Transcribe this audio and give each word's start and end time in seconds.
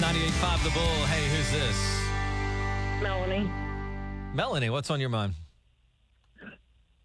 98.5 0.00 0.64
The 0.64 0.70
Bull. 0.70 0.82
Hey, 0.82 1.28
who's 1.28 1.50
this? 1.52 2.08
Melanie. 3.02 3.50
Melanie, 4.34 4.70
what's 4.70 4.90
on 4.90 4.98
your 4.98 5.10
mind? 5.10 5.34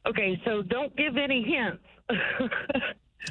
Okay, 0.08 0.42
so 0.46 0.62
don't 0.62 0.96
give 0.96 1.18
any 1.18 1.44
hints. 1.44 1.84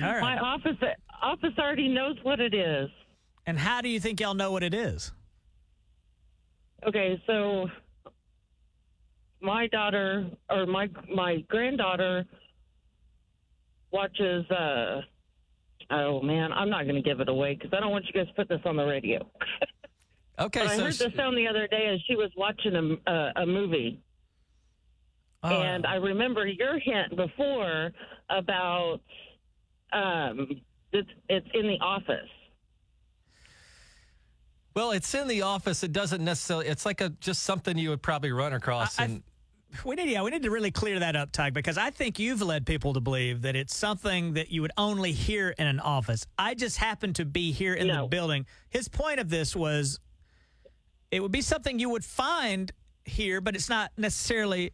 All 0.02 0.12
right. 0.12 0.20
My 0.20 0.38
office 0.38 0.76
office 1.22 1.54
already 1.58 1.88
knows 1.88 2.16
what 2.24 2.40
it 2.40 2.52
is. 2.52 2.90
And 3.46 3.58
how 3.58 3.80
do 3.80 3.88
you 3.88 3.98
think 4.00 4.20
y'all 4.20 4.34
know 4.34 4.52
what 4.52 4.62
it 4.62 4.74
is? 4.74 5.12
Okay, 6.86 7.22
so 7.26 7.66
my 9.40 9.66
daughter 9.68 10.28
or 10.50 10.66
my 10.66 10.90
my 11.14 11.42
granddaughter 11.48 12.26
watches. 13.92 14.44
uh 14.50 15.00
Oh 15.90 16.20
man, 16.22 16.52
I'm 16.52 16.70
not 16.70 16.84
going 16.84 16.94
to 16.96 17.02
give 17.02 17.20
it 17.20 17.28
away 17.28 17.54
because 17.54 17.72
I 17.76 17.80
don't 17.80 17.90
want 17.90 18.04
you 18.06 18.12
guys 18.12 18.26
to 18.28 18.34
put 18.34 18.48
this 18.48 18.60
on 18.64 18.76
the 18.76 18.84
radio. 18.84 19.26
Okay, 20.36 20.62
But 20.64 20.68
I 20.70 20.76
heard 20.78 20.94
sh- 20.96 20.98
the 20.98 21.12
sound 21.16 21.38
the 21.38 21.46
other 21.46 21.68
day 21.68 21.86
as 21.94 22.00
she 22.08 22.16
was 22.16 22.28
watching 22.36 22.74
a, 22.74 23.10
a, 23.12 23.32
a 23.42 23.46
movie. 23.46 24.00
Oh, 25.44 25.62
and 25.62 25.86
I 25.86 25.94
remember 25.94 26.44
your 26.44 26.76
hint 26.80 27.14
before 27.14 27.92
about 28.30 28.98
um, 29.92 30.48
it's, 30.90 31.08
it's 31.28 31.46
in 31.54 31.68
the 31.68 31.78
office. 31.80 32.28
well, 34.74 34.90
it's 34.90 35.14
in 35.14 35.28
the 35.28 35.42
office. 35.42 35.84
It 35.84 35.92
doesn't 35.92 36.24
necessarily. 36.24 36.66
It's 36.66 36.84
like 36.84 37.00
a 37.00 37.10
just 37.20 37.44
something 37.44 37.78
you 37.78 37.90
would 37.90 38.02
probably 38.02 38.32
run 38.32 38.54
across. 38.54 38.98
I- 38.98 39.02
I- 39.02 39.06
and 39.06 39.22
we 39.84 39.94
need, 39.96 40.10
yeah, 40.10 40.22
we 40.22 40.30
need 40.30 40.42
to 40.42 40.50
really 40.50 40.70
clear 40.70 40.98
that 41.00 41.16
up, 41.16 41.32
Tug, 41.32 41.52
because 41.54 41.78
I 41.78 41.90
think 41.90 42.18
you've 42.18 42.42
led 42.42 42.66
people 42.66 42.92
to 42.94 43.00
believe 43.00 43.42
that 43.42 43.56
it's 43.56 43.74
something 43.76 44.34
that 44.34 44.50
you 44.50 44.62
would 44.62 44.72
only 44.76 45.12
hear 45.12 45.50
in 45.58 45.66
an 45.66 45.80
office. 45.80 46.26
I 46.38 46.54
just 46.54 46.76
happen 46.76 47.12
to 47.14 47.24
be 47.24 47.52
here 47.52 47.74
in 47.74 47.88
the 47.88 48.06
building. 48.06 48.46
His 48.70 48.88
point 48.88 49.20
of 49.20 49.28
this 49.30 49.54
was 49.56 49.98
it 51.10 51.20
would 51.20 51.32
be 51.32 51.40
something 51.42 51.78
you 51.78 51.90
would 51.90 52.04
find 52.04 52.72
here, 53.04 53.40
but 53.40 53.54
it's 53.54 53.68
not 53.68 53.92
necessarily 53.96 54.72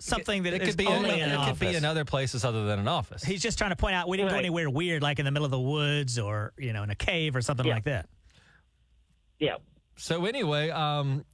something 0.00 0.44
that 0.44 0.54
it 0.54 0.62
is 0.62 0.68
could 0.68 0.76
be 0.78 0.86
only 0.86 1.10
in, 1.10 1.16
in 1.16 1.22
an 1.24 1.30
it 1.30 1.36
office. 1.36 1.58
could 1.58 1.68
be 1.70 1.74
in 1.76 1.84
other 1.84 2.04
places 2.04 2.44
other 2.44 2.64
than 2.66 2.78
an 2.78 2.86
office. 2.88 3.24
He's 3.24 3.42
just 3.42 3.58
trying 3.58 3.70
to 3.70 3.76
point 3.76 3.94
out 3.96 4.08
we 4.08 4.16
didn't 4.16 4.30
go 4.30 4.36
anywhere 4.38 4.70
weird, 4.70 5.02
like 5.02 5.18
in 5.18 5.24
the 5.24 5.30
middle 5.32 5.44
of 5.44 5.50
the 5.50 5.60
woods 5.60 6.18
or 6.18 6.52
you 6.56 6.72
know 6.72 6.82
in 6.84 6.90
a 6.90 6.94
cave 6.94 7.34
or 7.34 7.42
something 7.42 7.66
Yeah. 7.66 7.74
like 7.74 7.84
that. 7.84 8.08
Yeah. 9.38 9.56
So 9.96 10.24
anyway, 10.26 10.70
um, 10.70 11.24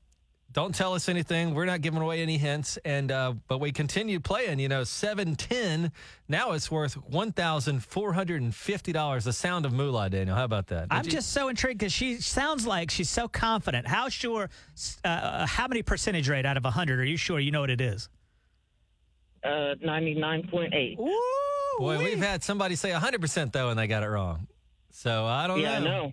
don't 0.54 0.74
tell 0.74 0.94
us 0.94 1.08
anything. 1.08 1.52
We're 1.52 1.64
not 1.66 1.80
giving 1.82 2.00
away 2.00 2.22
any 2.22 2.38
hints, 2.38 2.78
and 2.84 3.10
uh, 3.12 3.34
but 3.48 3.58
we 3.58 3.72
continue 3.72 4.20
playing. 4.20 4.60
You 4.60 4.68
know, 4.68 4.84
seven 4.84 5.34
ten. 5.34 5.92
Now 6.28 6.52
it's 6.52 6.70
worth 6.70 6.94
one 6.94 7.32
thousand 7.32 7.84
four 7.84 8.12
hundred 8.14 8.40
and 8.40 8.54
fifty 8.54 8.92
dollars. 8.92 9.24
The 9.24 9.32
sound 9.32 9.66
of 9.66 9.72
moolah, 9.72 10.08
Daniel. 10.08 10.36
How 10.36 10.44
about 10.44 10.68
that? 10.68 10.88
Did 10.88 10.96
I'm 10.96 11.04
you- 11.04 11.10
just 11.10 11.32
so 11.32 11.48
intrigued 11.48 11.80
because 11.80 11.92
she 11.92 12.14
sounds 12.20 12.66
like 12.66 12.90
she's 12.90 13.10
so 13.10 13.26
confident. 13.28 13.86
How 13.86 14.08
sure? 14.08 14.48
Uh, 15.04 15.44
how 15.44 15.66
many 15.68 15.82
percentage 15.82 16.28
rate 16.28 16.46
out 16.46 16.56
of 16.56 16.64
hundred 16.64 17.00
are 17.00 17.04
you 17.04 17.16
sure 17.16 17.38
you 17.40 17.50
know 17.50 17.60
what 17.60 17.70
it 17.70 17.80
is? 17.80 18.08
Uh, 19.42 19.74
99.8. 19.84 20.96
Boy. 21.78 21.98
We've 21.98 22.18
had 22.18 22.42
somebody 22.42 22.76
say 22.76 22.92
hundred 22.92 23.20
percent 23.20 23.52
though, 23.52 23.70
and 23.70 23.78
they 23.78 23.86
got 23.88 24.02
it 24.04 24.06
wrong. 24.08 24.46
So 24.92 25.26
I 25.26 25.46
don't 25.48 25.60
Yeah, 25.60 25.72
I 25.72 25.78
know. 25.80 26.12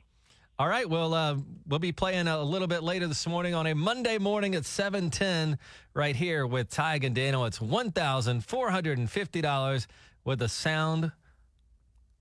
All 0.62 0.67
right, 0.67 0.88
well, 0.88 1.16
uh, 1.16 1.38
we'll 1.67 1.80
be 1.80 1.92
playing 1.92 2.28
a 2.28 2.44
little 2.44 2.67
bit 2.67 2.84
later 2.84 3.08
this 3.08 3.26
morning 3.26 3.56
on 3.56 3.66
a 3.66 3.73
Monday 3.73 4.20
morning 4.20 4.54
at 4.54 4.64
710 4.64 5.58
right 5.95 6.16
here 6.16 6.45
with 6.45 6.70
Tige 6.70 7.03
and 7.03 7.16
Daniel. 7.16 7.45
It's 7.45 7.58
$1,450 7.58 9.88
with 10.23 10.38
the 10.38 10.48
sound 10.48 11.12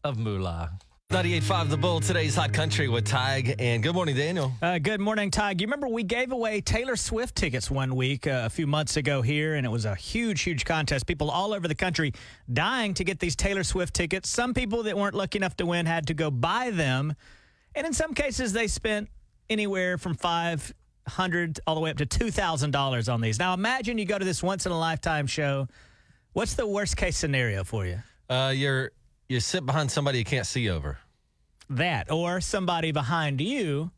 of 0.02 0.16
moolah. 0.16 0.70
98.5 1.10 1.68
The 1.68 1.76
Bull, 1.76 2.00
today's 2.00 2.34
Hot 2.36 2.54
Country 2.54 2.88
with 2.88 3.04
Tige. 3.04 3.54
And 3.58 3.82
good 3.82 3.94
morning, 3.94 4.16
Daniel. 4.16 4.54
Uh, 4.62 4.78
good 4.78 5.00
morning, 5.00 5.30
Ty. 5.30 5.56
You 5.58 5.66
remember 5.66 5.88
we 5.88 6.02
gave 6.02 6.32
away 6.32 6.62
Taylor 6.62 6.96
Swift 6.96 7.34
tickets 7.34 7.70
one 7.70 7.94
week 7.94 8.26
uh, 8.26 8.44
a 8.46 8.48
few 8.48 8.66
months 8.66 8.96
ago 8.96 9.20
here, 9.20 9.56
and 9.56 9.66
it 9.66 9.70
was 9.70 9.84
a 9.84 9.94
huge, 9.94 10.40
huge 10.40 10.64
contest. 10.64 11.06
People 11.06 11.30
all 11.30 11.52
over 11.52 11.68
the 11.68 11.74
country 11.74 12.14
dying 12.50 12.94
to 12.94 13.04
get 13.04 13.18
these 13.18 13.36
Taylor 13.36 13.64
Swift 13.64 13.92
tickets. 13.92 14.30
Some 14.30 14.54
people 14.54 14.84
that 14.84 14.96
weren't 14.96 15.14
lucky 15.14 15.36
enough 15.36 15.58
to 15.58 15.66
win 15.66 15.84
had 15.84 16.06
to 16.06 16.14
go 16.14 16.30
buy 16.30 16.70
them, 16.70 17.14
and 17.74 17.86
in 17.86 17.92
some 17.92 18.14
cases 18.14 18.52
they 18.52 18.66
spent 18.66 19.08
anywhere 19.48 19.98
from 19.98 20.14
five 20.14 20.72
hundred 21.08 21.58
all 21.66 21.74
the 21.74 21.80
way 21.80 21.90
up 21.90 21.96
to 21.96 22.06
two 22.06 22.30
thousand 22.30 22.70
dollars 22.70 23.08
on 23.08 23.20
these. 23.20 23.38
Now 23.38 23.54
imagine 23.54 23.98
you 23.98 24.04
go 24.04 24.18
to 24.18 24.24
this 24.24 24.42
once 24.42 24.66
in 24.66 24.72
a 24.72 24.78
lifetime 24.78 25.26
show. 25.26 25.66
What's 26.32 26.54
the 26.54 26.66
worst 26.66 26.96
case 26.96 27.16
scenario 27.16 27.64
for 27.64 27.86
you? 27.86 28.02
Uh, 28.28 28.52
you're 28.54 28.92
you 29.28 29.40
sit 29.40 29.64
behind 29.66 29.90
somebody 29.90 30.18
you 30.18 30.24
can't 30.24 30.46
see 30.46 30.68
over. 30.68 30.98
that 31.70 32.10
or 32.10 32.40
somebody 32.40 32.92
behind 32.92 33.40
you 33.40 33.90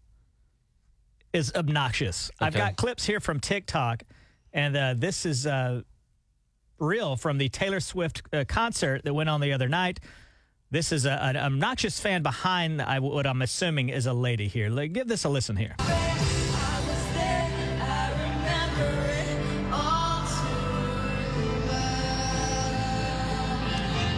is 1.32 1.52
obnoxious. 1.54 2.30
I've 2.38 2.54
got 2.54 2.76
clips 2.76 3.06
here 3.06 3.20
from 3.20 3.40
TikTok, 3.40 4.02
and 4.52 4.76
uh, 4.76 4.94
this 4.96 5.24
is 5.24 5.46
uh, 5.46 5.80
real 6.78 7.16
from 7.16 7.38
the 7.38 7.48
Taylor 7.48 7.80
Swift 7.80 8.22
uh, 8.32 8.44
concert 8.46 9.02
that 9.04 9.14
went 9.14 9.30
on 9.30 9.40
the 9.40 9.52
other 9.52 9.68
night. 9.68 10.00
This 10.72 10.90
is 10.90 11.04
a, 11.04 11.22
an 11.22 11.36
obnoxious 11.36 12.00
fan 12.00 12.22
behind 12.22 12.80
I, 12.80 12.98
what 12.98 13.26
I'm 13.26 13.42
assuming 13.42 13.90
is 13.90 14.06
a 14.06 14.14
lady 14.14 14.48
here. 14.48 14.70
Like, 14.70 14.94
give 14.94 15.06
this 15.06 15.24
a 15.24 15.28
listen 15.28 15.54
here. 15.54 15.74
I 15.78 15.84
was 16.88 17.12
there, 17.12 17.50
I 17.82 18.10
remember 18.12 18.88
it 19.04 19.36
all 19.70 20.24
too 20.24 20.64
well. 21.68 21.92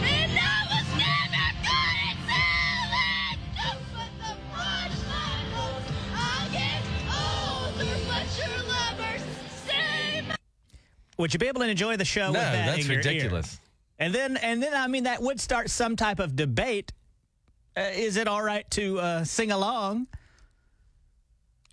And 0.07 0.31
I 0.39 0.63
was 0.71 0.87
never 0.95 1.45
gonna 1.59 2.15
tell 2.23 2.87
it. 3.03 3.35
Just 3.59 3.83
with 3.91 4.15
the 4.23 4.33
brush 4.53 4.95
my 5.11 5.35
nose. 5.51 5.91
I 6.15 6.47
get 6.53 6.87
older, 7.11 7.99
but 8.07 8.31
your 8.39 8.55
lovers 8.63 9.27
stay 9.61 10.23
Would 11.17 11.33
you 11.33 11.39
be 11.39 11.47
able 11.47 11.59
to 11.59 11.67
enjoy 11.67 11.97
the 11.97 12.05
show 12.05 12.31
no, 12.31 12.39
with 12.39 12.41
that 12.43 12.77
that's 12.77 12.87
in 12.87 12.91
your 12.93 13.01
ear? 13.11 13.41
And 13.97 14.13
then, 14.13 14.37
and 14.37 14.61
then, 14.61 14.73
I 14.73 14.87
mean, 14.87 15.03
that 15.05 15.21
would 15.21 15.39
start 15.39 15.69
some 15.69 15.95
type 15.95 16.19
of 16.19 16.35
debate. 16.35 16.91
Uh, 17.77 17.91
is 17.93 18.17
it 18.17 18.27
all 18.27 18.41
right 18.41 18.69
to 18.71 18.99
uh, 18.99 19.23
sing 19.23 19.51
along 19.51 20.07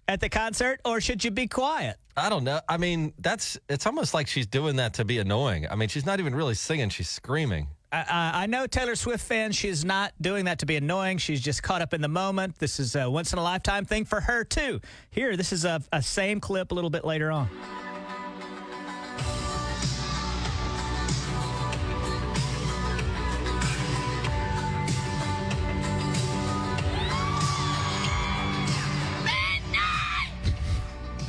at 0.08 0.20
the 0.20 0.28
concert, 0.28 0.80
or 0.84 1.00
should 1.00 1.24
you 1.24 1.30
be 1.30 1.46
quiet? 1.46 1.96
I 2.16 2.28
don't 2.28 2.44
know. 2.44 2.60
I 2.68 2.76
mean, 2.76 3.12
that's 3.18 3.58
it's 3.68 3.86
almost 3.86 4.12
like 4.12 4.26
she's 4.26 4.46
doing 4.46 4.76
that 4.76 4.94
to 4.94 5.04
be 5.04 5.18
annoying. 5.18 5.66
I 5.70 5.76
mean, 5.76 5.88
she's 5.88 6.04
not 6.04 6.20
even 6.20 6.34
really 6.34 6.54
singing; 6.54 6.90
she's 6.90 7.08
screaming. 7.08 7.68
I, 7.90 8.04
I 8.08 8.42
I 8.42 8.46
know 8.46 8.66
Taylor 8.66 8.94
Swift 8.94 9.24
fans. 9.24 9.56
She's 9.56 9.84
not 9.84 10.12
doing 10.20 10.44
that 10.44 10.58
to 10.58 10.66
be 10.66 10.76
annoying. 10.76 11.18
She's 11.18 11.40
just 11.40 11.62
caught 11.62 11.82
up 11.82 11.94
in 11.94 12.02
the 12.02 12.08
moment. 12.08 12.58
This 12.58 12.78
is 12.78 12.94
a 12.96 13.08
once 13.08 13.32
in 13.32 13.38
a 13.38 13.42
lifetime 13.42 13.84
thing 13.84 14.04
for 14.04 14.20
her 14.20 14.44
too. 14.44 14.80
Here, 15.10 15.36
this 15.36 15.52
is 15.52 15.64
a, 15.64 15.82
a 15.92 16.02
same 16.02 16.40
clip 16.40 16.72
a 16.72 16.74
little 16.74 16.90
bit 16.90 17.04
later 17.04 17.30
on. 17.30 17.48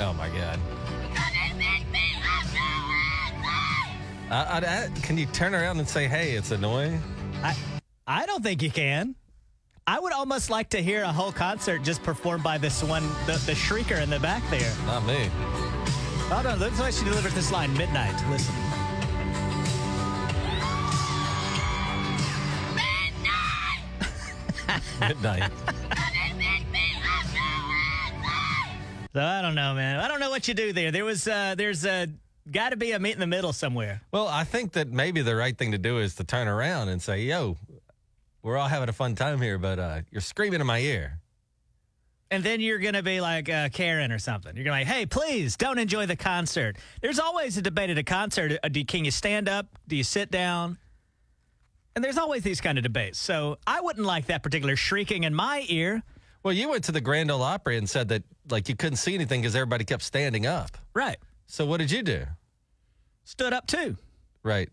Oh 0.04 0.12
my 0.12 0.28
god! 0.28 0.60
Gonna 1.16 1.56
make 1.58 1.90
me 1.90 2.02
love 2.20 2.54
you 2.54 2.60
I, 4.30 4.44
I, 4.50 4.58
I, 4.58 4.90
can 5.02 5.18
you 5.18 5.26
turn 5.28 5.56
around 5.56 5.80
and 5.80 5.88
say, 5.88 6.08
"Hey, 6.08 6.32
it's 6.32 6.52
annoying"? 6.52 7.02
I 7.42 7.56
I 8.06 8.26
don't 8.26 8.44
think 8.44 8.62
you 8.62 8.70
can. 8.70 9.16
I 9.88 10.02
would 10.02 10.12
almost 10.12 10.50
like 10.50 10.70
to 10.72 10.84
hear 10.84 11.04
a 11.04 11.12
whole 11.12 11.32
concert 11.32 11.84
just 11.84 12.04
performed 12.04 12.44
by 12.44 12.58
this 12.58 12.84
one, 12.84 13.04
the, 13.28 13.42
the 13.46 13.54
shrieker 13.54 14.02
in 14.02 14.10
the 14.10 14.20
back 14.20 14.44
there. 14.50 14.74
Not 14.86 15.06
me. 15.06 15.30
Hold 16.28 16.48
on, 16.48 16.60
looks 16.60 16.82
like 16.82 16.94
she 16.94 17.06
delivered 17.06 17.32
this 17.32 17.50
line 17.50 17.72
midnight. 17.78 18.14
Listen. 18.30 18.54
Midnight. 25.00 25.52
Gonna 25.64 26.10
So 29.14 29.22
I 29.22 29.42
don't 29.42 29.56
know, 29.56 29.76
man. 29.76 30.00
I 30.00 30.08
don't 30.08 30.20
know 30.20 30.32
what 30.32 30.48
you 30.48 30.54
do 30.54 30.74
there. 30.74 30.92
There 30.92 31.06
was, 31.06 31.28
uh, 31.28 31.54
there's 31.56 31.86
a 31.86 32.08
got 32.52 32.70
to 32.70 32.78
be 32.78 32.92
a 32.92 33.00
meet 33.00 33.14
in 33.14 33.20
the 33.20 33.28
middle 33.28 33.54
somewhere. 33.54 34.02
well, 34.12 34.28
I 34.28 34.44
think 34.44 34.74
that 34.74 34.90
maybe 34.92 35.22
the 35.22 35.36
right 35.36 35.58
thing 35.58 35.72
to 35.72 35.78
do 35.78 36.00
is 36.00 36.16
to 36.16 36.24
turn 36.24 36.48
around 36.48 36.90
and 36.90 37.02
say, 37.02 37.22
"Yo, 37.22 37.58
we're 38.42 38.58
all 38.58 38.68
having 38.68 38.90
a 38.90 38.94
fun 38.94 39.16
time 39.16 39.42
here, 39.42 39.58
but 39.58 39.80
uh, 39.80 40.02
you're 40.12 40.22
screaming 40.22 40.60
in 40.60 40.68
my 40.68 40.80
ear." 40.80 41.20
And 42.32 42.44
then 42.44 42.62
you're 42.62 42.80
going 42.80 42.96
to 42.96 43.04
be 43.04 43.22
like 43.22 43.48
uh, 43.48 43.70
Karen 43.70 44.12
or 44.12 44.18
something. 44.18 44.56
You're 44.56 44.66
going 44.66 44.80
to 44.80 44.86
be 44.86 44.90
like, 44.90 44.98
hey, 44.98 45.06
please 45.06 45.56
don't 45.56 45.78
enjoy 45.78 46.08
the 46.08 46.16
concert. 46.16 46.78
There's 47.00 47.20
always 47.20 47.58
a 47.58 47.62
debate 47.62 47.92
at 47.92 48.00
a 48.00 48.04
concert. 48.04 48.58
Uh, 48.64 48.70
do, 48.70 48.84
can 48.84 49.06
you 49.06 49.12
stand 49.12 49.48
up? 49.48 49.68
Do 49.88 49.96
you 49.96 50.04
sit 50.04 50.32
down? 50.32 50.80
And 51.96 52.04
there's 52.04 52.18
always 52.18 52.42
these 52.42 52.60
kind 52.60 52.80
of 52.80 52.84
debates. 52.84 53.20
So 53.20 53.60
I 53.68 53.82
wouldn't 53.82 54.08
like 54.08 54.26
that 54.28 54.42
particular 54.42 54.76
shrieking 54.76 55.26
in 55.26 55.36
my 55.36 55.64
ear. 55.70 56.02
Well, 56.44 56.54
you 56.54 56.70
went 56.70 56.84
to 56.86 56.92
the 56.92 57.02
Grand 57.02 57.32
Ole 57.32 57.42
Opry 57.42 57.78
and 57.78 57.90
said 57.90 58.10
that 58.10 58.24
like 58.50 58.68
you 58.70 58.76
couldn't 58.76 58.98
see 58.98 59.16
anything 59.16 59.42
because 59.42 59.56
everybody 59.56 59.86
kept 59.86 60.04
standing 60.04 60.46
up. 60.46 60.78
Right. 60.94 61.18
So 61.48 61.66
what 61.66 61.78
did 61.78 61.90
you 61.92 62.04
do? 62.04 62.26
Stood 63.24 63.54
up 63.54 63.68
too. 63.68 63.98
Right. 64.44 64.70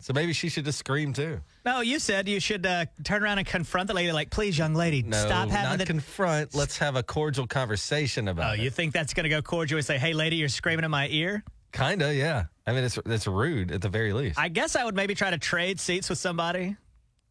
So 0.00 0.12
maybe 0.12 0.32
she 0.32 0.48
should 0.48 0.64
just 0.64 0.78
scream 0.78 1.12
too. 1.12 1.40
No, 1.66 1.80
you 1.80 1.98
said 1.98 2.28
you 2.28 2.38
should 2.38 2.64
uh, 2.64 2.86
turn 3.02 3.24
around 3.24 3.38
and 3.38 3.46
confront 3.46 3.88
the 3.88 3.94
lady, 3.94 4.12
like, 4.12 4.30
please, 4.30 4.56
young 4.56 4.74
lady, 4.74 5.02
No, 5.02 5.16
stop 5.16 5.48
having 5.48 5.70
not 5.70 5.78
the. 5.80 5.86
confront. 5.86 6.54
Let's 6.54 6.78
have 6.78 6.94
a 6.94 7.02
cordial 7.02 7.48
conversation 7.48 8.28
about. 8.28 8.42
oh, 8.42 8.54
about 8.54 8.60
you 8.60 8.70
think 8.70 8.92
that's 8.92 9.12
going 9.12 9.24
to 9.24 9.28
go 9.28 9.42
cordial 9.42 9.76
and 9.76 9.84
say, 9.84 9.98
hey, 9.98 10.12
lady, 10.12 10.36
you're 10.36 10.48
screaming 10.48 10.84
in 10.84 10.90
my 10.92 11.08
ear? 11.08 11.42
Kinda, 11.72 12.14
yeah. 12.14 12.44
I 12.64 12.72
mean, 12.72 12.84
it's 12.84 12.96
it's 13.06 13.26
rude 13.26 13.72
at 13.72 13.82
the 13.82 13.88
very 13.88 14.12
least. 14.12 14.38
I 14.38 14.48
guess 14.48 14.76
I 14.76 14.84
would 14.84 14.94
maybe 14.94 15.14
try 15.16 15.30
to 15.30 15.38
trade 15.38 15.80
seats 15.80 16.08
with 16.08 16.18
somebody. 16.18 16.76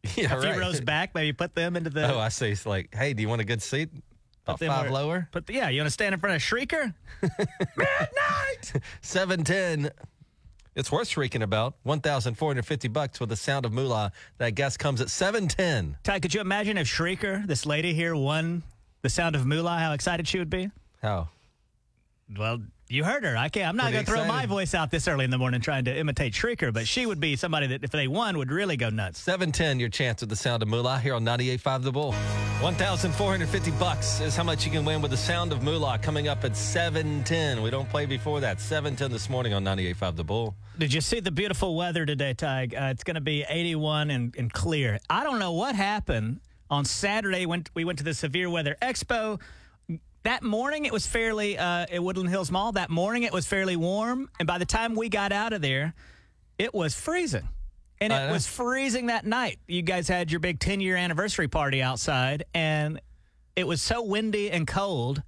yeah, 0.16 0.34
A 0.36 0.40
few 0.40 0.50
right. 0.50 0.58
rows 0.58 0.80
back, 0.80 1.14
maybe 1.14 1.32
put 1.32 1.54
them 1.54 1.76
into 1.76 1.90
the. 1.90 2.12
Oh, 2.14 2.18
I 2.18 2.28
see. 2.28 2.50
It's 2.50 2.66
like, 2.66 2.94
hey, 2.94 3.12
do 3.14 3.22
you 3.22 3.28
want 3.28 3.40
a 3.40 3.44
good 3.44 3.62
seat? 3.62 3.90
About 4.46 4.60
five 4.60 4.82
where- 4.84 4.90
lower. 4.92 5.28
Put 5.32 5.46
the, 5.46 5.54
yeah, 5.54 5.68
you 5.68 5.80
want 5.80 5.88
to 5.88 5.92
stand 5.92 6.14
in 6.14 6.20
front 6.20 6.36
of 6.36 6.42
Shrieker? 6.42 6.94
Midnight. 7.76 8.72
Seven 9.02 9.44
ten. 9.44 9.90
It's 10.74 10.92
worth 10.92 11.08
shrieking 11.08 11.42
about. 11.42 11.74
One 11.82 12.00
thousand 12.00 12.34
four 12.36 12.50
hundred 12.50 12.64
fifty 12.66 12.88
bucks 12.88 13.18
with 13.20 13.28
the 13.30 13.36
sound 13.36 13.64
of 13.66 13.72
moolah. 13.72 14.12
That 14.38 14.50
guess 14.54 14.76
comes 14.76 15.00
at 15.00 15.10
seven 15.10 15.48
ten. 15.48 15.96
Ty, 16.04 16.20
could 16.20 16.32
you 16.32 16.40
imagine 16.40 16.78
if 16.78 16.86
Shrieker, 16.86 17.44
this 17.46 17.66
lady 17.66 17.94
here, 17.94 18.14
won 18.14 18.62
the 19.02 19.08
sound 19.08 19.34
of 19.34 19.44
Moolah, 19.44 19.78
how 19.78 19.92
excited 19.92 20.28
she 20.28 20.38
would 20.38 20.50
be? 20.50 20.70
How? 21.02 21.28
Well, 22.36 22.60
you 22.90 23.04
heard 23.04 23.24
her. 23.24 23.36
I 23.36 23.48
can't. 23.48 23.68
I'm 23.68 23.76
not 23.76 23.92
going 23.92 24.04
to 24.04 24.10
throw 24.10 24.24
my 24.24 24.46
voice 24.46 24.74
out 24.74 24.90
this 24.90 25.08
early 25.08 25.24
in 25.24 25.30
the 25.30 25.38
morning 25.38 25.60
trying 25.60 25.84
to 25.84 25.96
imitate 25.96 26.32
Shrieker, 26.32 26.72
but 26.72 26.86
she 26.88 27.06
would 27.06 27.20
be 27.20 27.36
somebody 27.36 27.66
that 27.68 27.84
if 27.84 27.90
they 27.90 28.08
won 28.08 28.38
would 28.38 28.50
really 28.50 28.76
go 28.76 28.88
nuts. 28.90 29.20
Seven 29.20 29.52
ten. 29.52 29.78
Your 29.78 29.88
chance 29.88 30.20
with 30.20 30.30
the 30.30 30.36
sound 30.36 30.62
of 30.62 30.68
moolah 30.68 30.98
here 30.98 31.14
on 31.14 31.24
98.5 31.24 31.82
The 31.82 31.92
Bull. 31.92 32.12
One 32.60 32.74
thousand 32.74 33.12
four 33.12 33.30
hundred 33.30 33.50
fifty 33.50 33.70
bucks 33.72 34.20
is 34.20 34.34
how 34.34 34.42
much 34.42 34.64
you 34.64 34.72
can 34.72 34.84
win 34.84 35.00
with 35.00 35.12
the 35.12 35.16
sound 35.16 35.52
of 35.52 35.62
moolah 35.62 35.98
coming 36.02 36.26
up 36.26 36.44
at 36.44 36.56
seven 36.56 37.22
ten. 37.24 37.62
We 37.62 37.70
don't 37.70 37.88
play 37.88 38.04
before 38.06 38.40
that. 38.40 38.60
Seven 38.60 38.96
ten 38.96 39.12
this 39.12 39.30
morning 39.30 39.52
on 39.54 39.64
98.5 39.64 40.16
The 40.16 40.24
Bull. 40.24 40.54
Did 40.78 40.92
you 40.92 41.00
see 41.00 41.20
the 41.20 41.30
beautiful 41.30 41.76
weather 41.76 42.04
today, 42.06 42.34
Ty? 42.34 42.68
Uh, 42.76 42.90
it's 42.90 43.04
going 43.04 43.16
to 43.16 43.20
be 43.20 43.44
81 43.48 44.10
and, 44.10 44.34
and 44.36 44.52
clear. 44.52 44.98
I 45.10 45.24
don't 45.24 45.38
know 45.38 45.52
what 45.52 45.74
happened 45.74 46.40
on 46.70 46.84
Saturday. 46.84 47.46
when 47.46 47.64
we 47.74 47.84
went 47.84 47.98
to 47.98 48.04
the 48.04 48.14
Severe 48.14 48.48
Weather 48.50 48.76
Expo. 48.82 49.40
That 50.24 50.42
morning 50.42 50.84
it 50.84 50.92
was 50.92 51.06
fairly 51.06 51.56
uh, 51.56 51.86
at 51.90 52.02
Woodland 52.02 52.28
Hills 52.28 52.50
Mall. 52.50 52.72
That 52.72 52.90
morning 52.90 53.22
it 53.22 53.32
was 53.32 53.46
fairly 53.46 53.76
warm, 53.76 54.28
and 54.38 54.46
by 54.46 54.58
the 54.58 54.66
time 54.66 54.94
we 54.94 55.08
got 55.08 55.32
out 55.32 55.52
of 55.52 55.62
there, 55.62 55.94
it 56.58 56.74
was 56.74 56.94
freezing. 56.94 57.48
And 58.00 58.12
it 58.12 58.30
was 58.30 58.46
freezing 58.46 59.06
that 59.06 59.26
night. 59.26 59.58
You 59.66 59.82
guys 59.82 60.06
had 60.06 60.30
your 60.30 60.38
big 60.38 60.60
10 60.60 60.80
year 60.80 60.96
anniversary 60.96 61.48
party 61.48 61.82
outside, 61.82 62.44
and 62.54 63.00
it 63.56 63.66
was 63.66 63.82
so 63.82 64.02
windy 64.02 64.50
and 64.50 64.66
cold. 64.66 65.22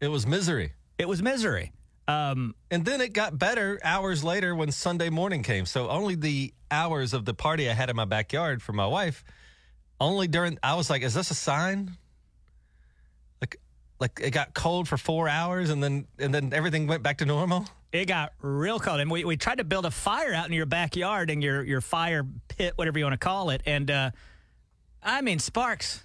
It 0.00 0.08
was 0.08 0.26
misery. 0.26 0.74
It 0.98 1.08
was 1.08 1.22
misery. 1.22 1.72
Um, 2.08 2.54
And 2.70 2.84
then 2.84 3.00
it 3.00 3.12
got 3.12 3.38
better 3.38 3.80
hours 3.82 4.22
later 4.22 4.54
when 4.54 4.70
Sunday 4.72 5.10
morning 5.10 5.42
came. 5.42 5.66
So 5.66 5.88
only 5.88 6.14
the 6.14 6.52
hours 6.70 7.14
of 7.14 7.24
the 7.24 7.34
party 7.34 7.68
I 7.70 7.72
had 7.72 7.90
in 7.90 7.96
my 7.96 8.04
backyard 8.04 8.62
for 8.62 8.72
my 8.72 8.86
wife, 8.86 9.24
only 10.00 10.26
during 10.28 10.58
I 10.62 10.74
was 10.74 10.90
like, 10.90 11.02
is 11.02 11.14
this 11.14 11.30
a 11.30 11.34
sign? 11.34 11.96
Like 14.02 14.20
it 14.22 14.32
got 14.32 14.52
cold 14.52 14.88
for 14.88 14.96
four 14.98 15.28
hours 15.28 15.70
and 15.70 15.80
then 15.82 16.06
and 16.18 16.34
then 16.34 16.52
everything 16.52 16.86
went 16.88 17.02
back 17.04 17.18
to 17.18 17.24
normal? 17.24 17.66
It 17.92 18.06
got 18.06 18.32
real 18.40 18.80
cold, 18.80 19.00
and 19.00 19.10
we, 19.10 19.24
we 19.24 19.36
tried 19.36 19.58
to 19.58 19.64
build 19.64 19.86
a 19.86 19.90
fire 19.90 20.32
out 20.34 20.46
in 20.46 20.52
your 20.52 20.66
backyard 20.66 21.30
in 21.30 21.40
your 21.40 21.62
your 21.62 21.80
fire 21.80 22.26
pit, 22.48 22.72
whatever 22.76 22.98
you 22.98 23.04
want 23.04 23.12
to 23.12 23.24
call 23.24 23.50
it, 23.50 23.62
and 23.64 23.90
uh, 23.90 24.10
I 25.02 25.20
mean 25.20 25.38
sparks 25.38 26.02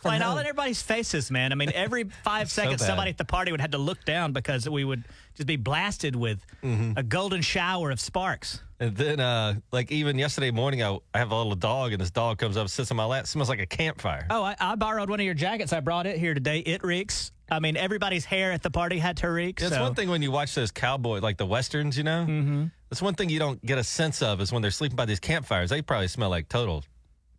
flying 0.00 0.22
all 0.22 0.38
in 0.38 0.46
everybody's 0.46 0.80
faces, 0.80 1.30
man. 1.30 1.50
I 1.52 1.54
mean, 1.56 1.72
every 1.74 2.04
five 2.24 2.50
seconds, 2.50 2.80
bad. 2.80 2.86
somebody 2.86 3.10
at 3.10 3.18
the 3.18 3.24
party 3.24 3.50
would 3.50 3.60
have 3.60 3.72
to 3.72 3.78
look 3.78 4.04
down 4.04 4.32
because 4.32 4.68
we 4.68 4.84
would 4.84 5.04
just 5.34 5.46
be 5.46 5.56
blasted 5.56 6.14
with 6.16 6.44
Mm-hmm. 6.62 6.92
a 6.96 7.02
golden 7.02 7.42
shower 7.42 7.90
of 7.90 8.00
sparks. 8.00 8.60
And 8.80 8.96
then 8.96 9.20
uh 9.20 9.56
like 9.72 9.90
even 9.92 10.18
yesterday 10.18 10.50
morning 10.50 10.82
I, 10.82 10.98
I 11.12 11.18
have 11.18 11.30
a 11.30 11.36
little 11.36 11.54
dog 11.56 11.92
and 11.92 12.00
this 12.00 12.10
dog 12.10 12.38
comes 12.38 12.56
up, 12.56 12.68
sits 12.68 12.90
on 12.90 12.96
my 12.96 13.04
lap, 13.04 13.26
smells 13.26 13.48
like 13.50 13.60
a 13.60 13.66
campfire. 13.66 14.26
Oh, 14.30 14.42
I, 14.42 14.56
I 14.60 14.74
borrowed 14.76 15.10
one 15.10 15.20
of 15.20 15.26
your 15.26 15.34
jackets. 15.34 15.72
I 15.74 15.80
brought 15.80 16.06
it 16.06 16.16
here 16.18 16.32
today. 16.32 16.60
It 16.60 16.82
reeks. 16.84 17.32
I 17.50 17.60
mean, 17.60 17.76
everybody's 17.76 18.24
hair 18.24 18.52
at 18.52 18.62
the 18.62 18.70
party 18.70 18.98
had 18.98 19.18
to 19.18 19.30
reek. 19.30 19.60
It's 19.60 19.74
so. 19.74 19.82
one 19.82 19.94
thing 19.94 20.08
when 20.08 20.22
you 20.22 20.30
watch 20.30 20.54
those 20.54 20.70
cowboy, 20.70 21.20
like 21.20 21.36
the 21.36 21.46
westerns, 21.46 21.96
you 21.98 22.04
know. 22.04 22.24
Mm-hmm. 22.26 22.64
That's 22.88 23.02
one 23.02 23.14
thing 23.14 23.28
you 23.28 23.38
don't 23.38 23.64
get 23.64 23.78
a 23.78 23.84
sense 23.84 24.22
of 24.22 24.40
is 24.40 24.52
when 24.52 24.62
they're 24.62 24.70
sleeping 24.70 24.96
by 24.96 25.04
these 25.04 25.20
campfires. 25.20 25.70
They 25.70 25.82
probably 25.82 26.08
smell 26.08 26.30
like 26.30 26.48
total, 26.48 26.84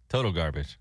total 0.10 0.32
garbage, 0.32 0.78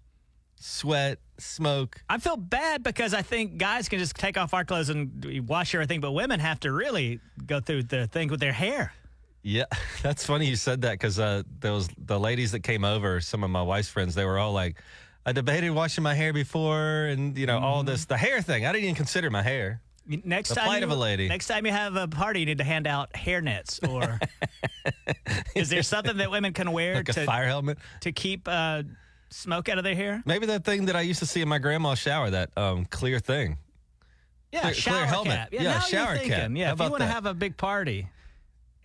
sweat, 0.57 1.19
smoke. 1.39 2.03
I 2.09 2.19
feel 2.19 2.37
bad 2.37 2.83
because 2.83 3.15
I 3.15 3.23
think 3.23 3.57
guys 3.57 3.89
can 3.89 3.99
just 3.99 4.17
take 4.17 4.37
off 4.37 4.53
our 4.53 4.65
clothes 4.65 4.91
and 4.91 5.47
wash 5.49 5.75
everything, 5.75 6.01
but 6.01 6.13
women 6.13 6.41
have 6.41 6.61
to 6.61 6.73
really 6.73 7.21
go 7.47 7.61
through 7.61 7.85
the 7.85 8.07
thing 8.07 8.29
with 8.29 8.41
their 8.41 8.53
hair. 8.53 8.93
Yeah, 9.43 9.65
that's 10.03 10.27
funny 10.27 10.47
you 10.47 10.57
said 10.57 10.83
that 10.83 10.93
because 10.93 11.19
uh, 11.19 11.43
those 11.61 11.89
the 11.99 12.19
ladies 12.19 12.53
that 12.53 12.61
came 12.61 12.85
over, 12.85 13.21
some 13.21 13.45
of 13.45 13.51
my 13.51 13.63
wife's 13.63 13.89
friends, 13.89 14.15
they 14.15 14.25
were 14.25 14.39
all 14.39 14.53
like, 14.53 14.77
"I 15.27 15.33
debated 15.33 15.71
washing 15.71 16.05
my 16.05 16.15
hair 16.15 16.33
before, 16.33 17.07
and 17.07 17.37
you 17.39 17.47
know 17.47 17.59
all 17.59 17.83
this 17.83 18.05
the 18.05 18.17
hair 18.17 18.41
thing. 18.43 18.67
I 18.67 18.73
didn't 18.73 18.85
even 18.85 18.95
consider 18.95 19.31
my 19.31 19.43
hair. 19.43 19.81
Next 20.07 20.51
The 20.51 20.57
time, 20.57 20.65
plight 20.67 20.81
you, 20.81 20.85
of 20.85 20.91
a 20.91 20.97
lady. 20.97 21.29
Next 21.29 21.47
time 21.47 21.65
you 21.65 21.73
have 21.73 21.97
a 21.97 22.07
party, 22.07 22.41
you 22.41 22.47
need 22.47 22.59
to 22.59 22.65
hand 22.65 22.87
out 22.87 23.17
hair 23.17 23.41
nets. 23.41 23.81
Or 23.89 24.21
is 25.55 25.71
there 25.71 25.83
something 25.83 26.19
that 26.19 26.31
women 26.31 26.53
can 26.53 26.73
wear 26.73 26.97
Like 26.97 27.09
a 27.09 27.13
to 27.15 27.25
fire 27.25 27.47
helmet. 27.47 27.79
to 28.03 28.13
keep 28.13 28.47
uh, 28.47 28.83
smoke 29.31 29.71
out 29.71 29.79
of 29.79 29.85
their 29.85 29.95
hair? 29.95 30.23
Maybe 30.27 30.45
that 30.47 30.63
thing 30.65 30.85
that 30.87 30.97
I 30.97 31.01
used 31.01 31.21
to 31.21 31.27
see 31.27 31.41
in 31.41 31.49
my 31.49 31.59
grandma's 31.59 31.99
shower, 31.99 32.29
that 32.31 32.51
um, 32.59 32.85
clear 32.85 33.19
thing. 33.19 33.57
Yeah, 34.53 34.61
Clear- 34.61 34.75
shower 34.75 34.95
clear 34.97 35.07
helmet. 35.07 35.33
cap. 35.39 35.49
Yeah, 35.53 35.63
Yeah, 35.63 35.73
now 35.73 35.81
shower 35.81 36.05
you're 36.11 36.15
thinking. 36.19 36.31
cap. 36.39 36.51
Yeah, 36.55 36.67
How 36.67 36.73
if 36.75 36.79
you 36.81 36.85
about 36.85 36.91
want 36.91 37.01
to 37.01 37.07
that? 37.07 37.13
have 37.15 37.27
a 37.27 37.33
big 37.35 37.57
party. 37.57 38.07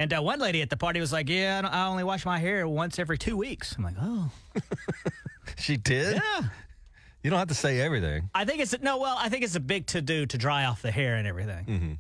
And 0.02 0.14
uh, 0.14 0.22
one 0.22 0.40
lady 0.40 0.62
at 0.62 0.70
the 0.70 0.78
party 0.78 1.02
was 1.02 1.12
like, 1.12 1.28
"Yeah, 1.28 1.58
I 1.60 1.62
don't- 1.64 1.74
I 1.74 1.86
only 1.88 2.06
wash 2.06 2.26
my 2.26 2.40
hair 2.40 2.66
once 2.66 2.98
every 2.98 3.18
two 3.18 3.36
weeks." 3.36 3.76
I'm 3.78 3.84
like, 3.84 3.96
"Oh, 4.00 4.32
She 5.58 5.78
did. 5.78 6.16
yeah." 6.16 6.50
You 7.24 7.30
don't 7.30 7.40
have 7.40 7.50
to 7.50 7.54
say 7.54 7.82
everything. 7.82 8.30
I 8.34 8.46
think 8.46 8.62
it's 8.62 8.80
no. 8.82 8.98
Well, 8.98 9.18
I 9.20 9.28
think 9.30 9.44
it's 9.44 9.56
a 9.56 9.60
big 9.60 9.88
to 9.88 10.02
do 10.02 10.26
to 10.26 10.38
dry 10.38 10.66
off 10.66 10.82
the 10.82 10.92
hair 10.92 11.16
and 11.16 11.28
everything. 11.28 11.66
Mm-hmm. 11.66 11.94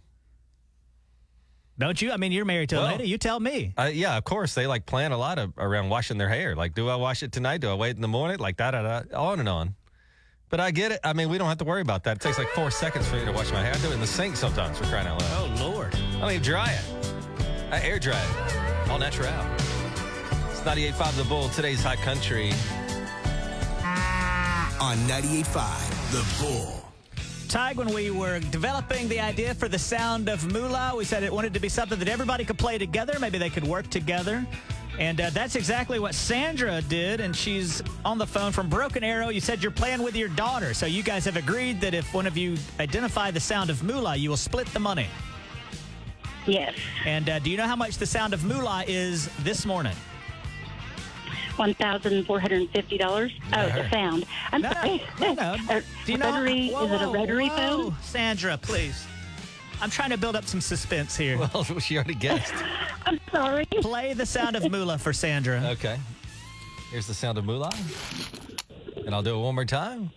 Don't 1.77 2.01
you? 2.01 2.11
I 2.11 2.17
mean, 2.17 2.31
you're 2.33 2.45
married 2.45 2.69
to 2.69 2.81
a 2.81 2.83
lady. 2.83 3.07
You 3.07 3.17
tell 3.17 3.39
me. 3.39 3.73
Uh, 3.77 3.89
yeah, 3.93 4.17
of 4.17 4.23
course. 4.25 4.53
They 4.53 4.67
like 4.67 4.85
plan 4.85 5.11
a 5.13 5.17
lot 5.17 5.39
of 5.39 5.53
around 5.57 5.89
washing 5.89 6.17
their 6.17 6.27
hair. 6.29 6.55
Like, 6.55 6.73
do 6.73 6.89
I 6.89 6.95
wash 6.95 7.23
it 7.23 7.31
tonight? 7.31 7.59
Do 7.61 7.69
I 7.69 7.73
wait 7.73 7.95
in 7.95 8.01
the 8.01 8.07
morning? 8.07 8.37
Like 8.39 8.57
da 8.57 8.71
da 8.71 8.81
da, 8.81 9.17
on 9.17 9.39
and 9.39 9.47
on. 9.47 9.75
But 10.49 10.59
I 10.59 10.71
get 10.71 10.91
it. 10.91 10.99
I 11.03 11.13
mean, 11.13 11.29
we 11.29 11.37
don't 11.37 11.47
have 11.47 11.59
to 11.59 11.65
worry 11.65 11.81
about 11.81 12.03
that. 12.05 12.17
It 12.17 12.21
takes 12.21 12.37
like 12.37 12.49
four 12.49 12.71
seconds 12.71 13.07
for 13.07 13.15
me 13.17 13.25
to 13.25 13.31
wash 13.31 13.51
my 13.51 13.61
hair. 13.61 13.73
I 13.73 13.77
do 13.77 13.89
it 13.91 13.93
in 13.93 13.99
the 13.99 14.07
sink 14.07 14.35
sometimes 14.35 14.77
for 14.77 14.85
crying 14.85 15.07
out 15.07 15.21
loud. 15.21 15.59
Oh 15.59 15.69
Lord. 15.69 15.95
I 15.95 16.19
don't 16.21 16.31
even 16.31 16.43
dry 16.43 16.71
it. 16.71 17.13
I 17.71 17.81
air 17.81 17.99
dry 17.99 18.19
it. 18.21 18.89
All 18.89 18.99
natural. 18.99 19.29
It's 20.49 20.61
98.5 20.61 21.17
The 21.17 21.23
Bull. 21.25 21.49
Today's 21.49 21.83
hot 21.83 21.97
country. 21.97 22.51
On 24.81 24.95
98.5 25.09 26.11
The 26.11 26.41
Bull. 26.41 26.85
Tige, 27.49 27.75
when 27.75 27.93
we 27.93 28.11
were 28.11 28.39
developing 28.39 29.09
the 29.09 29.19
idea 29.19 29.53
for 29.53 29.67
the 29.67 29.77
sound 29.77 30.29
of 30.29 30.53
moolah, 30.53 30.93
we 30.95 31.03
said 31.03 31.21
it 31.21 31.33
wanted 31.33 31.53
to 31.53 31.59
be 31.59 31.67
something 31.67 31.99
that 31.99 32.07
everybody 32.07 32.45
could 32.45 32.57
play 32.57 32.77
together. 32.77 33.19
Maybe 33.19 33.37
they 33.37 33.49
could 33.49 33.65
work 33.65 33.89
together. 33.89 34.47
And 34.97 35.19
uh, 35.19 35.31
that's 35.31 35.57
exactly 35.57 35.99
what 35.99 36.15
Sandra 36.15 36.81
did. 36.81 37.19
And 37.19 37.35
she's 37.35 37.83
on 38.05 38.17
the 38.17 38.25
phone 38.25 38.53
from 38.53 38.69
Broken 38.69 39.03
Arrow. 39.03 39.27
You 39.27 39.41
said 39.41 39.61
you're 39.61 39.69
playing 39.69 40.01
with 40.01 40.15
your 40.15 40.29
daughter. 40.29 40.73
So 40.73 40.85
you 40.85 41.03
guys 41.03 41.25
have 41.25 41.35
agreed 41.35 41.81
that 41.81 41.93
if 41.93 42.13
one 42.13 42.25
of 42.25 42.37
you 42.37 42.55
identify 42.79 43.31
the 43.31 43.39
sound 43.41 43.69
of 43.69 43.83
moolah, 43.83 44.15
you 44.15 44.29
will 44.29 44.37
split 44.37 44.67
the 44.67 44.79
money. 44.79 45.07
Yes. 46.47 46.73
And 47.05 47.29
uh, 47.29 47.39
do 47.39 47.49
you 47.49 47.57
know 47.57 47.67
how 47.67 47.75
much 47.75 47.97
the 47.97 48.05
sound 48.05 48.33
of 48.33 48.45
moolah 48.45 48.85
is 48.87 49.29
this 49.39 49.65
morning? 49.65 49.95
One 51.59 51.73
thousand 51.73 52.23
four 52.25 52.39
hundred 52.39 52.61
and 52.61 52.69
fifty 52.69 52.97
dollars. 52.97 53.33
Oh, 53.53 53.63
the 53.65 53.69
heard. 53.69 53.91
sound. 53.91 54.25
I'm 54.53 54.61
No, 54.61 54.71
sorry. 54.71 55.03
no, 55.19 55.33
no. 55.33 55.57
A 55.69 55.81
Do 56.05 56.11
you 56.13 56.17
know? 56.17 56.31
rotary? 56.31 56.69
Whoa, 56.69 56.85
is 56.85 56.91
it 56.93 57.01
a 57.01 57.07
rotary 57.07 57.49
whoa. 57.49 57.57
phone? 57.89 57.95
Sandra, 58.01 58.57
please. 58.57 59.05
I'm 59.81 59.89
trying 59.89 60.11
to 60.11 60.17
build 60.17 60.37
up 60.37 60.45
some 60.45 60.61
suspense 60.61 61.17
here. 61.17 61.37
Well, 61.53 61.63
she 61.79 61.95
already 61.97 62.13
guessed. 62.15 62.53
I'm 63.05 63.19
sorry. 63.29 63.65
Play 63.65 64.13
the 64.13 64.25
sound 64.25 64.55
of 64.55 64.71
moolah 64.71 64.97
for 64.97 65.11
Sandra. 65.11 65.61
Okay. 65.73 65.97
Here's 66.91 67.07
the 67.07 67.13
sound 67.13 67.37
of 67.37 67.43
moolah. 67.43 67.73
And 69.05 69.13
I'll 69.13 69.21
do 69.23 69.35
it 69.35 69.41
one 69.41 69.55
more 69.55 69.65
time. 69.65 70.11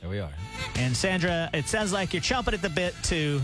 There 0.00 0.10
we 0.10 0.18
are. 0.18 0.32
And 0.74 0.96
Sandra, 0.96 1.48
it 1.54 1.68
sounds 1.68 1.92
like 1.92 2.12
you're 2.12 2.22
chomping 2.22 2.54
at 2.54 2.62
the 2.62 2.70
bit 2.70 2.94
to 3.04 3.40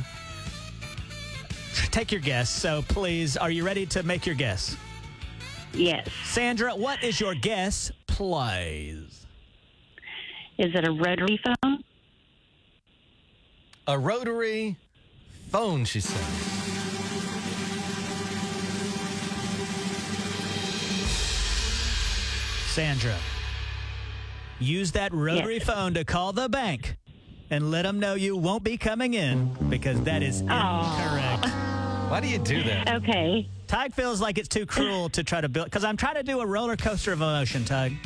take 1.93 2.11
your 2.11 2.21
guess. 2.21 2.51
So 2.51 2.83
please, 2.89 3.37
are 3.37 3.51
you 3.51 3.65
ready 3.65 3.87
to 3.87 4.03
make 4.03 4.27
your 4.27 4.35
guess? 4.35 4.77
Yes. 5.73 6.09
Sandra, 6.25 6.75
what 6.75 7.03
is 7.05 7.21
your 7.21 7.35
guess, 7.35 7.91
please? 8.07 9.27
Is 10.59 10.75
it 10.75 10.87
a 10.87 10.93
rotary 10.93 11.41
phone? 11.45 11.83
A 13.87 13.99
rotary 13.99 14.77
phone, 15.51 15.85
she 15.85 16.01
said. 16.01 16.51
Sandra, 22.71 23.17
use 24.61 24.93
that 24.93 25.13
rotary 25.13 25.55
Yes. 25.57 25.65
phone 25.65 25.95
to 25.95 26.05
call 26.05 26.33
the 26.33 26.49
bank 26.49 26.97
and 27.51 27.71
let 27.71 27.83
them 27.83 27.99
know 27.99 28.15
you 28.15 28.37
won't 28.37 28.63
be 28.63 28.77
coming 28.77 29.15
in 29.15 29.51
because 29.69 30.01
that 30.03 30.23
is 30.23 30.41
incorrect. 30.41 31.47
Why 32.09 32.21
do 32.23 32.29
you 32.29 32.39
do 32.39 32.63
that? 32.63 32.89
Okay. 33.03 33.49
Tige 33.71 33.95
feels 33.95 34.21
like 34.21 34.37
it's 34.37 34.49
too 34.49 34.67
cruel 34.67 35.09
to 35.11 35.23
try 35.23 35.41
to 35.41 35.49
build 35.49 35.67
because 35.67 35.85
I'm 35.85 35.97
trying 35.97 36.17
to 36.17 36.25
do 36.25 36.41
a 36.41 36.47
roller 36.47 36.77
coaster 36.77 37.13
of 37.13 37.21
emotion, 37.21 37.63
Tige. 37.63 37.97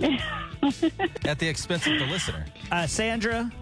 At 1.26 1.38
the 1.38 1.46
expense 1.46 1.86
of 1.86 1.98
the 1.98 2.06
listener. 2.06 2.46
Uh, 2.72 2.86
Sandra, 2.86 3.52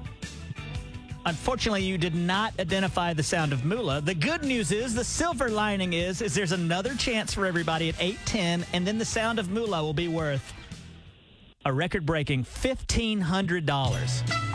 unfortunately, 1.26 1.82
you 1.82 1.98
did 1.98 2.14
not 2.14 2.52
identify 2.60 3.14
the 3.14 3.25
sound 3.25 3.52
of 3.52 3.64
Moolah. 3.64 4.00
The 4.00 4.14
good 4.14 4.44
news 4.44 4.70
is, 4.70 4.94
the 4.94 5.02
silver 5.02 5.48
lining 5.48 5.92
is, 5.92 6.22
is 6.22 6.37
there's 6.37 6.52
another 6.52 6.94
chance 6.94 7.34
for 7.34 7.46
everybody 7.46 7.88
at 7.88 8.00
810, 8.00 8.64
and 8.72 8.87
then 8.87 8.96
the 8.96 9.04
sound 9.04 9.40
of 9.40 9.50
Moolah 9.50 9.82
will 9.82 9.92
be 9.92 10.06
worth 10.06 10.52
a 11.64 11.72
record-breaking 11.72 12.44
$1,500. 12.44 14.48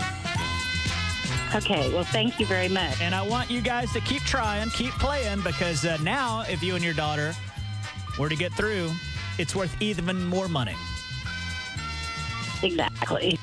Okay, 1.55 1.93
well, 1.93 2.03
thank 2.03 2.39
you 2.39 2.47
very 2.47 2.67
much. 2.67 2.99
And 2.99 3.13
I 3.13 3.21
want 3.21 3.51
you 3.51 3.61
guys 3.61 3.91
to 3.93 3.99
keep 4.01 4.23
trying, 4.23 4.69
keep 4.71 4.91
playing, 4.93 5.41
because 5.41 5.85
uh, 5.85 5.97
now, 6.01 6.41
if 6.49 6.63
you 6.63 6.73
and 6.73 6.83
your 6.83 6.95
daughter 6.95 7.35
were 8.17 8.27
to 8.27 8.35
get 8.35 8.51
through, 8.53 8.89
it's 9.37 9.55
worth 9.55 9.75
even 9.79 10.25
more 10.25 10.47
money. 10.47 10.75
Exactly. 12.63 13.37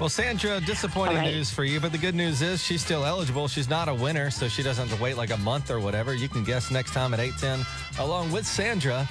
Well, 0.00 0.08
Sandra, 0.08 0.60
disappointing 0.60 1.18
All 1.18 1.22
right. 1.22 1.34
news 1.34 1.52
for 1.52 1.62
you, 1.62 1.78
but 1.78 1.92
the 1.92 1.98
good 1.98 2.16
news 2.16 2.42
is 2.42 2.60
she's 2.60 2.84
still 2.84 3.04
eligible. 3.04 3.46
She's 3.46 3.68
not 3.68 3.88
a 3.88 3.94
winner, 3.94 4.32
so 4.32 4.48
she 4.48 4.64
doesn't 4.64 4.88
have 4.88 4.96
to 4.96 5.00
wait 5.00 5.16
like 5.16 5.30
a 5.30 5.36
month 5.36 5.70
or 5.70 5.78
whatever. 5.78 6.14
You 6.14 6.28
can 6.28 6.42
guess 6.42 6.72
next 6.72 6.92
time 6.92 7.14
at 7.14 7.20
810 7.20 8.04
along 8.04 8.32
with 8.32 8.44
Sandra, 8.44 9.08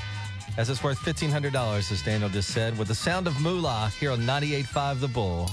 as 0.58 0.70
it's 0.70 0.84
worth 0.84 1.00
$1,500, 1.00 1.91
as 1.91 2.01
Daniel 2.01 2.29
just 2.29 2.53
said, 2.53 2.77
with 2.77 2.88
the 2.88 2.96
sound 2.96 3.27
of 3.27 3.39
moolah 3.41 3.91
here 4.00 4.12
on 4.12 4.20
98.5 4.22 5.00
The 5.00 5.08
Bull. 5.08 5.46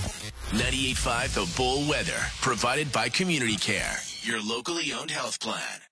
98.5 0.51 1.35
The 1.35 1.57
Bull 1.57 1.89
Weather, 1.89 2.21
provided 2.41 2.93
by 2.93 3.09
Community 3.09 3.57
Care, 3.57 3.97
your 4.23 4.43
locally 4.43 4.93
owned 4.93 5.11
health 5.11 5.41
plan. 5.41 5.88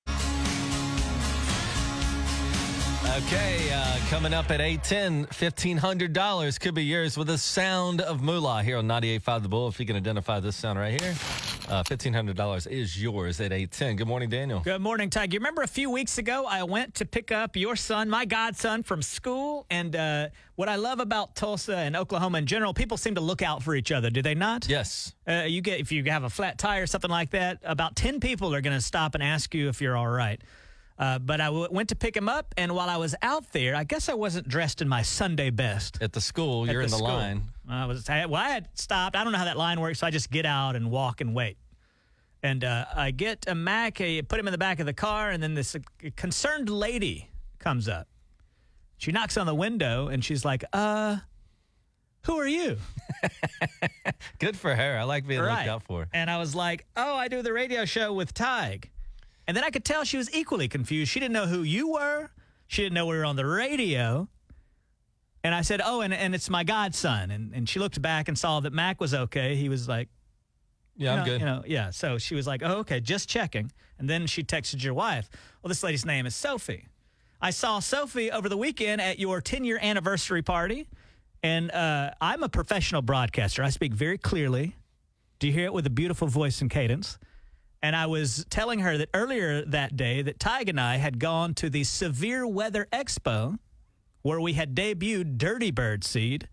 Okay, 3.14 3.70
uh, 3.72 3.98
coming 4.10 4.34
up 4.34 4.50
at 4.50 4.60
810, 4.60 5.26
$1,500 5.26 6.60
could 6.60 6.74
be 6.74 6.84
yours 6.84 7.16
with 7.16 7.28
the 7.28 7.38
sound 7.38 8.00
of 8.00 8.20
moolah 8.20 8.62
here 8.62 8.76
on 8.76 8.86
98.5 8.86 9.42
The 9.42 9.48
Bull. 9.48 9.68
If 9.68 9.80
you 9.80 9.86
can 9.86 9.96
identify 9.96 10.38
this 10.40 10.54
sound 10.54 10.78
right 10.78 11.00
here, 11.00 11.12
uh, 11.68 11.82
$1,500 11.84 12.66
is 12.70 13.00
yours 13.00 13.40
at 13.40 13.52
810. 13.52 13.96
Good 13.96 14.06
morning, 14.06 14.28
Daniel. 14.28 14.60
Good 14.60 14.82
morning, 14.82 15.08
Tige. 15.08 15.32
You 15.32 15.38
remember 15.38 15.62
a 15.62 15.68
few 15.68 15.88
weeks 15.88 16.18
ago, 16.18 16.44
I 16.46 16.64
went 16.64 16.94
to 16.96 17.06
pick 17.06 17.32
up 17.32 17.56
your 17.56 17.74
son, 17.74 18.10
my 18.10 18.26
godson, 18.26 18.82
from 18.82 19.00
school. 19.02 19.66
And 19.70 19.96
uh, 19.96 20.28
what 20.56 20.68
I 20.68 20.76
love 20.76 21.00
about 21.00 21.34
Tulsa 21.34 21.76
and 21.76 21.96
Oklahoma 21.96 22.38
in 22.38 22.46
general, 22.46 22.74
people 22.74 22.96
seem 22.96 23.14
to 23.14 23.22
look 23.22 23.40
out 23.40 23.62
for 23.62 23.74
each 23.74 23.92
other, 23.92 24.10
do 24.10 24.20
they 24.20 24.34
not? 24.34 24.68
Yes. 24.68 25.14
Uh, 25.26 25.44
you 25.46 25.62
get 25.62 25.80
if 25.80 25.90
you 25.90 26.04
have 26.04 26.24
a 26.24 26.30
flat 26.30 26.58
tire 26.58 26.82
or 26.82 26.86
something 26.86 27.10
like 27.10 27.30
that, 27.30 27.58
about 27.62 27.96
ten 27.96 28.20
people 28.20 28.54
are 28.54 28.60
going 28.60 28.76
to 28.76 28.82
stop 28.84 29.14
and 29.14 29.22
ask 29.22 29.54
you 29.54 29.68
if 29.68 29.80
you're 29.80 29.96
all 29.96 30.08
right. 30.08 30.40
Uh, 30.98 31.18
but 31.18 31.40
I 31.40 31.46
w- 31.46 31.68
went 31.70 31.90
to 31.90 31.96
pick 31.96 32.16
him 32.16 32.28
up, 32.28 32.54
and 32.56 32.74
while 32.74 32.88
I 32.88 32.96
was 32.96 33.14
out 33.20 33.52
there, 33.52 33.76
I 33.76 33.84
guess 33.84 34.08
I 34.08 34.14
wasn't 34.14 34.48
dressed 34.48 34.80
in 34.80 34.88
my 34.88 35.02
Sunday 35.02 35.50
best. 35.50 35.98
At 36.00 36.12
the 36.14 36.20
school, 36.22 36.64
at 36.64 36.72
you're 36.72 36.80
in 36.80 36.90
the 36.90 36.96
school. 36.96 37.08
line. 37.08 37.42
I 37.68 37.84
was 37.84 38.08
I, 38.08 38.24
well, 38.26 38.40
I 38.40 38.48
had 38.48 38.68
stopped. 38.74 39.14
I 39.14 39.22
don't 39.22 39.32
know 39.32 39.38
how 39.38 39.44
that 39.44 39.58
line 39.58 39.80
works, 39.80 39.98
so 39.98 40.06
I 40.06 40.10
just 40.10 40.30
get 40.30 40.46
out 40.46 40.74
and 40.74 40.90
walk 40.90 41.20
and 41.20 41.34
wait. 41.34 41.58
And 42.42 42.64
uh, 42.64 42.86
I 42.94 43.10
get 43.10 43.44
a 43.48 43.54
Mac, 43.54 44.00
I 44.00 44.22
put 44.26 44.38
him 44.40 44.46
in 44.48 44.52
the 44.52 44.58
back 44.58 44.80
of 44.80 44.86
the 44.86 44.92
car, 44.94 45.30
and 45.30 45.42
then 45.42 45.54
this 45.54 45.74
uh, 45.74 45.80
concerned 46.16 46.70
lady 46.70 47.28
comes 47.58 47.88
up. 47.88 48.08
She 48.96 49.12
knocks 49.12 49.36
on 49.36 49.46
the 49.46 49.54
window, 49.54 50.08
and 50.08 50.24
she's 50.24 50.44
like, 50.46 50.64
"Uh, 50.72 51.18
who 52.24 52.36
are 52.38 52.46
you?" 52.46 52.78
Good 54.38 54.56
for 54.56 54.74
her. 54.74 54.98
I 54.98 55.02
like 55.02 55.26
being 55.26 55.40
looked 55.42 55.68
out 55.68 55.82
for. 55.82 56.08
And 56.14 56.30
I 56.30 56.38
was 56.38 56.54
like, 56.54 56.86
"Oh, 56.96 57.14
I 57.16 57.28
do 57.28 57.42
the 57.42 57.52
radio 57.52 57.84
show 57.84 58.14
with 58.14 58.32
Tige." 58.32 58.84
And 59.46 59.56
then 59.56 59.64
I 59.64 59.70
could 59.70 59.84
tell 59.84 60.04
she 60.04 60.16
was 60.16 60.32
equally 60.34 60.68
confused. 60.68 61.10
She 61.10 61.20
didn't 61.20 61.34
know 61.34 61.46
who 61.46 61.62
you 61.62 61.92
were. 61.92 62.30
She 62.66 62.82
didn't 62.82 62.94
know 62.94 63.06
we 63.06 63.16
were 63.16 63.24
on 63.24 63.36
the 63.36 63.46
radio. 63.46 64.28
And 65.44 65.54
I 65.54 65.62
said, 65.62 65.80
"Oh, 65.84 66.00
and, 66.00 66.12
and 66.12 66.34
it's 66.34 66.50
my 66.50 66.64
godson." 66.64 67.30
And 67.30 67.54
and 67.54 67.68
she 67.68 67.78
looked 67.78 68.02
back 68.02 68.26
and 68.26 68.36
saw 68.36 68.58
that 68.60 68.72
Mac 68.72 69.00
was 69.00 69.14
okay. 69.14 69.54
He 69.54 69.68
was 69.68 69.88
like, 69.88 70.08
Yeah, 70.96 71.12
you 71.14 71.18
I'm 71.20 71.24
good. 71.24 71.40
You 71.40 71.46
know, 71.46 71.62
yeah. 71.66 71.90
So 71.90 72.18
she 72.18 72.34
was 72.34 72.48
like, 72.48 72.62
"Oh, 72.64 72.78
okay, 72.78 72.98
just 72.98 73.28
checking." 73.28 73.70
And 73.98 74.10
then 74.10 74.26
she 74.26 74.42
texted 74.42 74.82
your 74.82 74.94
wife. 74.94 75.28
Well, 75.62 75.68
this 75.68 75.82
lady's 75.84 76.04
name 76.04 76.26
is 76.26 76.34
Sophie. 76.34 76.88
I 77.40 77.50
saw 77.50 77.78
Sophie 77.78 78.32
over 78.32 78.48
the 78.48 78.56
weekend 78.56 79.00
at 79.00 79.18
your 79.18 79.40
10 79.40 79.62
year 79.64 79.78
anniversary 79.80 80.42
party, 80.42 80.88
and 81.42 81.70
uh, 81.70 82.10
I'm 82.20 82.42
a 82.42 82.48
professional 82.48 83.02
broadcaster. 83.02 83.62
I 83.62 83.70
speak 83.70 83.94
very 83.94 84.18
clearly. 84.18 84.74
Do 85.38 85.46
you 85.46 85.52
hear 85.52 85.66
it 85.66 85.72
with 85.72 85.86
a 85.86 85.90
beautiful 85.90 86.28
voice 86.28 86.60
and 86.60 86.70
cadence? 86.70 87.18
And 87.82 87.94
I 87.94 88.06
was 88.06 88.44
telling 88.50 88.80
her 88.80 88.98
that 88.98 89.10
earlier 89.14 89.64
that 89.66 89.96
day 89.96 90.22
that 90.22 90.38
Tige 90.38 90.68
and 90.68 90.80
I 90.80 90.96
had 90.96 91.18
gone 91.20 91.54
to 91.54 91.70
the 91.70 91.84
Severe 91.84 92.46
Weather 92.46 92.86
Expo 92.92 93.58
where 94.22 94.40
we 94.40 94.54
had 94.54 94.74
debuted 94.74 95.38
Dirty 95.38 95.70
Bird 95.70 96.02
Seed. 96.02 96.48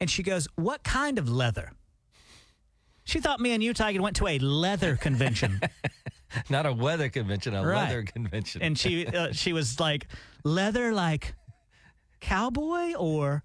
And 0.00 0.10
she 0.10 0.22
goes, 0.22 0.48
What 0.56 0.82
kind 0.82 1.18
of 1.18 1.28
leather? 1.28 1.72
She 3.04 3.20
thought 3.20 3.38
me 3.38 3.52
and 3.52 3.62
you, 3.62 3.72
Tige, 3.72 4.00
went 4.00 4.16
to 4.16 4.26
a 4.26 4.38
leather 4.40 4.96
convention. 5.00 5.60
Not 6.50 6.66
a 6.66 6.72
weather 6.72 7.08
convention, 7.08 7.54
a 7.54 7.64
Right. 7.64 7.84
leather 7.88 8.02
convention. 8.02 8.62
and 8.62 8.76
she 8.76 9.06
uh, 9.06 9.32
she 9.32 9.52
was 9.52 9.78
like, 9.78 10.08
Leather 10.42 10.92
like 10.92 11.34
cowboy 12.20 12.94
or 12.94 13.44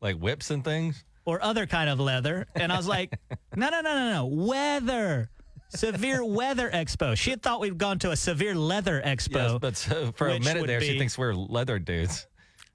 like 0.00 0.16
whips 0.16 0.50
and 0.50 0.62
things. 0.62 1.02
or 1.24 1.42
other 1.42 1.66
kind 1.66 1.90
of 1.90 1.98
leather. 1.98 2.46
And 2.54 2.72
I 2.72 2.76
was 2.76 2.86
like, 2.86 3.18
no, 3.56 3.70
no, 3.70 3.80
no, 3.80 3.94
no, 3.94 4.12
no. 4.12 4.26
Weather. 4.26 5.30
Severe 5.74 6.24
Weather 6.24 6.70
Expo. 6.70 7.16
She 7.16 7.30
had 7.30 7.42
thought 7.42 7.60
we'd 7.60 7.78
gone 7.78 7.98
to 8.00 8.10
a 8.10 8.16
severe 8.16 8.54
leather 8.54 9.02
expo. 9.04 9.52
Yes, 9.52 9.58
but 9.60 9.76
so 9.76 10.12
for 10.12 10.28
a 10.28 10.38
minute 10.40 10.66
there, 10.66 10.80
she 10.80 10.98
thinks 10.98 11.18
we're 11.18 11.34
leather 11.34 11.78
dudes. 11.78 12.26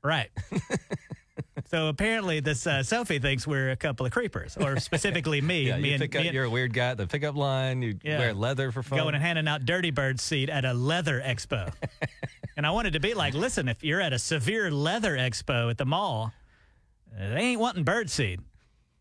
Right. 0.04 0.30
so 1.66 1.88
apparently, 1.88 2.40
this 2.40 2.66
uh, 2.66 2.84
Sophie 2.84 3.20
thinks 3.20 3.46
we're 3.46 3.72
a 3.72 3.76
couple 3.76 4.06
of 4.06 4.12
creepers, 4.12 4.58
or 4.58 4.80
specifically 4.80 5.42
me. 5.42 5.60
Yeah, 5.70 5.78
me 5.78 5.90
you 5.90 5.94
and, 5.96 6.02
pick 6.02 6.14
me 6.14 6.20
up, 6.20 6.26
and 6.28 6.34
you're 6.34 6.46
a 6.46 6.50
weird 6.50 6.74
guy 6.74 6.90
at 6.92 6.98
the 6.98 7.08
pickup 7.08 7.36
line. 7.36 7.82
You 7.82 8.00
Yeah. 8.04 8.20
wear 8.20 8.34
leather 8.34 8.72
for 8.72 8.82
fun. 8.82 9.00
going 9.00 9.16
and 9.16 9.24
handing 9.24 9.48
out 9.48 9.66
Dirty 9.66 9.92
Bird 9.92 10.20
seed 10.20 10.50
at 10.50 10.66
a 10.66 10.74
leather 10.74 11.22
expo. 11.22 11.74
and 12.58 12.66
I 12.66 12.72
wanted 12.72 12.94
to 12.94 13.00
be 13.00 13.14
like, 13.14 13.34
listen, 13.34 13.68
if 13.68 13.84
you're 13.84 14.02
at 14.02 14.14
a 14.14 14.20
severe 14.20 14.72
leather 14.72 15.18
expo 15.18 15.70
at 15.70 15.78
the 15.78 15.86
mall, 15.86 16.32
uh, 17.16 17.30
they 17.30 17.42
ain't 17.42 17.60
wanting 17.60 17.84
bird 17.84 18.10
seed. 18.10 18.40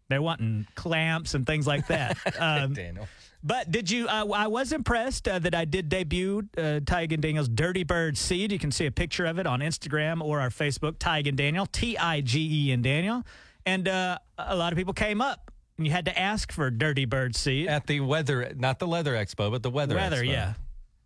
They're 0.09 0.23
wanting 0.23 0.67
clamps 0.75 1.35
and 1.35 1.47
things 1.47 1.67
like 1.67 1.87
that. 1.89 2.17
Um, 2.41 2.73
Daniel. 2.73 3.09
But 3.43 3.71
did 3.71 3.91
you? 3.91 4.09
Uh, 4.09 4.27
I 4.35 4.49
was 4.49 4.73
impressed 4.73 5.29
uh, 5.29 5.39
that 5.39 5.55
I 5.55 5.65
did 5.65 5.89
debut 5.89 6.49
uh, 6.57 6.81
and 6.91 7.21
Daniel's 7.23 7.49
Dirty 7.49 7.85
Bird 7.85 8.19
Seed. 8.19 8.51
You 8.51 8.59
can 8.59 8.73
see 8.73 8.87
a 8.87 8.91
picture 8.91 9.27
of 9.27 9.39
it 9.39 9.47
on 9.47 9.61
Instagram 9.61 10.21
or 10.21 10.41
our 10.41 10.51
Facebook, 10.51 10.95
Tige 10.95 11.29
and 11.29 11.37
Daniel, 11.37 11.67
T 11.67 11.97
I 11.97 12.21
G 12.21 12.67
E 12.69 12.73
and 12.73 12.83
Daniel. 12.83 13.25
And 13.65 13.87
uh, 13.87 14.19
a 14.39 14.57
lot 14.57 14.73
of 14.73 14.77
people 14.77 14.95
came 14.95 15.21
up, 15.21 15.53
and 15.77 15.87
you 15.87 15.93
had 15.93 16.07
to 16.07 16.19
ask 16.19 16.51
for 16.51 16.71
Dirty 16.71 17.05
Bird 17.05 17.37
Seed. 17.37 17.69
At 17.69 17.87
the 17.87 18.01
weather, 18.01 18.53
not 18.57 18.79
the 18.79 18.87
leather 18.87 19.15
expo, 19.15 19.51
but 19.51 19.63
the 19.63 19.71
weather 19.71 19.95
Weather, 19.95 20.25
expo. 20.25 20.33
yeah. 20.33 20.55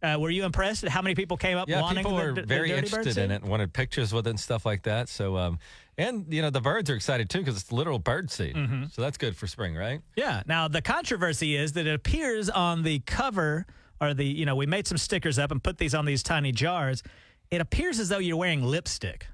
Uh, 0.02 0.16
were 0.18 0.30
you 0.30 0.44
impressed 0.44 0.82
at 0.82 0.90
how 0.90 1.00
many 1.00 1.14
people 1.14 1.36
came 1.36 1.56
up 1.56 1.68
Yeah, 1.68 1.80
wanting 1.80 1.98
people 2.04 2.16
the, 2.18 2.24
were 2.24 2.32
the- 2.32 2.40
the 2.40 2.46
very 2.46 2.70
Bird 2.70 2.78
interested 2.84 3.18
in 3.18 3.30
it, 3.30 3.42
wanted 3.42 3.72
pictures 3.72 4.12
with 4.12 4.26
it 4.26 4.30
and 4.30 4.40
stuff 4.40 4.66
like 4.66 4.82
that. 4.82 5.08
So, 5.08 5.36
um, 5.36 5.58
and 5.96 6.26
you 6.28 6.42
know, 6.42 6.50
the 6.50 6.60
birds 6.60 6.90
are 6.90 6.94
excited 6.94 7.30
too 7.30 7.38
because 7.38 7.56
it's 7.60 7.70
literal 7.70 7.98
bird 7.98 8.30
seed. 8.30 8.54
Mm-hmm. 8.56 8.84
So 8.90 9.02
that's 9.02 9.16
good 9.16 9.36
for 9.36 9.46
spring, 9.46 9.74
right? 9.76 10.00
Yeah. 10.16 10.42
Now 10.46 10.66
the 10.68 10.82
controversy 10.82 11.54
is 11.56 11.72
that 11.74 11.86
it 11.86 11.94
appears 11.94 12.50
on 12.50 12.82
the 12.82 12.98
cover 13.00 13.66
or 14.00 14.12
the 14.14 14.24
you 14.24 14.44
know 14.46 14.56
we 14.56 14.66
made 14.66 14.86
some 14.88 14.98
stickers 14.98 15.38
up 15.38 15.50
and 15.52 15.62
put 15.62 15.78
these 15.78 15.94
on 15.94 16.04
these 16.04 16.22
tiny 16.22 16.50
jars. 16.50 17.02
It 17.50 17.60
appears 17.60 18.00
as 18.00 18.08
though 18.08 18.18
you're 18.18 18.36
wearing 18.38 18.64
lipstick. 18.64 19.26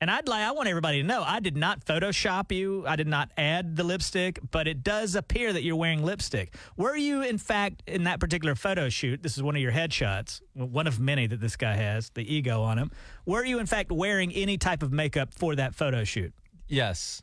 And 0.00 0.10
I'd 0.10 0.26
like 0.28 0.40
I 0.40 0.52
want 0.52 0.66
everybody 0.66 1.02
to 1.02 1.06
know 1.06 1.22
I 1.22 1.40
did 1.40 1.58
not 1.58 1.84
Photoshop 1.84 2.52
you. 2.52 2.84
I 2.86 2.96
did 2.96 3.06
not 3.06 3.30
add 3.36 3.76
the 3.76 3.84
lipstick, 3.84 4.38
but 4.50 4.66
it 4.66 4.82
does 4.82 5.14
appear 5.14 5.52
that 5.52 5.62
you're 5.62 5.76
wearing 5.76 6.02
lipstick. 6.02 6.54
Were 6.78 6.96
you 6.96 7.22
in 7.22 7.36
fact 7.36 7.82
in 7.86 8.04
that 8.04 8.18
particular 8.18 8.54
photo 8.54 8.88
shoot? 8.88 9.22
This 9.22 9.36
is 9.36 9.42
one 9.42 9.56
of 9.56 9.60
your 9.62 9.72
headshots, 9.72 10.40
one 10.54 10.86
of 10.86 10.98
many 10.98 11.26
that 11.26 11.40
this 11.40 11.54
guy 11.56 11.74
has, 11.74 12.08
the 12.10 12.34
ego 12.34 12.62
on 12.62 12.78
him. 12.78 12.90
Were 13.26 13.44
you 13.44 13.58
in 13.58 13.66
fact 13.66 13.92
wearing 13.92 14.32
any 14.32 14.56
type 14.56 14.82
of 14.82 14.90
makeup 14.90 15.34
for 15.34 15.54
that 15.56 15.74
photo 15.74 16.04
shoot? 16.04 16.32
Yes. 16.66 17.22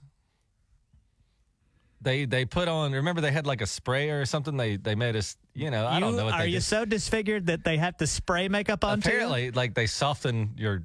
They 1.99 2.25
they 2.25 2.45
put 2.45 2.67
on. 2.67 2.91
Remember, 2.91 3.21
they 3.21 3.31
had 3.31 3.47
like 3.47 3.61
a 3.61 3.65
spray 3.65 4.11
or 4.11 4.23
something. 4.27 4.55
They 4.55 4.77
they 4.77 4.93
made 4.93 5.15
us. 5.15 5.35
You 5.55 5.71
know, 5.71 5.87
I 5.87 5.99
don't 5.99 6.15
know 6.15 6.25
what 6.25 6.35
Are 6.35 6.41
they 6.41 6.49
you 6.49 6.57
did. 6.57 6.63
so 6.63 6.85
disfigured 6.85 7.47
that 7.47 7.63
they 7.63 7.77
have 7.77 7.97
to 7.97 8.05
spray 8.05 8.49
makeup 8.49 8.83
you? 8.83 8.89
Apparently, 8.89 9.49
like 9.49 9.73
they 9.73 9.87
soften 9.87 10.51
your 10.55 10.83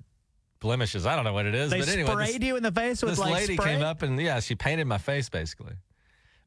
blemishes. 0.63 1.05
I 1.05 1.15
don't 1.17 1.25
know 1.25 1.33
what 1.35 1.45
it 1.45 1.55
is, 1.55 1.71
They 1.71 1.81
but 1.81 1.89
anyway, 1.89 2.13
sprayed 2.13 2.41
this, 2.41 2.47
you 2.49 2.57
in 2.57 2.63
the 2.63 2.73
face 2.73 3.03
with 3.03 3.11
this 3.13 3.19
like 3.19 3.35
lady 3.35 3.55
spray? 3.57 3.75
came 3.75 3.83
up 3.83 4.01
and 4.03 4.19
yeah, 4.19 4.41
she 4.41 4.55
painted 4.55 4.87
my 4.87 4.97
face 4.99 5.29
basically. 5.29 5.75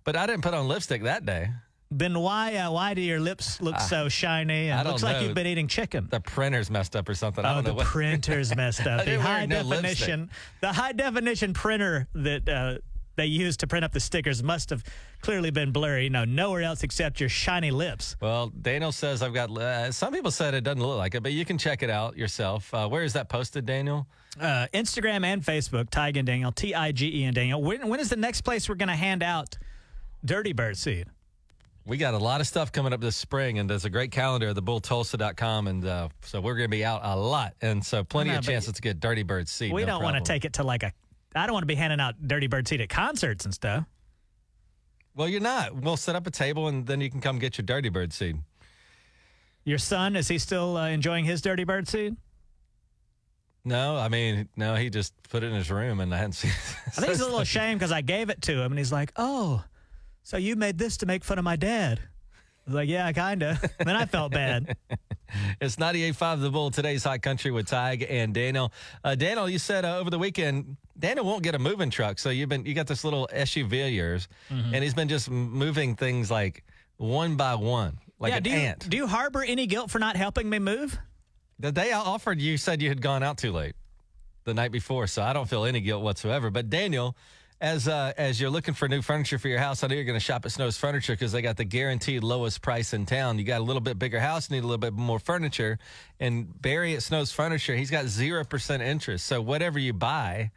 But 0.04 0.16
I 0.16 0.26
didn't 0.26 0.42
put 0.42 0.54
on 0.56 0.68
lipstick 0.68 1.04
that 1.04 1.26
day. 1.26 1.50
Then 1.92 2.18
why 2.20 2.56
uh, 2.56 2.72
why 2.72 2.96
do 2.96 3.02
your 3.02 3.20
lips 3.20 3.62
look 3.62 3.80
so 3.80 4.10
shiny 4.10 4.70
and 4.72 4.88
looks 4.88 5.04
like 5.04 5.22
you've 5.22 5.36
been 5.36 5.46
eating 5.46 5.68
chicken? 5.68 6.08
The 6.10 6.20
printer's 6.20 6.72
messed 6.72 6.96
up 6.96 7.08
or 7.08 7.14
something. 7.14 7.46
I 7.46 7.52
Oh, 7.52 7.56
know 7.58 7.62
the 7.62 7.74
what. 7.76 7.86
printer's 7.86 8.56
messed 8.56 8.88
up. 8.88 9.06
the 9.06 9.20
high 9.22 9.46
no 9.46 9.62
definition, 9.62 10.32
the 10.62 10.74
high 10.74 10.94
definition 10.94 11.54
printer 11.54 12.08
that 12.16 12.50
uh, 12.50 12.78
they 13.16 13.26
used 13.26 13.60
to 13.62 13.68
print 13.68 13.86
up 13.86 13.92
the 13.92 14.00
stickers 14.00 14.44
must 14.44 14.70
have 14.70 14.84
clearly 15.22 15.52
been 15.52 15.72
blurry. 15.72 16.10
No, 16.10 16.26
nowhere 16.26 16.64
else 16.64 16.84
except 16.84 17.20
your 17.20 17.30
shiny 17.30 17.72
lips. 17.72 18.16
Well, 18.22 18.52
Daniel 18.62 18.92
says 18.92 19.22
I've 19.22 19.34
got. 19.34 19.50
Uh, 19.56 19.92
some 19.92 20.14
people 20.14 20.32
said 20.32 20.54
it 20.54 20.64
doesn't 20.64 20.82
look 20.82 20.98
like 20.98 21.16
it, 21.16 21.24
but 21.24 21.34
you 21.34 21.46
can 21.46 21.58
check 21.58 21.84
it 21.84 21.90
out 21.90 22.18
yourself. 22.18 22.74
Uh, 22.74 22.88
where 22.88 23.04
is 23.04 23.14
that 23.14 23.30
posted, 23.30 23.66
Daniel? 23.66 24.08
Uh, 24.40 24.68
Instagram 24.74 25.26
and 25.26 25.42
Facebook, 25.44 25.90
Tige 25.90 26.18
and 26.18 26.26
Daniel, 26.26 26.52
T 26.52 26.76
I 26.76 26.92
G 26.92 27.22
E 27.22 27.24
and 27.24 27.34
Daniel. 27.34 27.62
When, 27.62 27.88
when 27.88 28.00
is 28.00 28.10
the 28.10 28.18
next 28.18 28.42
place 28.42 28.68
we're 28.68 28.76
going 28.76 28.90
to 28.90 28.96
hand 28.96 29.24
out 29.24 29.58
Dirty 30.26 30.54
Bird 30.54 30.78
seed? 30.78 31.08
We 31.88 31.98
got 31.98 32.16
a 32.16 32.18
lot 32.18 32.42
of 32.42 32.48
stuff 32.48 32.72
coming 32.72 32.94
up 32.94 33.00
this 33.00 33.16
spring, 33.16 33.60
and 33.60 33.70
there's 33.70 33.86
a 33.86 33.92
great 33.92 34.12
calendar 34.12 34.50
at 34.50 34.56
thebulltulsa.com. 34.56 35.68
And 35.68 35.86
uh, 35.86 36.10
so 36.22 36.42
we're 36.42 36.56
going 36.56 36.66
to 36.66 36.76
be 36.76 36.84
out 36.84 37.02
a 37.04 37.16
lot. 37.16 37.54
And 37.62 37.86
so 37.86 38.04
plenty 38.04 38.32
know, 38.32 38.40
of 38.40 38.44
chances 38.44 38.74
to 38.74 38.82
get 38.82 39.00
Dirty 39.00 39.22
Bird 39.24 39.48
seed. 39.48 39.72
we 39.72 39.82
no 39.82 39.88
don't 39.88 40.04
want 40.04 40.18
to 40.18 40.24
take 40.24 40.46
it 40.46 40.54
to 40.54 40.64
like 40.64 40.84
a. 40.84 40.92
I 41.36 41.46
don't 41.46 41.54
want 41.54 41.64
to 41.64 41.68
be 41.68 41.76
handing 41.76 42.00
out 42.00 42.16
Dirty 42.26 42.48
Bird 42.48 42.68
seed 42.68 42.82
at 42.82 42.90
concerts 42.90 43.46
and 43.46 43.54
stuff. 43.54 43.86
Well, 45.16 45.28
you're 45.28 45.42
not. 45.42 45.76
We'll 45.76 45.98
set 45.98 46.16
up 46.16 46.28
a 46.28 46.32
table, 46.32 46.68
and 46.68 46.86
then 46.86 47.02
you 47.02 47.10
can 47.10 47.22
come 47.22 47.40
get 47.40 47.58
your 47.58 47.66
Dirty 47.66 47.90
Bird 47.90 48.14
seed. 48.14 48.38
Your 49.64 49.78
son, 49.78 50.16
is 50.16 50.28
he 50.28 50.38
still 50.38 50.78
uh, 50.78 50.88
enjoying 50.90 51.26
his 51.26 51.42
Dirty 51.42 51.64
Bird 51.64 51.88
seed? 51.88 52.16
No, 53.64 53.98
I 53.98 54.10
mean, 54.10 54.48
no, 54.56 54.76
he 54.76 54.90
just 54.90 55.14
put 55.30 55.44
it 55.44 55.48
in 55.48 55.54
his 55.56 55.72
room, 55.72 56.00
and 56.00 56.14
I 56.14 56.18
hadn't 56.18 56.34
seen 56.34 56.52
it. 56.52 56.58
I 56.88 56.92
think 56.92 57.08
he's 57.10 57.20
a 57.20 57.26
little 57.26 57.40
ashamed 57.40 57.80
because 57.80 57.92
I 57.92 58.02
gave 58.02 58.30
it 58.30 58.42
to 58.44 58.62
him, 58.62 58.72
and 58.72 58.78
he's 58.78 58.92
like, 58.92 59.12
"Oh, 59.16 59.64
so 60.24 60.38
you 60.38 60.56
made 60.56 60.78
this 60.78 60.98
to 60.98 61.06
make 61.06 61.24
fun 61.24 61.40
of 61.40 61.44
my 61.44 61.56
dad?" 61.56 62.00
Was 62.66 62.74
like, 62.76 62.90
"Yeah, 62.90 63.12
kinda." 63.12 63.60
then 63.80 63.96
I 63.96 64.06
felt 64.06 64.32
bad. 64.32 64.76
It's 65.60 65.76
98.5 65.76 66.42
The 66.42 66.50
Bull, 66.50 66.72
today's 66.72 67.04
Hot 67.04 67.22
Country 67.22 67.52
with 67.52 67.68
Tige 67.68 68.06
and 68.10 68.34
Daniel. 68.34 68.72
Uh, 69.04 69.16
Daniel, 69.16 69.50
you 69.50 69.60
said 69.60 69.84
uh, 69.86 69.98
over 69.98 70.10
the 70.10 70.20
weekend, 70.20 70.78
Daniel 70.98 71.26
won't 71.26 71.44
get 71.44 71.56
a 71.56 71.60
moving 71.60 71.90
truck. 71.90 72.20
So 72.20 72.30
you've 72.30 72.50
been, 72.50 72.66
you 72.66 72.74
got 72.74 72.88
this 72.88 73.04
little 73.04 73.28
SUV 73.34 73.88
of 73.88 73.92
yours, 73.94 74.28
Mm-hmm. 74.52 74.74
and 74.74 74.84
he's 74.84 74.94
been 74.94 75.10
just 75.10 75.30
moving 75.30 75.96
things 75.96 76.32
like 76.32 76.64
one 76.98 77.36
by 77.36 77.56
one, 77.56 77.98
like 78.20 78.32
yeah, 78.32 78.38
an 78.38 78.44
do 78.44 78.50
you, 78.50 78.56
ant. 78.56 78.90
do 78.90 78.98
you 78.98 79.08
harbor 79.08 79.44
any 79.44 79.68
guilt 79.68 79.92
for 79.92 80.00
not 80.00 80.16
helping 80.16 80.50
me 80.50 80.60
move? 80.60 80.98
The 81.60 81.72
day 81.72 81.92
I 81.92 82.00
offered, 82.00 82.40
you 82.40 82.58
said 82.58 82.82
you 82.82 82.90
had 82.90 83.02
gone 83.02 83.22
out 83.24 83.38
too 83.38 83.52
late 83.52 83.74
the 84.46 84.54
night 84.54 84.72
before, 84.72 85.08
so 85.08 85.22
I 85.24 85.34
don't 85.34 85.50
feel 85.50 85.66
any 85.66 85.82
guilt 85.82 86.04
whatsoever. 86.04 86.50
But 86.52 86.70
Daniel, 86.70 87.16
as 87.62 87.88
uh, 87.88 88.14
as 88.18 88.40
you're 88.40 88.50
looking 88.50 88.74
for 88.74 88.88
new 88.88 89.02
furniture 89.02 89.40
for 89.40 89.48
your 89.48 89.60
house, 89.60 89.84
I 89.84 89.88
know 89.88 89.96
you're 89.96 90.04
going 90.04 90.20
to 90.20 90.24
shop 90.24 90.46
at 90.46 90.52
Snow's 90.52 90.78
Furniture 90.78 91.14
because 91.14 91.32
they 91.32 91.42
got 91.42 91.58
the 91.58 91.64
guaranteed 91.64 92.24
lowest 92.24 92.62
price 92.62 92.94
in 92.94 93.06
town. 93.06 93.40
You 93.40 93.46
got 93.46 93.62
a 93.62 93.64
little 93.64 93.82
bit 93.82 93.98
bigger 93.98 94.20
house, 94.20 94.50
need 94.50 94.60
a 94.60 94.68
little 94.68 94.78
bit 94.78 94.94
more 94.94 95.20
furniture, 95.20 95.80
and 96.20 96.62
Barry 96.62 96.96
at 96.96 97.04
Snow's 97.04 97.32
Furniture, 97.32 97.76
he's 97.76 97.92
got 97.92 98.06
zero 98.06 98.44
percent 98.44 98.84
interest. 98.84 99.26
So 99.26 99.42
whatever 99.42 99.80
you 99.80 99.94
buy, 99.94 100.52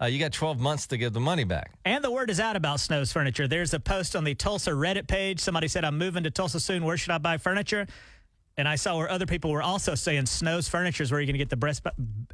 uh, 0.00 0.06
you 0.06 0.18
got 0.18 0.32
12 0.32 0.58
months 0.58 0.86
to 0.88 0.96
give 0.96 1.12
the 1.12 1.20
money 1.20 1.44
back. 1.44 1.72
And 1.84 2.02
the 2.02 2.10
word 2.10 2.28
is 2.30 2.40
out 2.40 2.56
about 2.56 2.80
Snow's 2.80 3.12
Furniture. 3.12 3.46
There's 3.46 3.74
a 3.74 3.80
post 3.80 4.16
on 4.16 4.24
the 4.24 4.34
Tulsa 4.34 4.70
Reddit 4.70 5.06
page. 5.06 5.40
Somebody 5.40 5.68
said, 5.68 5.84
I'm 5.84 5.98
moving 5.98 6.24
to 6.24 6.30
Tulsa 6.30 6.60
soon. 6.60 6.84
Where 6.84 6.96
should 6.96 7.12
I 7.12 7.18
buy 7.18 7.38
furniture? 7.38 7.86
And 8.56 8.68
I 8.68 8.76
saw 8.76 8.96
where 8.96 9.10
other 9.10 9.26
people 9.26 9.50
were 9.50 9.62
also 9.62 9.96
saying 9.96 10.26
Snow's 10.26 10.68
Furniture 10.68 11.02
is 11.02 11.10
where 11.10 11.20
you're 11.20 11.26
going 11.26 11.34
to 11.34 11.38
get 11.38 11.50
the 11.50 11.56
best, 11.56 11.84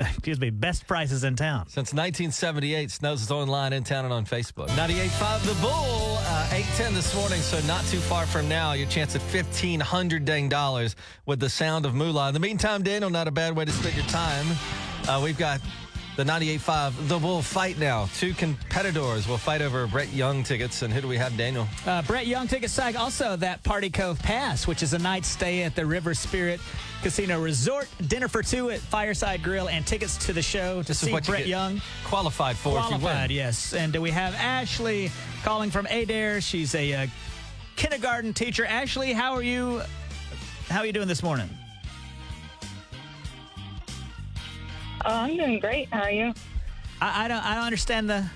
excuse 0.01 0.39
me, 0.39 0.51
best 0.51 0.87
prices 0.87 1.25
in 1.25 1.35
town. 1.35 1.67
Since 1.69 1.95
1978, 1.95 2.91
Snows 2.91 3.23
is 3.23 3.31
online 3.31 3.73
in 3.73 3.85
town 3.85 4.05
and 4.05 4.13
on 4.13 4.27
Facebook. 4.27 4.69
98.5 4.69 5.47
The 5.47 5.55
Bull, 5.63 6.19
uh, 6.21 6.49
810 6.53 6.93
this 6.93 7.15
morning, 7.15 7.41
so 7.41 7.59
not 7.67 7.83
too 7.87 8.01
far 8.01 8.27
from 8.27 8.51
now. 8.51 8.73
Your 8.75 8.87
chance 8.89 9.17
at 9.17 9.23
1500 9.23 10.27
dang 10.27 10.51
dollars 10.51 10.95
with 11.25 11.41
the 11.41 11.49
sound 11.49 11.87
of 11.87 11.95
moolah. 11.95 12.29
In 12.29 12.35
the 12.35 12.41
meantime, 12.41 12.83
Daniel, 12.83 13.09
not 13.09 13.27
a 13.27 13.31
bad 13.31 13.57
way 13.57 13.65
to 13.65 13.73
spend 13.73 13.97
your 13.97 14.07
time. 14.07 14.47
Uh, 15.09 15.23
we've 15.25 15.39
got 15.39 15.61
the 16.21 16.31
98.5 16.31 17.09
The 17.09 17.19
Bull 17.19 17.41
fight 17.41 17.79
now. 17.79 18.07
Two 18.15 18.35
competitors 18.35 19.27
will 19.27 19.39
fight 19.39 19.63
over 19.63 19.87
Brett 19.87 20.13
Young 20.13 20.43
tickets. 20.43 20.83
And 20.83 20.93
who 20.93 21.01
do 21.01 21.09
we 21.09 21.17
have, 21.17 21.35
Daniel? 21.35 21.67
Uh, 21.87 22.03
Brett 22.03 22.27
Young 22.27 22.47
tickets, 22.47 22.75
side. 22.75 22.95
Also, 22.95 23.37
that 23.37 23.63
Party 23.63 23.89
Cove 23.89 24.19
Pass, 24.19 24.67
which 24.67 24.83
is 24.83 24.93
a 24.93 24.99
night 24.99 25.25
stay 25.25 25.63
at 25.63 25.75
the 25.75 25.87
River 25.87 26.13
Spirit 26.13 26.61
Casino 27.03 27.41
Resort, 27.41 27.89
dinner 28.07 28.29
for 28.29 28.43
two 28.43 28.69
at 28.69 28.81
Fireside 28.81 29.43
Grill, 29.43 29.71
and 29.71 29.87
tickets 29.87 30.19
to 30.27 30.35
the 30.35 30.43
show 30.43 30.83
to 30.83 30.89
This 30.89 30.99
see 30.99 31.11
what 31.11 31.27
you 31.27 31.33
Brett 31.33 31.45
get 31.45 31.49
Young. 31.49 31.81
qualified 32.05 32.57
for 32.57 32.77
if 32.77 32.83
you 32.91 32.99
Qualified, 32.99 33.31
yes. 33.31 33.73
And 33.73 33.91
do 33.91 34.03
we 34.03 34.11
have 34.11 34.35
Ashley 34.35 35.11
calling 35.43 35.71
from 35.71 35.87
Adair. 35.87 36.43
She's 36.43 36.75
a 36.75 36.93
uh, 36.93 37.07
kindergarten 37.77 38.35
teacher. 38.35 38.67
Ashley, 38.67 39.15
how 39.15 39.33
are 39.33 39.43
you? 39.43 39.81
How 40.69 40.81
are 40.81 40.87
you 40.87 40.93
doing 40.93 41.09
this 41.09 41.23
morning? 41.23 41.49
Oh, 45.05 45.15
I'm 45.15 45.37
doing 45.37 45.61
great. 45.61 45.89
How 45.93 46.03
are 46.03 46.11
you? 46.11 46.35
I, 47.01 47.25
I 47.25 47.29
don't. 47.29 47.45
I 47.45 47.55
don't 47.55 47.65
understand 47.65 48.09
the. 48.11 48.27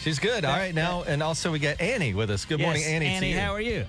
She's 0.00 0.18
good. 0.18 0.44
All 0.44 0.56
right, 0.56 0.74
now. 0.74 1.04
And 1.04 1.22
also, 1.22 1.52
we 1.52 1.58
got 1.58 1.80
Annie 1.80 2.14
with 2.14 2.30
us. 2.30 2.44
Good 2.44 2.60
morning, 2.60 2.82
Annie. 2.82 3.06
to 3.06 3.10
Annie, 3.12 3.32
you. 3.32 3.38
how 3.38 3.52
are 3.52 3.60
you? 3.60 3.84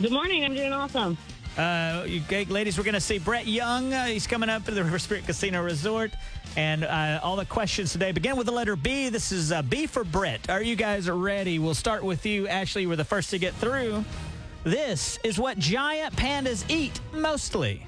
Good 0.00 0.12
morning. 0.12 0.44
I'm 0.44 0.54
doing 0.54 0.72
awesome. 0.72 1.18
Uh, 1.56 2.04
you 2.06 2.20
g- 2.20 2.44
ladies, 2.44 2.76
we're 2.76 2.84
going 2.84 2.94
to 2.94 3.00
see 3.00 3.18
Brett 3.18 3.46
Young. 3.46 3.92
Uh, 3.92 4.04
he's 4.06 4.26
coming 4.26 4.50
up 4.50 4.64
to 4.66 4.70
the 4.70 4.84
River 4.84 4.98
Spirit 4.98 5.24
Casino 5.24 5.62
Resort. 5.64 6.12
And 6.56 6.84
uh, 6.84 7.18
all 7.22 7.36
the 7.36 7.46
questions 7.46 7.92
today 7.92 8.12
begin 8.12 8.36
with 8.36 8.46
the 8.46 8.52
letter 8.52 8.76
B. 8.76 9.08
This 9.08 9.32
is 9.32 9.52
uh, 9.52 9.62
B 9.62 9.86
for 9.86 10.04
Brett. 10.04 10.50
Are 10.50 10.62
you 10.62 10.76
guys 10.76 11.08
ready? 11.08 11.58
We'll 11.58 11.74
start 11.74 12.04
with 12.04 12.26
you, 12.26 12.46
Ashley. 12.46 12.82
You 12.82 12.88
were 12.90 12.96
the 12.96 13.04
first 13.04 13.30
to 13.30 13.38
get 13.38 13.54
through. 13.54 14.04
This 14.64 15.18
is 15.24 15.38
what 15.38 15.58
giant 15.58 16.14
pandas 16.14 16.68
eat 16.70 17.00
mostly. 17.12 17.86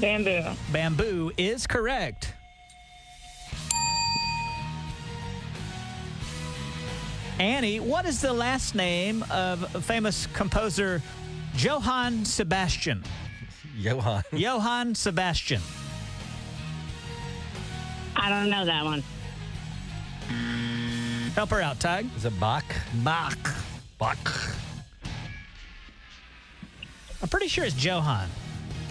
Bamboo. 0.00 0.42
Bamboo 0.72 1.32
is 1.36 1.66
correct. 1.66 2.32
Annie, 7.38 7.80
what 7.80 8.06
is 8.06 8.20
the 8.20 8.32
last 8.32 8.74
name 8.74 9.24
of 9.30 9.66
famous 9.84 10.26
composer 10.28 11.02
Johann 11.56 12.24
Sebastian? 12.24 13.02
Johan. 13.76 14.22
Johann 14.32 14.94
Sebastian. 14.94 15.62
I 18.16 18.28
don't 18.28 18.50
know 18.50 18.64
that 18.64 18.84
one. 18.84 19.02
Help 21.34 21.50
her 21.50 21.60
out, 21.60 21.80
Tag. 21.80 22.06
Is 22.16 22.24
it 22.24 22.38
Bach? 22.38 22.64
Bach. 22.96 23.38
Bach. 23.98 24.56
I'm 27.22 27.28
pretty 27.28 27.48
sure 27.48 27.64
it's 27.64 27.82
Johann. 27.82 28.28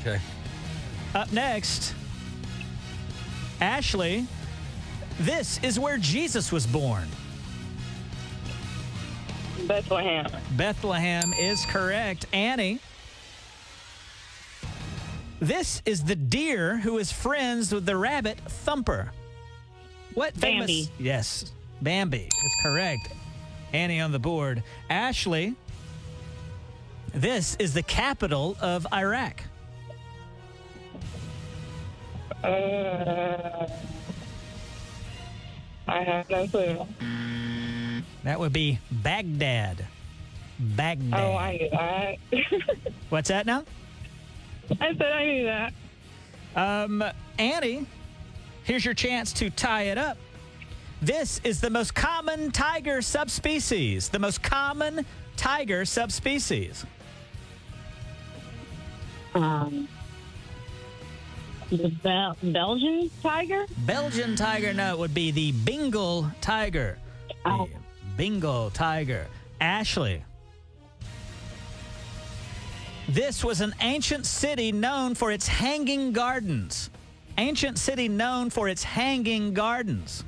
Okay. 0.02 0.20
Up 1.16 1.32
next, 1.32 1.96
Ashley. 3.62 4.28
This 5.20 5.60
is 5.64 5.80
where 5.80 5.98
Jesus 5.98 6.52
was 6.52 6.66
born. 6.68 7.08
Bethlehem. 9.68 10.28
Bethlehem 10.52 11.34
is 11.34 11.66
correct. 11.66 12.26
Annie. 12.32 12.80
This 15.40 15.82
is 15.86 16.04
the 16.04 16.16
deer 16.16 16.78
who 16.78 16.98
is 16.98 17.12
friends 17.12 17.74
with 17.74 17.86
the 17.86 17.96
rabbit 17.96 18.40
Thumper. 18.48 19.12
What 20.14 20.36
famous? 20.36 20.68
Bambi. 20.68 20.90
Yes, 21.00 21.52
Bambi 21.82 22.28
is 22.28 22.56
correct. 22.62 23.10
Annie 23.74 24.00
on 24.00 24.12
the 24.12 24.20
board. 24.20 24.64
Ashley. 24.90 25.56
This 27.14 27.56
is 27.58 27.74
the 27.74 27.84
capital 27.84 28.56
of 28.62 28.86
Iraq. 28.94 29.44
Uh, 32.44 33.68
I 35.88 36.04
have 36.04 36.30
no 36.30 36.48
clue. 36.48 36.86
That 38.24 38.40
would 38.40 38.54
be 38.54 38.80
Baghdad. 38.92 39.86
Baghdad. 40.60 41.20
Oh, 41.20 41.36
I 41.36 41.58
knew 41.58 41.70
that. 41.70 42.94
What's 43.10 43.30
that 43.30 43.46
now? 43.46 43.64
I 44.80 44.94
said 44.94 45.12
I 45.12 45.26
knew 45.26 45.46
that. 45.46 45.74
Um, 46.56 47.04
Annie, 47.38 47.86
here's 48.64 48.86
your 48.86 48.94
chance 48.94 49.34
to 49.34 49.50
tie 49.50 49.84
it 49.84 49.98
up. 49.98 50.18
This 51.02 51.40
is 51.44 51.62
the 51.62 51.70
most 51.70 51.96
common 51.96 52.52
tiger 52.52 53.02
subspecies. 53.02 54.10
The 54.10 54.20
most 54.20 54.44
common 54.44 55.06
tiger 55.38 55.86
subspecies. 55.86 56.86
Um, 59.34 59.88
the 61.78 61.90
Bel- 62.04 62.38
Belgian 62.42 63.10
tiger? 63.22 63.66
Belgian 63.86 64.36
tiger, 64.36 64.74
no, 64.74 64.94
it 64.94 65.00
would 65.00 65.14
be 65.14 65.32
the 65.32 65.52
Bengal 65.52 66.30
tiger. 66.42 66.98
Oh. 67.46 67.68
The 67.68 68.18
Bengal 68.18 68.70
tiger. 68.72 69.28
Ashley. 69.62 70.24
This 73.08 73.44
was 73.44 73.62
an 73.62 73.74
ancient 73.82 74.26
city 74.26 74.72
known 74.72 75.16
for 75.16 75.32
its 75.32 75.48
hanging 75.48 76.12
gardens. 76.12 76.90
Ancient 77.38 77.80
city 77.80 78.08
known 78.08 78.50
for 78.50 78.68
its 78.68 78.84
hanging 78.84 79.54
gardens. 79.54 80.24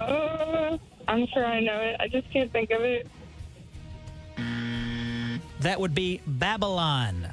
Uh, 0.00 0.76
I'm 1.06 1.26
sure 1.32 1.44
I 1.44 1.60
know 1.60 1.80
it. 1.80 1.96
I 2.00 2.08
just 2.08 2.30
can't 2.32 2.52
think 2.52 2.70
of 2.70 2.82
it. 2.82 3.06
That 5.60 5.80
would 5.80 5.94
be 5.94 6.20
Babylon. 6.26 7.32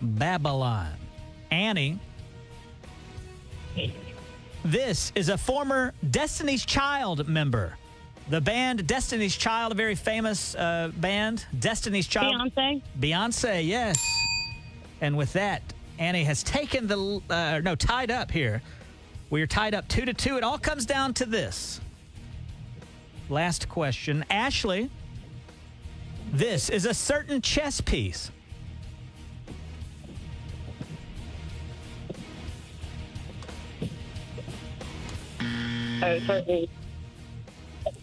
Babylon. 0.00 0.92
Annie. 1.50 1.98
This 4.64 5.12
is 5.14 5.28
a 5.28 5.38
former 5.38 5.94
Destiny's 6.10 6.64
Child 6.64 7.28
member. 7.28 7.76
The 8.28 8.40
band 8.40 8.86
Destiny's 8.86 9.36
Child, 9.36 9.72
a 9.72 9.74
very 9.76 9.94
famous 9.94 10.54
uh, 10.56 10.90
band. 10.96 11.46
Destiny's 11.58 12.08
Child. 12.08 12.52
Beyonce. 12.56 12.82
Beyonce, 12.98 13.66
yes. 13.66 14.04
And 15.00 15.16
with 15.16 15.32
that, 15.34 15.62
Annie 15.98 16.24
has 16.24 16.42
taken 16.42 16.86
the 16.86 17.20
uh, 17.30 17.60
no 17.62 17.74
tied 17.74 18.10
up 18.10 18.30
here. 18.30 18.62
We 19.30 19.42
are 19.42 19.46
tied 19.46 19.74
up 19.74 19.86
two 19.88 20.04
to 20.04 20.14
two. 20.14 20.36
It 20.36 20.42
all 20.42 20.58
comes 20.58 20.86
down 20.86 21.14
to 21.14 21.24
this. 21.26 21.80
Last 23.28 23.68
question, 23.68 24.24
Ashley. 24.30 24.90
This 26.32 26.70
is 26.70 26.86
a 26.86 26.94
certain 26.94 27.40
chess 27.40 27.80
piece. 27.80 28.30
Oh. 36.02 36.66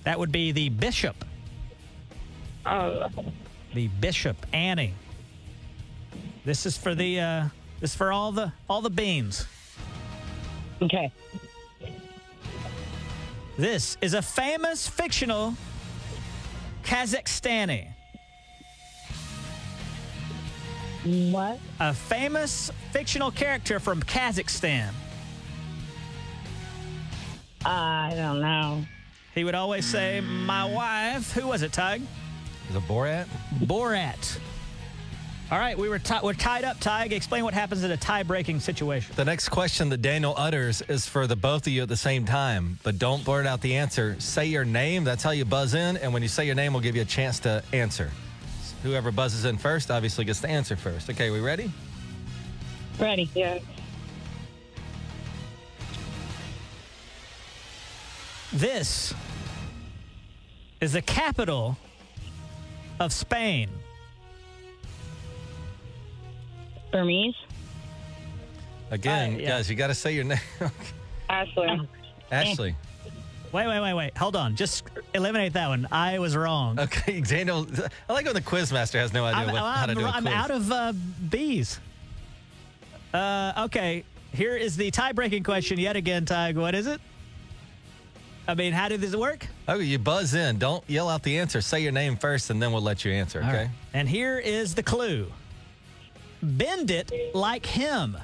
That 0.03 0.17
would 0.19 0.32
be 0.32 0.51
the 0.51 0.69
bishop. 0.69 1.23
Oh, 2.65 3.08
The 3.73 3.88
bishop, 3.88 4.38
Annie. 4.53 4.93
This 6.45 6.65
is 6.65 6.77
for 6.77 6.95
the 6.95 7.19
uh, 7.19 7.45
this 7.79 7.91
is 7.91 7.95
for 7.95 8.12
all 8.12 8.32
the 8.32 8.51
all 8.69 8.82
the 8.82 8.89
beans. 8.89 9.45
okay. 10.82 11.12
This 13.58 13.97
is 14.01 14.13
a 14.13 14.21
famous 14.21 14.88
fictional 14.88 15.56
Kazakhstani. 16.84 17.88
What? 21.03 21.60
A 21.79 21.93
famous 21.93 22.71
fictional 22.91 23.29
character 23.32 23.79
from 23.79 24.01
Kazakhstan. 24.01 24.89
I 27.65 28.13
don't 28.15 28.41
know. 28.41 28.86
He 29.36 29.43
would 29.43 29.56
always 29.56 29.86
say, 29.86 30.21
"My 30.21 30.65
wife." 30.65 31.32
Who 31.34 31.47
was 31.47 31.62
it, 31.63 31.73
Tug? 31.73 32.02
Is 32.69 32.76
it 32.76 32.84
Borat? 32.88 33.28
Borat. 33.60 34.38
All 35.52 35.60
right, 35.60 35.78
we 35.78 35.88
were 35.89 35.99
ti- 35.99 36.19
we're 36.23 36.34
tied 36.34 36.63
up. 36.63 36.80
Tige, 36.80 37.12
explain 37.12 37.43
what 37.43 37.54
happens 37.54 37.84
in 37.84 37.91
a 37.91 37.97
tie-breaking 37.97 38.60
situation. 38.60 39.13
The 39.15 39.26
next 39.26 39.49
question 39.49 39.89
that 39.89 40.02
Daniel 40.02 40.34
utters 40.38 40.82
is 40.88 41.06
for 41.06 41.28
the 41.28 41.36
both 41.36 41.67
of 41.67 41.73
you 41.73 41.84
at 41.84 41.89
the 41.89 41.97
same 41.97 42.26
time, 42.26 42.80
but 42.82 42.97
don't 42.97 43.23
blurt 43.23 43.45
out 43.45 43.62
the 43.62 43.76
answer. 43.76 44.15
Say 44.19 44.45
your 44.47 44.65
name. 44.65 45.04
That's 45.04 45.21
how 45.21 45.32
you 45.32 45.45
buzz 45.45 45.73
in, 45.76 45.97
and 45.97 46.12
when 46.13 46.23
you 46.23 46.30
say 46.30 46.45
your 46.45 46.56
name, 46.56 46.73
we'll 46.73 46.82
give 46.82 46.95
you 46.95 47.02
a 47.04 47.06
chance 47.06 47.39
to 47.41 47.62
answer. 47.71 48.10
Whoever 48.82 49.12
buzzes 49.12 49.45
in 49.45 49.58
first 49.58 49.91
obviously 49.91 50.26
gets 50.26 50.39
the 50.39 50.49
answer 50.49 50.76
first. 50.76 51.10
Okay, 51.10 51.30
we 51.30 51.39
ready? 51.39 51.71
Ready? 52.99 53.30
Yeah. 53.36 53.60
This 58.53 59.13
is 60.79 60.93
the 60.93 61.01
capital 61.01 61.77
of 62.99 63.11
Spain. 63.11 63.69
Burmese. 66.91 67.33
Again, 68.91 69.35
Uh, 69.35 69.37
yeah. 69.39 69.49
guys, 69.49 69.69
you 69.69 69.75
got 69.75 69.87
to 69.87 69.95
say 69.95 70.13
your 70.13 70.23
name. 70.25 70.37
Ashley. 71.29 71.89
Ashley. 72.31 72.75
Wait, 73.51 73.67
wait, 73.67 73.79
wait, 73.81 73.93
wait. 73.93 74.17
Hold 74.17 74.35
on. 74.35 74.55
Just 74.55 74.83
eliminate 75.15 75.53
that 75.53 75.67
one. 75.69 75.87
I 75.91 76.19
was 76.19 76.35
wrong. 76.35 76.79
Okay, 76.79 77.21
Daniel. 77.25 77.65
I 78.09 78.13
like 78.13 78.25
when 78.25 78.35
the 78.35 78.41
quizmaster 78.41 78.99
has 78.99 79.13
no 79.13 79.25
idea 79.25 79.47
I'm, 79.47 79.53
what, 79.53 79.61
how 79.61 79.85
to 79.87 79.91
I'm- 79.93 79.97
do 79.99 80.05
a 80.05 80.09
I'm 80.09 80.23
quiz. 80.23 80.33
out 80.33 80.51
of 80.51 80.71
uh, 80.71 80.93
bees. 81.29 81.79
Uh, 83.13 83.65
okay, 83.65 84.03
here 84.31 84.55
is 84.55 84.75
the 84.75 84.89
tie-breaking 84.91 85.43
question 85.43 85.79
yet 85.79 85.95
again, 85.95 86.25
Tige. 86.25 86.55
What 86.55 86.73
is 86.75 86.87
it? 86.87 86.99
I 88.47 88.56
mean, 88.56 88.73
how 88.73 88.89
did 88.89 88.99
this 88.99 89.15
work? 89.15 89.47
Oh, 89.67 89.79
you 89.79 89.97
buzz 89.97 90.34
in. 90.34 90.60
Don't 90.60 90.84
yell 90.89 91.08
out 91.08 91.23
the 91.23 91.39
answer. 91.39 91.62
Say 91.62 91.82
your 91.82 91.93
name 91.93 92.17
first, 92.17 92.49
and 92.49 92.62
then 92.62 92.73
we'll 92.73 92.82
let 92.82 93.06
you 93.06 93.12
answer. 93.12 93.39
Okay. 93.39 93.47
All 93.47 93.53
right. 93.53 93.69
And 93.93 94.10
here 94.10 94.38
is 94.38 94.75
the 94.75 94.84
clue. 94.84 95.32
Bend 96.41 96.91
it 96.91 97.12
like 97.34 97.65
him. 97.65 98.17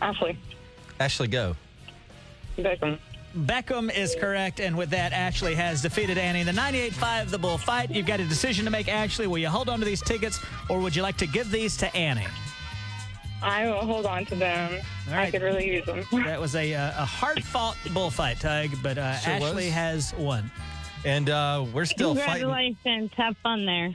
Ashley. 0.00 0.38
Ashley, 0.98 1.28
go. 1.28 1.54
Beckham. 2.56 2.98
Beckham 3.36 3.94
is 3.94 4.14
correct, 4.18 4.60
and 4.60 4.76
with 4.76 4.90
that, 4.90 5.12
Ashley 5.12 5.54
has 5.54 5.82
defeated 5.82 6.16
Annie 6.16 6.40
in 6.40 6.46
the 6.46 6.52
98.5 6.52 7.30
The 7.30 7.38
Bull 7.38 7.58
fight. 7.58 7.90
You've 7.90 8.06
got 8.06 8.20
a 8.20 8.24
decision 8.24 8.64
to 8.64 8.70
make, 8.70 8.88
Ashley. 8.88 9.26
Will 9.26 9.38
you 9.38 9.48
hold 9.48 9.68
on 9.68 9.80
to 9.80 9.84
these 9.84 10.00
tickets, 10.00 10.40
or 10.70 10.78
would 10.78 10.94
you 10.94 11.02
like 11.02 11.16
to 11.18 11.26
give 11.26 11.50
these 11.50 11.76
to 11.78 11.94
Annie? 11.96 12.26
I 13.44 13.66
will 13.66 13.80
hold 13.86 14.06
on 14.06 14.24
to 14.26 14.34
them. 14.34 14.80
All 15.08 15.14
right. 15.14 15.28
I 15.28 15.30
could 15.30 15.42
really 15.42 15.66
use 15.66 15.84
them. 15.86 16.04
That 16.24 16.40
was 16.40 16.54
a, 16.54 16.74
uh, 16.74 17.02
a 17.02 17.04
hard-fought 17.04 17.76
bullfight, 17.92 18.38
Tige, 18.38 18.82
but 18.82 18.96
uh, 18.98 19.16
Sure 19.18 19.32
Ashley 19.34 19.64
was. 19.66 19.72
has 19.74 20.14
won. 20.16 20.50
And 21.04 21.28
uh, 21.28 21.66
we're 21.72 21.84
still 21.84 22.14
fighting. 22.14 22.48
Congratulations. 22.48 23.10
Have 23.16 23.36
fun 23.38 23.66
there. 23.66 23.94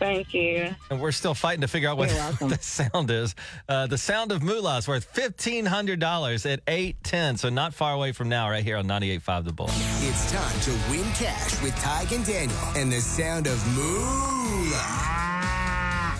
Thank 0.00 0.34
you. 0.34 0.74
And 0.90 1.00
we're 1.00 1.12
still 1.12 1.34
fighting 1.34 1.60
to 1.60 1.68
figure 1.68 1.88
out 1.88 1.96
what 1.96 2.08
You're 2.10 2.18
welcome. 2.30 2.48
the 2.48 2.58
sound 2.58 3.10
is. 3.12 3.34
Uh, 3.68 3.86
the 3.86 3.96
sound 3.96 4.32
of 4.32 4.42
moolah 4.42 4.78
is 4.78 4.88
worth 4.88 5.04
fifteen 5.04 5.64
hundred 5.64 6.00
dollars 6.00 6.44
at 6.46 6.60
eight 6.66 6.96
ten. 7.04 7.36
So 7.36 7.48
not 7.48 7.72
far 7.74 7.94
away 7.94 8.10
from 8.12 8.28
now, 8.28 8.50
right 8.50 8.64
here 8.64 8.76
on 8.76 8.86
98.5 8.86 9.44
The 9.44 9.52
Bull. 9.52 9.68
It's 9.70 10.32
time 10.32 10.60
to 10.62 10.70
win 10.90 11.04
cash 11.12 11.62
with 11.62 11.74
Tige 11.76 12.16
and 12.16 12.26
Daniel 12.26 12.58
and 12.76 12.92
the 12.92 13.00
sound 13.00 13.46
of 13.46 13.64
Moolah 13.76 15.12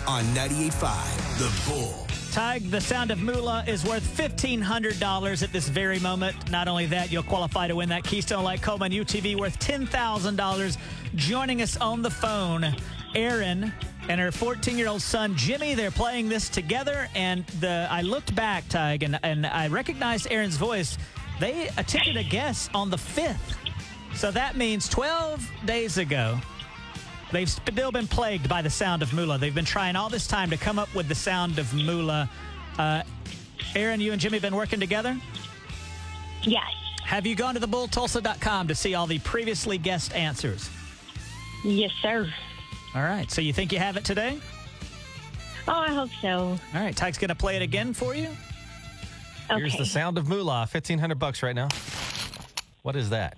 on 0.07 0.23
98.5 0.33 1.24
The 1.37 1.51
Bull. 1.67 2.07
The 2.69 2.79
sound 2.79 3.11
of 3.11 3.21
moolah 3.21 3.65
is 3.67 3.83
worth 3.83 4.17
$1,500 4.17 5.43
at 5.43 5.51
this 5.51 5.67
very 5.67 5.99
moment. 5.99 6.49
Not 6.49 6.69
only 6.69 6.85
that, 6.85 7.11
you'll 7.11 7.23
qualify 7.23 7.67
to 7.67 7.75
win 7.75 7.89
that 7.89 8.05
Keystone 8.05 8.45
Light 8.45 8.61
Coleman 8.61 8.93
UTV 8.93 9.37
worth 9.37 9.59
$10,000. 9.59 10.77
Joining 11.15 11.61
us 11.61 11.75
on 11.75 12.01
the 12.01 12.09
phone, 12.09 12.73
Erin 13.15 13.73
and 14.07 14.21
her 14.21 14.31
14 14.31 14.77
year 14.77 14.87
old 14.87 15.01
son, 15.01 15.35
Jimmy. 15.35 15.73
They're 15.73 15.91
playing 15.91 16.29
this 16.29 16.47
together. 16.47 17.09
And 17.15 17.45
the 17.59 17.87
I 17.91 18.01
looked 18.01 18.33
back, 18.33 18.63
Tige, 18.69 19.03
and, 19.03 19.19
and 19.23 19.45
I 19.45 19.67
recognized 19.67 20.27
Erin's 20.31 20.55
voice. 20.55 20.97
They 21.41 21.67
attempted 21.77 22.15
a 22.15 22.23
guess 22.23 22.69
on 22.73 22.89
the 22.89 22.97
5th. 22.97 23.55
So 24.15 24.31
that 24.31 24.55
means 24.55 24.87
12 24.87 25.51
days 25.65 25.97
ago, 25.97 26.39
They've 27.35 27.49
still 27.49 27.91
been 27.91 28.07
plagued 28.07 28.47
by 28.47 28.61
the 28.61 28.69
sound 28.69 29.01
of 29.03 29.11
Moolah. 29.11 29.37
They've 29.37 29.53
been 29.53 29.65
trying 29.65 29.97
all 29.97 30.07
this 30.07 30.25
time 30.25 30.49
to 30.51 30.57
come 30.57 30.79
up 30.79 30.95
with 30.95 31.09
the 31.09 31.15
sound 31.15 31.59
of 31.59 31.73
Moolah. 31.73 32.29
Uh, 32.79 33.03
Erin, 33.75 33.99
you 33.99 34.13
and 34.13 34.21
Jimmy 34.21 34.35
have 34.37 34.41
been 34.41 34.55
working 34.55 34.79
together? 34.79 35.19
Yes. 36.43 36.63
Have 37.03 37.25
you 37.25 37.35
gone 37.35 37.55
to 37.55 37.59
thebulltulsa.com 37.59 38.69
to 38.69 38.73
see 38.73 38.95
all 38.95 39.05
the 39.05 39.19
previously 39.19 39.77
guessed 39.77 40.15
answers? 40.15 40.69
Yes, 41.65 41.91
sir. 42.01 42.31
All 42.95 43.03
right. 43.03 43.29
So 43.29 43.41
you 43.41 43.51
think 43.51 43.73
you 43.73 43.79
have 43.79 43.97
it 43.97 44.05
today? 44.05 44.39
Oh, 45.67 45.73
I 45.73 45.89
hope 45.93 46.11
so. 46.21 46.37
All 46.37 46.57
right. 46.73 46.95
Tyke's 46.95 47.17
going 47.17 47.27
to 47.27 47.35
play 47.35 47.57
it 47.57 47.61
again 47.61 47.93
for 47.93 48.15
you. 48.15 48.29
Okay. 49.51 49.59
Here's 49.59 49.75
the 49.75 49.85
sound 49.85 50.17
of 50.17 50.29
moolah. 50.29 50.67
Fifteen 50.71 50.99
hundred 50.99 51.19
bucks 51.19 51.43
right 51.43 51.53
now. 51.53 51.67
What 52.83 52.95
is 52.95 53.09
that? 53.09 53.37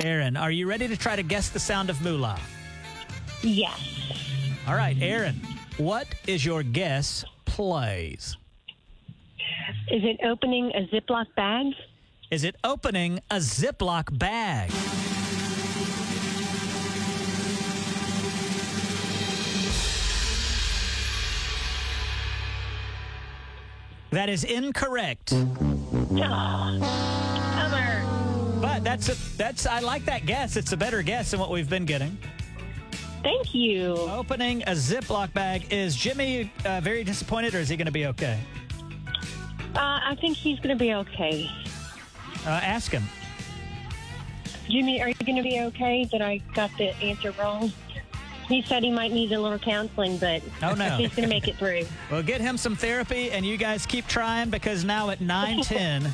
Erin, 0.00 0.36
are 0.36 0.50
you 0.50 0.66
ready 0.66 0.86
to 0.86 0.98
try 0.98 1.16
to 1.16 1.22
guess 1.22 1.48
the 1.48 1.60
sound 1.60 1.88
of 1.88 2.02
moolah? 2.02 2.38
Yes. 3.42 3.80
All 4.66 4.74
right, 4.74 4.96
Erin, 5.00 5.40
what 5.78 6.06
is 6.26 6.44
your 6.44 6.62
guess, 6.62 7.24
please? 7.46 8.36
Is 9.90 10.04
it 10.04 10.20
opening 10.22 10.70
a 10.74 10.86
Ziploc 10.86 11.26
bag? 11.34 11.72
Is 12.30 12.44
it 12.44 12.54
opening 12.62 13.20
a 13.30 13.36
Ziploc 13.36 14.16
bag? 14.18 14.70
That 24.10 24.28
is 24.28 24.44
incorrect. 24.44 25.30
Bummer. 25.30 26.20
But 28.60 28.84
that's 28.84 29.08
a, 29.08 29.36
that's 29.36 29.66
I 29.66 29.80
like 29.80 30.04
that 30.04 30.26
guess. 30.26 30.56
It's 30.56 30.72
a 30.72 30.76
better 30.76 31.02
guess 31.02 31.30
than 31.30 31.40
what 31.40 31.50
we've 31.50 31.70
been 31.70 31.84
getting. 31.84 32.18
Thank 33.22 33.54
you. 33.54 33.96
Opening 33.98 34.62
a 34.62 34.70
Ziploc 34.72 35.32
bag. 35.34 35.70
Is 35.72 35.94
Jimmy 35.94 36.50
uh, 36.64 36.80
very 36.80 37.04
disappointed, 37.04 37.54
or 37.54 37.58
is 37.58 37.68
he 37.68 37.76
going 37.76 37.86
to 37.86 37.92
be 37.92 38.06
okay? 38.06 38.38
Uh, 39.74 40.00
I 40.04 40.16
think 40.20 40.36
he's 40.36 40.58
going 40.58 40.76
to 40.76 40.82
be 40.82 40.94
okay. 40.94 41.48
Uh, 42.46 42.50
ask 42.50 42.90
him. 42.90 43.02
Jimmy, 44.68 45.02
are 45.02 45.08
you 45.08 45.14
going 45.26 45.36
to 45.36 45.42
be 45.42 45.60
okay 45.60 46.04
that 46.12 46.22
I 46.22 46.38
got 46.54 46.70
the 46.78 46.94
answer 47.02 47.32
wrong? 47.32 47.72
He 48.48 48.62
said 48.62 48.82
he 48.82 48.90
might 48.90 49.12
need 49.12 49.30
a 49.32 49.40
little 49.40 49.58
counseling, 49.58 50.16
but 50.18 50.42
Oh, 50.62 50.74
no. 50.74 50.88
he's 50.96 51.10
going 51.14 51.22
to 51.22 51.28
make 51.28 51.46
it 51.46 51.56
through. 51.56 51.82
Well, 52.10 52.22
get 52.22 52.40
him 52.40 52.56
some 52.56 52.74
therapy, 52.74 53.30
and 53.30 53.44
you 53.44 53.56
guys 53.56 53.86
keep 53.86 54.06
trying 54.06 54.50
because 54.50 54.84
now 54.84 55.10
at 55.10 55.20
910, 55.20 56.12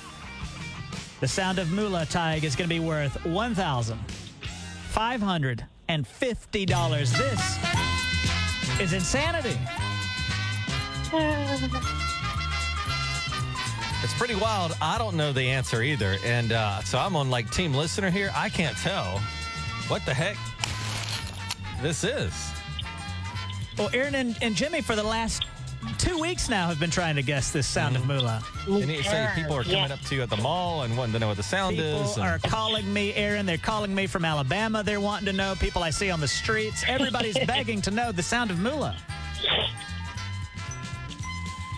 the 1.21 1.29
sound 1.29 1.59
of 1.59 1.71
Moolah 1.71 2.05
Tige 2.07 2.45
is 2.45 2.57
going 2.57 2.69
to 2.69 2.75
be 2.75 2.81
worth 2.81 3.17
$1,550. 3.25 5.63
This 7.13 7.59
is 8.81 8.93
insanity. 8.93 9.59
It's 14.03 14.15
pretty 14.15 14.35
wild. 14.35 14.77
I 14.83 14.99
don't 14.99 15.17
know 15.17 15.33
the 15.33 15.43
answer 15.43 15.83
either. 15.83 16.17
And 16.25 16.53
uh, 16.53 16.81
so 16.83 16.99
I'm 16.99 17.17
on 17.17 17.31
like 17.31 17.51
team 17.51 17.73
listener 17.73 18.11
here. 18.11 18.31
I 18.35 18.49
can't 18.49 18.77
tell 18.79 19.19
what 19.89 20.05
the 20.05 20.15
heck 20.15 20.37
this 21.83 22.05
is. 22.05 22.53
Well, 23.79 23.91
Erin 23.93 24.15
and, 24.15 24.37
and 24.43 24.55
Jimmy 24.55 24.81
for 24.81 24.97
the 24.97 25.03
last 25.03 25.45
two 25.99 26.19
weeks 26.19 26.49
now 26.49 26.69
have 26.69 26.81
been 26.81 26.91
trying 26.91 27.17
to 27.17 27.23
guess 27.23 27.51
this 27.51 27.67
sound 27.67 27.97
of 27.97 28.03
mm. 28.03 28.09
moolah. 28.09 28.43
And 28.67 28.91
you 28.91 29.03
say 29.03 29.29
people 29.35 29.55
are 29.57 29.63
coming 29.63 29.79
Yeah. 29.79 29.95
up 29.95 30.01
to 30.03 30.15
you 30.15 30.23
at 30.23 30.31
the 30.31 30.37
mall 30.37 30.83
and 30.83 30.97
wanting 30.97 31.13
to 31.15 31.19
know 31.19 31.29
what 31.29 31.37
the 31.37 31.43
sound 31.43 31.77
People 31.77 32.05
is. 32.05 32.17
and- 32.17 32.27
are 32.27 32.39
calling 32.39 32.93
me, 32.93 33.15
Erin. 33.15 33.47
They're 33.47 33.59
calling 33.59 33.95
me 33.95 34.07
from 34.07 34.25
Alabama. 34.25 34.83
They're 34.83 35.01
wanting 35.01 35.27
to 35.27 35.33
know. 35.33 35.55
People 35.57 35.83
I 35.83 35.91
see 35.91 36.11
on 36.11 36.21
the 36.21 36.29
streets. 36.29 36.85
Everybody's 36.87 37.39
begging 37.47 37.81
to 37.83 37.91
know 37.91 38.13
the 38.13 38.23
sound 38.23 38.51
of 38.51 38.59
moolah. 38.59 38.97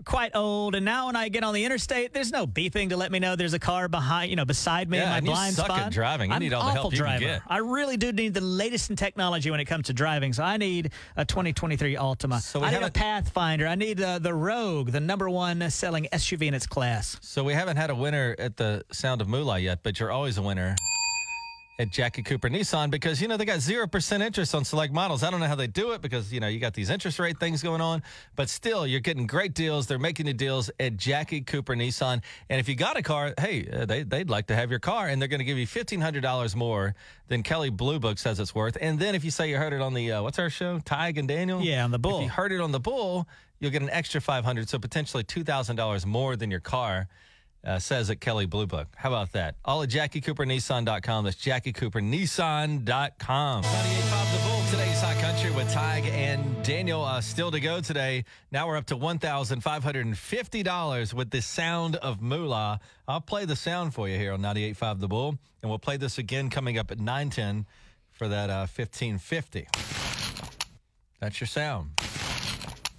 quite 0.05 0.35
old, 0.35 0.75
and 0.75 0.85
now 0.85 1.07
when 1.07 1.15
I 1.15 1.29
get 1.29 1.43
on 1.43 1.53
the 1.53 1.63
interstate, 1.65 2.13
there's 2.13 2.31
no 2.31 2.45
beeping 2.47 2.89
to 2.89 2.97
let 2.97 3.11
me 3.11 3.19
know 3.19 3.35
there's 3.35 3.53
a 3.53 3.59
car 3.59 3.87
behind, 3.87 4.29
you 4.29 4.35
know, 4.35 4.45
beside 4.45 4.89
me 4.89 4.97
in 4.97 5.03
Yeah, 5.03 5.09
my 5.11 5.17
and 5.17 5.25
you 5.25 5.31
blind 5.31 5.55
suck 5.55 5.69
at 5.69 5.75
spot. 5.77 5.91
driving. 5.91 6.29
You 6.31 6.35
I'm 6.35 6.41
need 6.41 6.53
all 6.53 6.65
the 6.65 6.71
help 6.71 6.93
you 6.93 6.99
can 6.99 7.05
driver. 7.05 7.19
get. 7.25 7.41
I 7.47 7.57
really 7.57 7.97
do 7.97 8.11
need 8.11 8.33
the 8.33 8.41
latest 8.41 8.89
in 8.89 8.95
technology 8.95 9.51
when 9.51 9.59
it 9.59 9.65
comes 9.65 9.87
to 9.87 9.93
driving. 9.93 10.33
So 10.33 10.43
I 10.43 10.57
need 10.57 10.91
a 11.15 11.25
2023 11.25 11.95
Altima. 11.95 12.41
So 12.41 12.61
I 12.61 12.65
need 12.65 12.69
a 12.69 12.79
haven't- 12.79 12.93
Pathfinder. 12.93 13.67
I 13.67 13.75
need 13.75 14.01
uh, 14.01 14.19
the 14.19 14.33
Rogue, 14.33 14.91
the 14.91 14.99
number 14.99 15.29
one 15.29 15.69
selling 15.69 16.07
SUV 16.11 16.47
in 16.47 16.53
its 16.53 16.67
class. 16.67 17.17
So 17.21 17.43
we 17.43 17.53
haven't 17.53 17.77
had 17.77 17.89
a 17.89 17.95
winner 17.95 18.35
at 18.39 18.57
the 18.57 18.83
Sound 18.91 19.21
of 19.21 19.27
Moolah 19.27 19.59
yet, 19.59 19.79
but 19.83 19.99
you're 19.99 20.11
always 20.11 20.37
a 20.37 20.41
winner 20.41 20.75
at 21.81 21.89
Jackie 21.89 22.21
Cooper 22.21 22.47
Nissan 22.47 22.91
because 22.91 23.19
you 23.19 23.27
know 23.27 23.37
they 23.37 23.45
got 23.45 23.59
zero 23.59 23.87
percent 23.87 24.21
interest 24.21 24.53
on 24.53 24.63
select 24.63 24.93
models. 24.93 25.23
I 25.23 25.31
don't 25.31 25.39
know 25.39 25.47
how 25.47 25.55
they 25.55 25.65
do 25.65 25.93
it 25.93 26.01
because 26.01 26.31
you 26.31 26.39
know 26.39 26.47
you 26.47 26.59
got 26.59 26.75
these 26.75 26.91
interest 26.91 27.17
rate 27.17 27.39
things 27.39 27.63
going 27.63 27.81
on, 27.81 28.03
but 28.35 28.49
still 28.49 28.85
you're 28.85 28.99
getting 28.99 29.25
great 29.25 29.55
deals. 29.55 29.87
They're 29.87 29.97
making 29.97 30.27
the 30.27 30.33
deals 30.33 30.69
at 30.79 30.95
Jackie 30.95 31.41
Cooper 31.41 31.75
Nissan, 31.75 32.21
and 32.49 32.59
if 32.59 32.69
you 32.69 32.75
got 32.75 32.97
a 32.97 33.01
car, 33.01 33.33
hey, 33.39 33.67
uh, 33.67 33.85
they 33.85 34.03
they'd 34.03 34.29
like 34.29 34.45
to 34.47 34.55
have 34.55 34.69
your 34.69 34.79
car, 34.79 35.07
and 35.07 35.19
they're 35.19 35.27
going 35.27 35.39
to 35.39 35.45
give 35.45 35.57
you 35.57 35.65
fifteen 35.65 36.01
hundred 36.01 36.21
dollars 36.21 36.55
more 36.55 36.93
than 37.29 37.41
Kelley 37.41 37.71
Blue 37.71 37.99
Book 37.99 38.19
says 38.19 38.39
it's 38.39 38.53
worth. 38.53 38.77
And 38.79 38.99
then 38.99 39.15
if 39.15 39.23
you 39.23 39.31
say 39.31 39.49
you 39.49 39.57
heard 39.57 39.73
it 39.73 39.81
on 39.81 39.95
the 39.95 40.11
uh, 40.11 40.21
what's 40.21 40.37
our 40.37 40.51
show, 40.51 40.77
Tige 40.79 41.17
and 41.17 41.27
Daniel, 41.27 41.61
Yeah, 41.61 41.83
on 41.83 41.89
the 41.89 41.99
Bull. 41.99 42.19
If 42.19 42.25
you 42.25 42.29
heard 42.29 42.51
it 42.51 42.61
on 42.61 42.71
the 42.71 42.79
Bull, 42.79 43.27
you'll 43.59 43.71
get 43.71 43.81
an 43.81 43.89
extra 43.89 44.21
five 44.21 44.45
hundred, 44.45 44.69
so 44.69 44.77
potentially 44.77 45.23
two 45.23 45.43
thousand 45.43 45.77
dollars 45.77 46.05
more 46.05 46.35
than 46.35 46.51
your 46.51 46.59
car 46.59 47.07
uh, 47.63 47.79
says 47.79 48.09
at 48.09 48.19
Kelley 48.19 48.45
Blue 48.45 48.65
Book. 48.65 48.87
How 48.95 49.09
about 49.09 49.31
that? 49.33 49.55
All 49.63 49.83
at 49.83 49.89
JackieCooperNissan.com. 49.89 51.25
That's 51.25 51.37
JackieCooperNissan.com. 51.37 53.63
98.5 53.63 54.31
The 54.31 54.39
Bull, 54.47 54.61
today's 54.69 55.01
Hot 55.01 55.15
Country 55.17 55.51
with 55.51 55.71
Tige 55.71 56.09
and 56.11 56.63
Daniel. 56.63 57.03
Uh, 57.03 57.21
still 57.21 57.51
to 57.51 57.59
go 57.59 57.81
today. 57.81 58.25
Now 58.51 58.67
we're 58.67 58.77
up 58.77 58.85
to 58.87 58.97
$1,550 58.97 61.13
with 61.13 61.29
the 61.29 61.41
sound 61.41 61.95
of 61.97 62.21
moolah. 62.21 62.79
I'll 63.07 63.21
play 63.21 63.45
the 63.45 63.55
sound 63.55 63.93
for 63.93 64.09
you 64.09 64.17
here 64.17 64.33
on 64.33 64.41
98.5 64.41 64.99
The 64.99 65.07
Bull, 65.07 65.37
and 65.61 65.69
we'll 65.69 65.79
play 65.79 65.97
this 65.97 66.17
again 66.17 66.49
coming 66.49 66.77
up 66.77 66.91
at 66.91 66.99
910 66.99 67.65
for 68.11 68.27
that 68.27 68.49
uh, 68.49 68.67
1550. 68.67 69.67
That's 71.19 71.39
your 71.39 71.47
sound. 71.47 71.91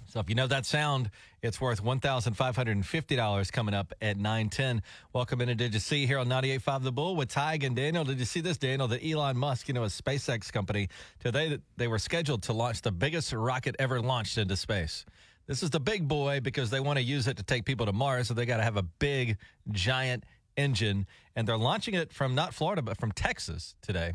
So 0.07 0.19
if 0.19 0.29
you 0.29 0.35
know 0.35 0.47
that 0.47 0.65
sound, 0.65 1.09
it's 1.43 1.59
worth 1.59 1.83
$1,550 1.83 3.51
coming 3.51 3.75
up 3.75 3.93
at 4.01 4.15
910. 4.15 4.81
Welcome 5.11 5.41
in. 5.41 5.49
And 5.49 5.59
did 5.59 5.73
you 5.73 5.79
see 5.81 6.05
here 6.05 6.17
on 6.17 6.27
98.5 6.27 6.83
The 6.83 6.91
Bull 6.93 7.17
with 7.17 7.29
Tige 7.29 7.65
and 7.65 7.75
Daniel? 7.75 8.05
Did 8.05 8.17
you 8.17 8.25
see 8.25 8.39
this, 8.39 8.57
Daniel, 8.57 8.87
that 8.87 9.05
Elon 9.05 9.37
Musk, 9.37 9.67
you 9.67 9.73
know, 9.73 9.83
a 9.83 9.87
SpaceX 9.87 10.51
company, 10.53 10.87
today 11.19 11.59
they 11.75 11.89
were 11.89 11.99
scheduled 11.99 12.43
to 12.43 12.53
launch 12.53 12.81
the 12.81 12.93
biggest 12.93 13.33
rocket 13.33 13.75
ever 13.77 14.01
launched 14.01 14.37
into 14.37 14.55
space. 14.55 15.05
This 15.45 15.61
is 15.61 15.69
the 15.69 15.81
big 15.81 16.07
boy 16.07 16.39
because 16.39 16.69
they 16.69 16.79
want 16.79 16.97
to 16.97 17.03
use 17.03 17.27
it 17.27 17.35
to 17.35 17.43
take 17.43 17.65
people 17.65 17.85
to 17.87 17.93
Mars, 17.93 18.29
so 18.29 18.33
they 18.33 18.45
got 18.45 18.57
to 18.57 18.63
have 18.63 18.77
a 18.77 18.83
big, 18.83 19.37
giant 19.69 20.23
engine. 20.55 21.05
And 21.35 21.45
they're 21.45 21.57
launching 21.57 21.93
it 21.93 22.13
from 22.13 22.35
not 22.35 22.53
Florida, 22.53 22.81
but 22.81 22.97
from 22.97 23.11
Texas 23.11 23.75
today. 23.81 24.13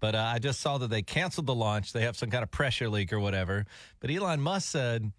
But 0.00 0.16
uh, 0.16 0.32
I 0.34 0.40
just 0.40 0.60
saw 0.60 0.78
that 0.78 0.90
they 0.90 1.02
canceled 1.02 1.46
the 1.46 1.54
launch. 1.54 1.92
They 1.92 2.02
have 2.02 2.16
some 2.16 2.30
kind 2.30 2.42
of 2.42 2.50
pressure 2.50 2.88
leak 2.88 3.12
or 3.12 3.20
whatever. 3.20 3.64
But 4.00 4.10
Elon 4.10 4.40
Musk 4.40 4.68
said, 4.68 5.12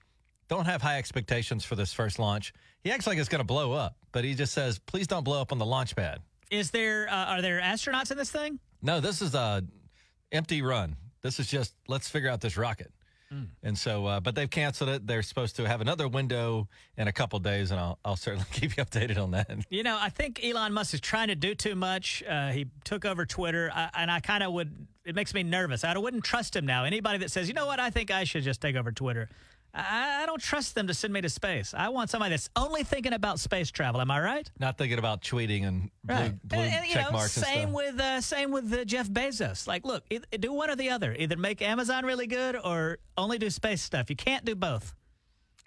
don't 0.47 0.65
have 0.65 0.81
high 0.81 0.97
expectations 0.97 1.65
for 1.65 1.75
this 1.75 1.93
first 1.93 2.19
launch. 2.19 2.53
He 2.81 2.91
acts 2.91 3.07
like 3.07 3.17
it's 3.17 3.29
going 3.29 3.39
to 3.39 3.45
blow 3.45 3.73
up, 3.73 3.97
but 4.11 4.23
he 4.23 4.35
just 4.35 4.53
says, 4.53 4.79
please 4.79 5.07
don't 5.07 5.23
blow 5.23 5.41
up 5.41 5.51
on 5.51 5.57
the 5.57 5.65
launch 5.65 5.95
pad. 5.95 6.19
Is 6.51 6.71
there, 6.71 7.07
uh, 7.09 7.25
are 7.25 7.41
there 7.41 7.59
astronauts 7.59 8.11
in 8.11 8.17
this 8.17 8.31
thing? 8.31 8.59
No, 8.81 8.99
this 8.99 9.21
is 9.21 9.33
a 9.33 9.63
empty 10.31 10.61
run. 10.61 10.95
This 11.21 11.39
is 11.39 11.47
just, 11.47 11.73
let's 11.87 12.07
figure 12.07 12.29
out 12.29 12.41
this 12.41 12.57
rocket. 12.57 12.91
And 13.63 13.77
so, 13.77 14.05
uh, 14.05 14.19
but 14.19 14.35
they've 14.35 14.49
canceled 14.49 14.89
it. 14.89 15.07
They're 15.07 15.23
supposed 15.23 15.55
to 15.57 15.67
have 15.67 15.81
another 15.81 16.07
window 16.07 16.67
in 16.97 17.07
a 17.07 17.11
couple 17.11 17.39
days, 17.39 17.71
and 17.71 17.79
I'll, 17.79 17.99
I'll 18.05 18.15
certainly 18.15 18.45
keep 18.51 18.77
you 18.77 18.85
updated 18.85 19.21
on 19.21 19.31
that. 19.31 19.49
You 19.69 19.83
know, 19.83 19.97
I 19.99 20.09
think 20.09 20.39
Elon 20.43 20.73
Musk 20.73 20.93
is 20.93 21.01
trying 21.01 21.27
to 21.29 21.35
do 21.35 21.55
too 21.55 21.75
much. 21.75 22.23
Uh, 22.27 22.49
he 22.49 22.67
took 22.83 23.03
over 23.05 23.25
Twitter, 23.25 23.71
I, 23.73 23.89
and 23.95 24.11
I 24.11 24.19
kind 24.19 24.43
of 24.43 24.53
would. 24.53 24.87
It 25.03 25.15
makes 25.15 25.33
me 25.33 25.43
nervous. 25.43 25.83
I 25.83 25.97
wouldn't 25.97 26.23
trust 26.23 26.55
him 26.55 26.65
now. 26.65 26.85
Anybody 26.85 27.19
that 27.19 27.31
says, 27.31 27.47
you 27.47 27.53
know 27.53 27.65
what, 27.65 27.79
I 27.79 27.89
think 27.89 28.11
I 28.11 28.23
should 28.23 28.43
just 28.43 28.61
take 28.61 28.75
over 28.75 28.91
Twitter. 28.91 29.29
I, 29.75 30.23
I 30.23 30.25
don't 30.25 30.41
trust 30.41 30.73
them 30.75 30.87
to 30.87 30.93
send 30.93 31.11
me 31.13 31.19
to 31.21 31.29
space. 31.29 31.73
I 31.75 31.89
want 31.89 32.09
somebody 32.09 32.29
that's 32.31 32.49
only 32.55 32.83
thinking 32.83 33.11
about 33.13 33.39
space 33.39 33.71
travel. 33.71 33.99
Am 33.99 34.09
I 34.09 34.21
right? 34.21 34.49
Not 34.59 34.77
thinking 34.77 34.97
about 34.99 35.21
tweeting 35.21 35.67
and 35.67 35.91
blue, 36.03 36.15
blue 36.43 36.59
And- 36.59 36.73
and, 36.73 36.85
check 36.89 37.05
know, 37.05 37.11
marks 37.11 37.35
and 37.37 37.45
same 37.45 37.73
with 37.73 37.99
uh, 37.99 38.21
same 38.21 38.51
with 38.51 38.71
uh, 38.73 38.85
Jeff 38.85 39.09
Bezos. 39.09 39.67
Like, 39.67 39.85
look, 39.85 40.03
do 40.39 40.53
one 40.53 40.69
or 40.69 40.75
the 40.75 40.89
other. 40.91 41.13
Either 41.17 41.35
make 41.35 41.61
Amazon 41.61 42.05
really 42.05 42.27
good 42.27 42.55
or 42.55 42.99
only 43.17 43.37
do 43.37 43.49
space 43.49 43.81
stuff. 43.81 44.09
You 44.09 44.15
can't 44.15 44.45
do 44.45 44.55
both. 44.55 44.93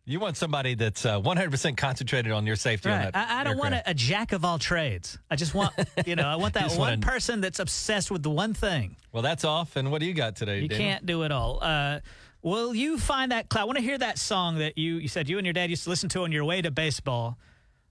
you 0.06 0.18
want 0.18 0.38
somebody 0.38 0.74
that's 0.74 1.04
uh, 1.04 1.20
100% 1.20 1.76
concentrated 1.76 2.32
on 2.32 2.46
your 2.46 2.56
safety. 2.56 2.88
on 2.88 2.98
Right. 2.98 3.12
that 3.12 3.30
I, 3.30 3.40
I 3.40 3.44
don't 3.44 3.58
want 3.58 3.74
a, 3.74 3.90
a 3.90 3.92
jack 3.92 4.32
of 4.32 4.42
all 4.42 4.58
trades. 4.58 5.18
I 5.30 5.36
just 5.36 5.52
want, 5.54 5.74
you 6.06 6.16
know, 6.16 6.26
I 6.26 6.36
want 6.36 6.54
that 6.54 6.70
one 6.70 6.78
wanna- 6.78 6.98
person 7.06 7.42
that's 7.42 7.58
obsessed 7.58 8.10
with 8.10 8.22
the 8.22 8.30
one 8.30 8.54
thing. 8.54 8.96
Well, 9.12 9.22
that's 9.22 9.44
off. 9.44 9.76
And 9.76 9.90
what 9.90 10.00
do 10.00 10.06
you 10.06 10.14
got 10.14 10.34
today, 10.36 10.60
You 10.60 10.68
Daniel? 10.68 10.88
can't 10.88 11.04
do 11.06 11.22
it 11.24 11.32
all. 11.32 11.58
Uh, 11.62 12.00
will 12.48 12.74
you 12.74 12.98
find 12.98 13.32
that 13.32 13.48
cloud? 13.48 13.62
I 13.62 13.64
want 13.64 13.78
to 13.78 13.84
hear 13.84 13.98
that 13.98 14.18
song 14.18 14.58
that 14.58 14.78
you, 14.78 14.96
you 14.96 15.08
said 15.08 15.28
you 15.28 15.38
and 15.38 15.46
your 15.46 15.52
dad 15.52 15.70
used 15.70 15.84
to 15.84 15.90
listen 15.90 16.08
to 16.10 16.22
on 16.22 16.32
your 16.32 16.44
way 16.44 16.62
to 16.62 16.70
baseball 16.70 17.38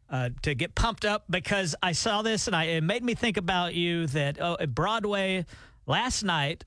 uh, 0.09 0.29
to 0.41 0.55
get 0.55 0.75
pumped 0.75 1.05
up 1.05 1.25
because 1.29 1.75
I 1.81 1.91
saw 1.91 2.21
this 2.21 2.47
and 2.47 2.55
I, 2.55 2.65
it 2.65 2.83
made 2.83 3.03
me 3.03 3.13
think 3.13 3.37
about 3.37 3.73
you 3.73 4.07
that 4.07 4.37
oh, 4.41 4.57
at 4.59 4.73
Broadway 4.73 5.45
last 5.85 6.23
night, 6.23 6.63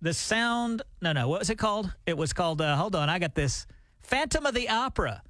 the 0.00 0.12
sound, 0.12 0.82
no, 1.00 1.12
no, 1.12 1.28
what 1.28 1.40
was 1.40 1.50
it 1.50 1.58
called? 1.58 1.92
It 2.06 2.16
was 2.16 2.32
called, 2.32 2.60
uh, 2.60 2.76
hold 2.76 2.94
on, 2.94 3.08
I 3.08 3.18
got 3.18 3.34
this 3.34 3.66
Phantom 4.00 4.46
of 4.46 4.54
the 4.54 4.68
Opera 4.68 5.22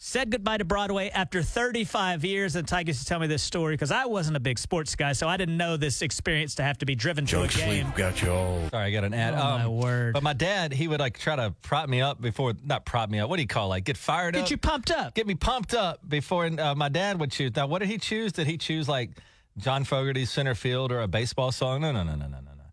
said 0.00 0.30
goodbye 0.30 0.56
to 0.58 0.64
Broadway 0.64 1.10
after 1.10 1.42
35 1.42 2.24
years. 2.24 2.54
And 2.56 2.66
Ty 2.66 2.82
used 2.86 3.00
to 3.00 3.04
tell 3.06 3.18
me 3.18 3.26
this 3.26 3.42
story 3.42 3.74
because 3.74 3.90
I 3.90 4.06
wasn't 4.06 4.36
a 4.36 4.40
big 4.40 4.58
sports 4.58 4.94
guy, 4.94 5.12
so 5.12 5.28
I 5.28 5.36
didn't 5.36 5.56
know 5.56 5.76
this 5.76 6.02
experience 6.02 6.54
to 6.56 6.62
have 6.62 6.78
to 6.78 6.86
be 6.86 6.94
driven 6.94 7.26
to 7.26 7.42
a 7.42 7.48
game. 7.48 7.92
got 7.96 8.22
you 8.22 8.30
all. 8.30 8.68
Sorry, 8.70 8.84
I 8.86 8.90
got 8.92 9.04
an 9.04 9.12
ad. 9.14 9.34
Um, 9.34 9.40
Oh, 9.40 9.58
my 9.58 9.68
word. 9.68 10.14
But 10.14 10.22
my 10.22 10.32
dad, 10.34 10.72
he 10.72 10.86
would 10.88 11.00
like 11.00 11.18
try 11.18 11.36
to 11.36 11.52
prop 11.62 11.88
me 11.88 12.00
up 12.00 12.20
before, 12.20 12.54
not 12.64 12.84
prop 12.84 13.10
me 13.10 13.18
up. 13.18 13.28
What 13.28 13.36
do 13.36 13.42
you 13.42 13.48
call 13.48 13.68
like 13.68 13.84
get 13.84 13.96
fired 13.96 14.36
up? 14.36 14.42
Get 14.42 14.50
you 14.50 14.56
pumped 14.56 14.90
up. 14.90 15.14
get 15.14 15.26
me 15.26 15.34
pumped 15.34 15.74
up 15.74 16.06
before 16.08 16.46
uh, 16.46 16.74
my 16.74 16.88
dad 16.88 17.18
would 17.18 17.32
choose. 17.32 17.54
Now, 17.56 17.66
what 17.66 17.80
did 17.80 17.88
he 17.88 17.98
choose? 17.98 18.32
Did 18.32 18.46
he 18.46 18.56
choose 18.56 18.88
like 18.88 19.10
John 19.56 19.84
Fogerty's 19.84 20.30
center 20.30 20.54
field 20.54 20.92
or 20.92 21.00
a 21.00 21.08
baseball 21.08 21.50
song? 21.50 21.80
No, 21.80 21.90
no, 21.92 22.04
no, 22.04 22.14
no, 22.14 22.26
no, 22.26 22.38
no, 22.38 22.52
no. 22.56 22.64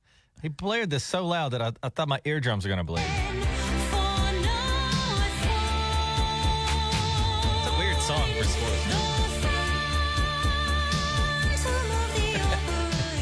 He 0.42 0.50
blared 0.50 0.92
this 0.92 1.04
so 1.04 1.26
loud 1.26 1.50
that 1.54 1.62
I, 1.62 1.72
I 1.82 1.90
thought 1.90 2.08
my 2.08 2.20
eardrums 2.26 2.66
were 2.66 2.70
going 2.70 2.78
to 2.78 2.84
bleed. 2.84 3.04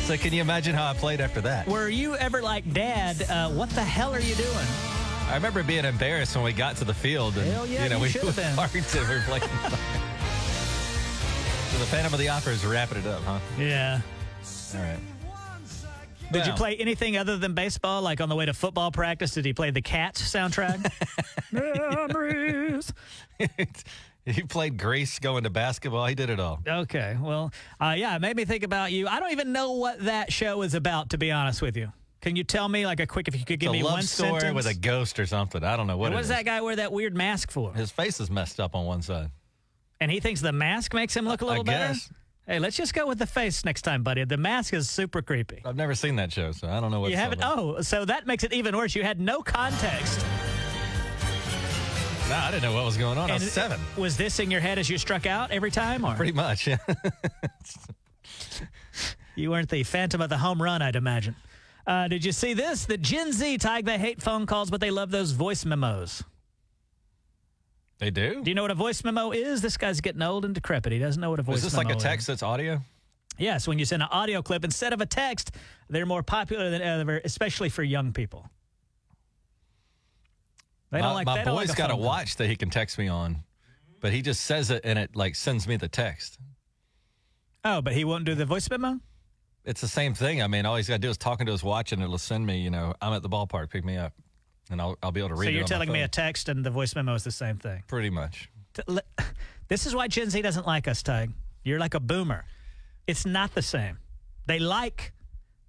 So, 0.06 0.18
can 0.18 0.34
you 0.34 0.42
imagine 0.42 0.76
how 0.76 0.90
I 0.90 0.94
played 0.94 1.22
after 1.22 1.40
that? 1.42 1.66
Were 1.66 1.88
you 1.88 2.16
ever 2.18 2.42
like, 2.42 2.72
Dad, 2.74 3.22
uh, 3.30 3.50
what 3.52 3.70
the 3.70 3.84
hell 3.84 4.14
are 4.14 4.20
you 4.20 4.36
doing? 4.36 4.68
I 5.30 5.36
remember 5.36 5.64
being 5.64 5.86
embarrassed 5.86 6.36
when 6.36 6.44
we 6.44 6.52
got 6.52 6.76
to 6.78 6.86
the 6.86 6.94
field. 6.94 7.38
And, 7.38 7.50
Hell 7.50 7.66
yeah, 7.66 7.86
you 7.86 7.90
know, 7.90 7.96
you 7.96 8.02
we 8.04 8.10
should 8.10 8.24
have 8.24 8.36
been. 8.36 8.54
hard 8.54 8.72
to 8.72 8.78
replace. 8.78 9.44
so 11.72 11.80
the 11.80 11.86
Phantom 11.86 12.14
of 12.14 12.20
the 12.20 12.28
Opera 12.28 12.52
is 12.52 12.66
wrapping 12.66 12.98
it 12.98 13.08
up, 13.08 13.22
huh? 13.24 13.40
Yeah. 13.58 14.02
All 14.76 14.82
right. 14.82 15.00
Did 16.34 16.48
you 16.48 16.54
play 16.54 16.76
anything 16.78 17.16
other 17.16 17.38
than 17.38 17.54
baseball? 17.54 18.02
Like 18.02 18.20
on 18.20 18.28
the 18.28 18.36
way 18.36 18.46
to 18.46 18.54
football 18.54 18.92
practice, 18.92 19.32
did 19.32 19.46
he 19.46 19.54
play 19.54 19.72
the 19.72 19.82
Cats 19.82 20.22
soundtrack? 20.22 20.92
Memories. 21.52 22.92
He 24.34 24.42
played 24.44 24.78
Grease 24.80 25.20
going 25.20 25.44
to 25.44 25.50
basketball. 25.50 26.06
He 26.06 26.16
did 26.16 26.30
it 26.30 26.40
all. 26.40 26.62
Okay. 26.66 27.18
Well, 27.20 27.52
uh, 27.82 27.94
yeah, 27.98 28.16
it 28.16 28.22
made 28.22 28.38
me 28.38 28.46
think 28.46 28.64
about 28.64 28.92
you. 28.94 29.06
I 29.08 29.20
don't 29.20 29.32
even 29.34 29.52
know 29.52 29.74
what 29.74 30.06
that 30.06 30.32
show 30.32 30.62
is 30.62 30.74
about, 30.76 31.10
to 31.10 31.18
be 31.18 31.30
honest 31.32 31.62
with 31.62 31.76
you. 31.76 31.92
Can 32.22 32.38
you 32.38 32.46
tell 32.46 32.70
me, 32.70 32.86
like, 32.86 33.02
a 33.02 33.06
quick, 33.06 33.28
if 33.28 33.38
you 33.38 33.44
could 33.44 33.60
give 33.60 33.72
It's 33.72 33.80
a 33.80 33.80
me 33.80 33.84
love 33.84 33.94
one 33.96 34.04
story 34.04 34.40
sentence? 34.40 34.56
with 34.56 34.66
a 34.68 34.80
ghost 34.80 35.20
or 35.20 35.26
something. 35.26 35.62
I 35.62 35.76
don't 35.76 35.88
know 35.88 35.98
what 35.98 36.06
And 36.06 36.16
what 36.16 36.22
does 36.22 36.30
that 36.30 36.46
guy 36.46 36.62
wear 36.62 36.78
that 36.78 36.94
weird 36.94 37.14
mask 37.18 37.52
for? 37.52 37.74
His 37.74 37.92
face 37.92 38.22
is 38.22 38.32
messed 38.32 38.62
up 38.62 38.76
on 38.76 38.86
one 38.86 39.02
side. 39.02 39.30
And 40.00 40.10
he 40.10 40.22
thinks 40.22 40.40
the 40.40 40.54
mask 40.54 40.94
makes 40.94 41.14
him 41.18 41.26
look 41.28 41.42
a 41.42 41.46
little 41.46 41.66
better? 41.66 41.94
guess. 41.94 42.10
Hey, 42.48 42.60
let's 42.60 42.78
just 42.78 42.94
go 42.94 43.06
with 43.08 43.20
the 43.20 43.26
face 43.28 43.66
next 43.66 43.82
time, 43.82 44.04
buddy. 44.04 44.24
The 44.24 44.38
mask 44.38 44.74
is 44.74 44.90
super 44.90 45.22
creepy. 45.22 45.62
I've 45.66 45.76
never 45.76 45.96
seen 45.96 46.16
that 46.16 46.32
show, 46.32 46.54
so 46.54 46.70
I 46.70 46.80
don't 46.80 46.92
know 46.92 47.02
what 47.02 47.12
you 47.12 47.18
haven't? 47.18 47.40
about. 47.40 47.60
Oh, 47.60 47.82
so 47.82 48.06
that 48.06 48.26
makes 48.26 48.46
it 48.46 48.54
even 48.54 48.76
worse. 48.76 48.96
You 48.96 49.04
had 49.04 49.20
no 49.20 49.42
context. 49.42 50.26
No, 52.30 52.36
I 52.36 52.52
didn't 52.52 52.64
know 52.64 52.74
what 52.74 52.86
was 52.86 52.98
going 52.98 53.18
on. 53.18 53.30
I 53.30 53.34
was 53.34 53.52
seven. 53.52 53.80
Was 53.98 54.18
this 54.18 54.40
in 54.40 54.50
your 54.50 54.62
head 54.62 54.80
as 54.80 54.90
you 54.90 54.98
struck 54.98 55.26
out 55.26 55.52
every 55.52 55.70
time? 55.70 56.06
Or 56.06 56.16
Pretty 56.16 56.32
much, 56.32 56.68
yeah. 56.68 56.78
you 59.36 59.52
weren't 59.52 59.70
the 59.70 59.84
phantom 59.84 60.22
of 60.22 60.30
the 60.30 60.38
home 60.38 60.62
run, 60.62 60.82
I'd 60.82 60.96
imagine. 60.96 61.36
Uh, 61.86 62.08
did 62.08 62.24
you 62.24 62.32
see 62.32 62.54
this? 62.54 62.86
The 62.86 62.98
Gen 62.98 63.34
Z 63.34 63.58
tag, 63.58 63.86
they 63.86 63.98
hate 63.98 64.22
phone 64.22 64.46
calls, 64.46 64.72
but 64.72 64.80
they 64.80 64.90
love 64.90 65.12
those 65.12 65.32
voice 65.32 65.66
memos. 65.66 66.24
they 68.00 68.10
do? 68.10 68.42
Do 68.42 68.50
you 68.50 68.56
know 68.56 68.62
what 68.62 68.72
a 68.72 68.76
voice 68.76 69.04
memo 69.04 69.32
is? 69.32 69.62
This 69.62 69.76
guy's 69.76 70.00
getting 70.00 70.22
old 70.22 70.46
and 70.46 70.56
decrepit. 70.56 70.94
He 70.94 71.00
doesn't 71.00 71.22
know 71.22 71.30
what 71.30 71.40
a 71.40 71.44
voice 71.44 71.58
Is 71.58 71.64
this 71.64 71.74
memo 71.74 71.90
like 71.90 71.98
a 71.98 72.00
text 72.00 72.28
that's 72.28 72.42
audio? 72.42 72.82
Yes, 73.38 73.68
when 73.68 73.80
you 73.80 73.86
send 73.86 74.02
an 74.02 74.10
audio 74.12 74.42
clip 74.42 74.64
instead 74.64 74.94
of 74.94 75.02
a 75.02 75.06
text, 75.06 75.52
they're 75.90 76.06
more 76.06 76.24
popular 76.24 76.70
than 76.70 76.82
ever, 76.82 77.20
especially 77.26 77.68
for 77.68 77.84
young 77.84 78.14
people. 78.14 78.50
They 80.94 81.00
my 81.00 81.06
don't 81.08 81.14
like 81.16 81.26
my 81.26 81.44
they 81.44 81.52
boy's 81.52 81.70
like 81.70 81.78
got 81.78 81.90
a 81.90 81.94
call. 81.94 82.02
watch 82.02 82.38
that 82.38 82.48
he 82.48 82.56
can 82.56 82.70
text 82.70 82.98
me 82.98 83.08
on, 83.10 83.44
but 84.00 84.14
he 84.14 84.22
just 84.22 84.42
says 84.46 84.72
it 84.72 84.82
and 84.86 84.98
it 84.98 85.16
like 85.16 85.36
sends 85.36 85.68
me 85.68 85.76
the 85.76 85.88
text. 85.90 86.40
Oh, 87.66 87.82
but 87.82 87.94
he 87.94 88.04
won't 88.06 88.24
do 88.26 88.36
the 88.36 88.46
voice 88.46 88.70
memo? 88.70 89.00
It's 89.66 89.82
the 89.82 89.88
same 89.88 90.14
thing. 90.14 90.42
I 90.42 90.48
mean, 90.48 90.66
all 90.66 90.76
he's 90.76 90.88
got 90.88 90.96
to 90.96 91.00
do 91.00 91.10
is 91.10 91.18
talking 91.18 91.46
to 91.46 91.52
his 91.52 91.64
watch 91.64 91.92
and 91.94 92.02
it'll 92.02 92.18
send 92.18 92.46
me, 92.46 92.60
you 92.60 92.70
know, 92.70 92.94
I'm 93.02 93.14
at 93.14 93.22
the 93.22 93.30
ballpark, 93.30 93.70
pick 93.70 93.86
me 93.86 93.98
up. 93.98 94.14
And 94.70 94.82
I'll, 94.82 94.98
I'll 95.04 95.12
be 95.12 95.20
able 95.20 95.30
to 95.30 95.36
read 95.36 95.46
So 95.48 95.50
it. 95.50 95.54
you're 95.54 95.64
on 95.64 95.66
my 95.66 95.68
telling 95.70 95.92
me 95.92 96.02
a 96.02 96.08
text 96.08 96.48
and 96.50 96.66
the 96.66 96.70
voice 96.70 96.96
memo 96.96 97.14
is 97.16 97.24
the 97.24 97.32
same 97.32 97.58
thing. 97.58 97.84
Pretty 97.88 98.10
much. 98.10 98.50
This 99.70 99.86
is 99.88 99.96
why 99.96 100.08
Gen 100.08 100.30
Z 100.30 100.42
doesn't 100.42 100.68
like 100.68 100.88
us, 100.88 101.02
Tige. 101.02 101.32
You're 101.64 101.80
like 101.80 101.94
a 101.94 102.00
boomer. 102.00 102.44
It's 103.08 103.26
not 103.26 103.56
the 103.56 103.62
same. 103.62 103.98
They 104.46 104.60
like 104.60 105.14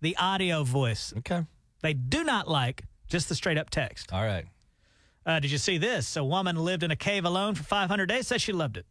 the 0.00 0.16
audio 0.16 0.64
voice. 0.64 1.14
Okay. 1.18 1.46
They 1.80 1.94
do 1.94 2.24
not 2.24 2.48
like 2.48 2.82
just 3.08 3.28
the 3.28 3.34
straight 3.34 3.56
up 3.56 3.70
text. 3.70 4.12
All 4.12 4.22
right. 4.24 4.44
Uh, 5.26 5.40
did 5.40 5.50
you 5.50 5.58
see 5.58 5.78
this? 5.78 6.16
A 6.16 6.24
woman 6.24 6.56
lived 6.56 6.82
in 6.82 6.90
a 6.90 6.96
cave 6.96 7.24
alone 7.24 7.54
for 7.54 7.62
500 7.62 8.06
days. 8.06 8.26
Says 8.26 8.42
she 8.42 8.52
loved 8.52 8.76
it. 8.76 8.87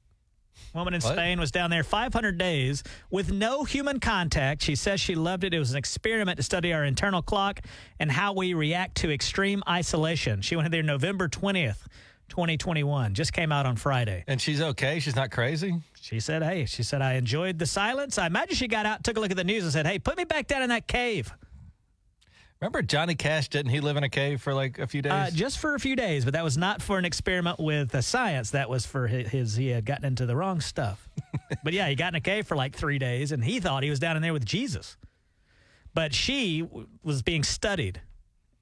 Woman 0.74 0.94
in 0.96 1.02
What? 1.02 1.14
Spain 1.14 1.40
was 1.40 1.52
down 1.52 1.70
there 1.70 1.84
500 1.84 2.38
days 2.38 2.84
with 3.12 3.32
no 3.32 3.64
human 3.64 4.00
contact. 4.00 4.64
She 4.64 4.76
says 4.76 5.00
she 5.00 5.16
loved 5.16 5.44
it. 5.44 5.54
It 5.54 5.60
was 5.60 5.72
an 5.72 5.78
experiment 5.78 6.38
to 6.38 6.44
study 6.44 6.74
our 6.74 6.84
internal 6.84 7.22
clock 7.22 7.62
and 8.00 8.12
how 8.12 8.34
we 8.34 8.54
react 8.54 8.96
to 8.98 9.12
extreme 9.12 9.62
isolation. 9.68 10.42
She 10.42 10.56
went 10.56 10.72
there 10.72 10.82
November 10.84 11.28
20th, 11.28 11.86
2021. 12.30 13.14
Just 13.14 13.34
came 13.34 13.52
out 13.52 13.66
on 13.66 13.76
Friday. 13.76 14.24
And 14.28 14.42
she's 14.42 14.62
okay. 14.62 15.00
She's 15.00 15.16
not 15.16 15.30
crazy. 15.32 15.80
She 16.02 16.20
said, 16.20 16.42
Hey, 16.42 16.66
she 16.66 16.82
said, 16.82 17.02
I 17.02 17.14
enjoyed 17.14 17.60
the 17.60 17.68
silence. 17.68 18.18
I 18.18 18.26
imagine 18.28 18.56
she 18.56 18.68
got 18.68 18.86
out, 18.86 19.04
took 19.04 19.18
a 19.18 19.20
look 19.20 19.32
at 19.32 19.38
the 19.38 19.44
news, 19.44 19.64
and 19.64 19.72
said, 19.72 19.86
Hey, 19.86 20.00
put 20.00 20.18
me 20.18 20.24
back 20.24 20.48
down 20.48 20.64
in 20.64 20.70
that 20.70 20.88
cave. 20.88 21.32
Remember 22.64 22.82
Johnny 22.82 23.16
Cash? 23.16 23.50
Didn't 23.50 23.72
he 23.72 23.82
live 23.82 23.98
in 23.98 24.06
a 24.06 24.10
cave 24.10 24.42
for 24.42 24.54
like 24.54 24.80
a 24.80 24.88
few 24.88 25.02
days? 25.02 25.12
Uh, 25.12 25.30
just 25.34 25.60
for 25.60 25.76
a 25.76 25.80
few 25.82 25.98
days, 25.98 26.24
but 26.24 26.32
that 26.32 26.46
was 26.46 26.58
not 26.58 26.82
for 26.82 26.98
an 26.98 27.04
experiment 27.04 27.60
with 27.60 27.90
the 27.90 28.02
science. 28.02 28.52
That 28.52 28.70
was 28.70 28.86
for 28.86 29.06
his, 29.06 29.28
his 29.28 29.56
he 29.58 29.68
had 29.68 29.84
gotten 29.84 30.06
into 30.06 30.26
the 30.26 30.34
wrong 30.34 30.62
stuff. 30.62 31.10
but 31.66 31.74
yeah, 31.74 31.90
he 31.90 31.96
got 31.96 32.14
in 32.14 32.16
a 32.16 32.22
cave 32.22 32.48
for 32.48 32.56
like 32.56 32.74
three 32.74 33.00
days, 33.00 33.34
and 33.34 33.44
he 33.44 33.60
thought 33.60 33.84
he 33.84 33.90
was 33.90 34.00
down 34.00 34.16
in 34.16 34.22
there 34.22 34.32
with 34.32 34.46
Jesus. 34.46 34.96
But 35.94 36.14
she 36.14 36.62
w- 36.62 36.88
was 37.04 37.22
being 37.22 37.44
studied 37.44 38.00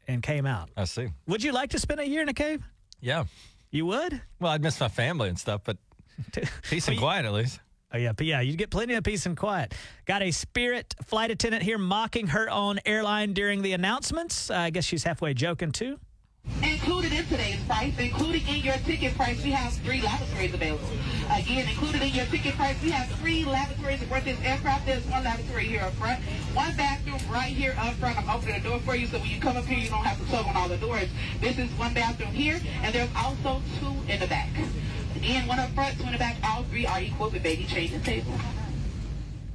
and 0.08 0.24
came 0.24 0.48
out. 0.48 0.72
I 0.76 0.86
see. 0.86 1.10
Would 1.28 1.44
you 1.44 1.52
like 1.52 1.70
to 1.70 1.80
spend 1.80 2.00
a 2.00 2.08
year 2.08 2.24
in 2.24 2.30
a 2.30 2.34
cave? 2.34 2.64
Yeah. 3.02 3.26
You 3.70 3.86
would? 3.86 4.20
Well, 4.40 4.52
I'd 4.52 4.64
miss 4.64 4.80
my 4.80 4.88
family 4.88 5.30
and 5.30 5.38
stuff, 5.38 5.62
but 5.64 5.78
peace 6.64 6.88
and 6.88 6.98
quiet 6.98 7.26
at 7.28 7.34
least. 7.34 7.60
Oh 7.94 7.98
yeah, 7.98 8.14
but 8.14 8.26
yeah, 8.26 8.40
you 8.42 8.56
get 8.56 8.70
plenty 8.70 8.94
of 8.94 9.04
peace 9.04 9.26
and 9.26 9.36
quiet. 9.36 9.74
Got 10.06 10.22
a 10.22 10.32
Spirit 10.32 10.96
flight 11.06 11.30
attendant 11.30 11.64
here 11.64 11.78
mocking 11.78 12.28
her 12.28 12.50
own 12.50 12.80
airline 12.86 13.34
during 13.34 13.62
the 13.62 13.74
announcements. 13.74 14.50
Uh, 14.50 14.56
I 14.56 14.70
guess 14.70 14.86
she's 14.86 15.04
halfway 15.04 15.34
joking 15.34 15.72
too. 15.72 16.00
Included 16.64 17.14
in 17.14 17.24
today's 17.26 17.62
price, 17.66 17.94
including 18.00 18.48
in 18.48 18.64
your 18.64 18.76
ticket 18.78 19.16
price, 19.16 19.44
we 19.44 19.52
have 19.52 19.74
three 19.84 20.02
lavatories 20.02 20.52
available. 20.52 20.90
Again, 21.32 21.70
included 21.70 22.02
in 22.02 22.10
your 22.10 22.26
ticket 22.26 22.56
price, 22.56 22.76
we 22.82 22.90
have 22.90 23.08
three 23.20 23.46
lavatories 23.46 24.02
aboard 24.02 24.24
this 24.24 24.40
aircraft. 24.42 24.88
There's 24.88 25.06
one 25.06 25.24
lavatory 25.24 25.66
here 25.66 25.82
up 25.82 25.94
front, 25.94 26.20
one 26.56 26.76
bathroom 26.76 27.20
right 27.32 27.54
here 27.54 27.76
up 27.78 27.94
front. 27.96 28.18
I'm 28.18 28.30
opening 28.30 28.64
the 28.64 28.70
door 28.70 28.80
for 28.80 28.96
you, 28.96 29.06
so 29.06 29.20
when 29.20 29.30
you 29.30 29.40
come 29.40 29.56
up 29.56 29.66
here, 29.66 29.78
you 29.78 29.90
don't 29.90 30.04
have 30.04 30.18
to 30.18 30.32
tug 30.32 30.48
on 30.48 30.58
all 30.58 30.68
the 30.68 30.78
doors. 30.78 31.10
This 31.42 31.60
is 31.60 31.70
one 31.78 31.94
bathroom 31.94 32.32
here, 32.32 32.60
and 32.82 32.94
there's 32.94 33.10
also 33.16 33.62
two 33.80 33.94
in 34.12 34.20
the 34.20 34.28
back. 34.28 34.50
Again, 35.22 35.48
one 35.48 35.60
up 35.60 35.70
front, 35.76 36.00
two 36.00 36.06
in 36.06 36.14
the 36.14 36.18
back. 36.18 36.36
All 36.44 36.64
three 36.64 36.88
are 36.88 37.00
equipped 37.00 37.34
with 37.34 37.44
baby 37.44 37.66
changing 37.66 38.02
tables. 38.02 38.40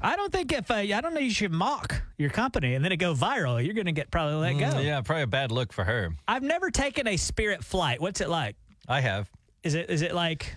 I 0.01 0.15
don't 0.15 0.31
think 0.31 0.53
if 0.53 0.71
uh, 0.71 0.75
I 0.75 1.01
don't 1.01 1.13
know 1.13 1.19
you 1.19 1.33
should 1.33 1.51
mock 1.51 2.03
your 2.19 2.31
company 2.31 2.75
and 2.75 2.85
then 2.85 2.93
it 2.93 2.99
go 2.99 3.15
viral. 3.15 3.65
You're 3.65 3.75
going 3.75 3.87
to 3.87 3.93
get 3.93 4.13
probably 4.13 4.37
let 4.37 4.53
go. 4.53 4.79
Mm, 4.79 4.85
yeah, 4.85 5.01
probably 5.01 5.25
a 5.25 5.27
bad 5.27 5.51
look 5.51 5.73
for 5.73 5.83
her. 5.83 6.15
I've 6.29 6.45
never 6.45 6.71
taken 6.71 7.09
a 7.09 7.17
Spirit 7.17 7.65
flight. 7.65 8.01
What's 8.01 8.21
it 8.21 8.29
like? 8.29 8.55
I 8.87 9.01
have. 9.01 9.29
Is 9.65 9.75
it 9.75 9.91
is 9.91 10.03
it 10.03 10.15
like? 10.15 10.55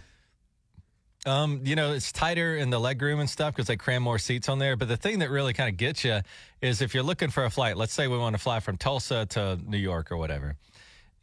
Um, 1.26 1.62
you 1.64 1.76
know, 1.76 1.94
it's 1.94 2.12
tighter 2.12 2.56
in 2.56 2.70
the 2.70 2.80
leg 2.80 3.02
room 3.02 3.20
and 3.20 3.30
stuff 3.30 3.56
because 3.56 3.66
they 3.66 3.78
cram 3.78 4.04
more 4.04 4.20
seats 4.20 4.48
on 4.48 4.60
there. 4.60 4.76
But 4.76 4.90
the 4.90 4.98
thing 4.98 5.20
that 5.20 5.32
really 5.32 5.54
kind 5.54 5.70
of 5.70 5.76
gets 5.78 6.06
you 6.06 6.22
is 6.62 6.84
if 6.84 6.94
you're 6.94 7.04
looking 7.04 7.30
for 7.32 7.46
a 7.46 7.50
flight, 7.50 7.76
let's 7.76 7.94
say 7.94 8.08
we 8.08 8.18
want 8.18 8.36
to 8.36 8.42
fly 8.42 8.60
from 8.60 8.78
Tulsa 8.78 9.26
to 9.32 9.60
New 9.66 9.78
York 9.78 10.12
or 10.12 10.18
whatever, 10.18 10.56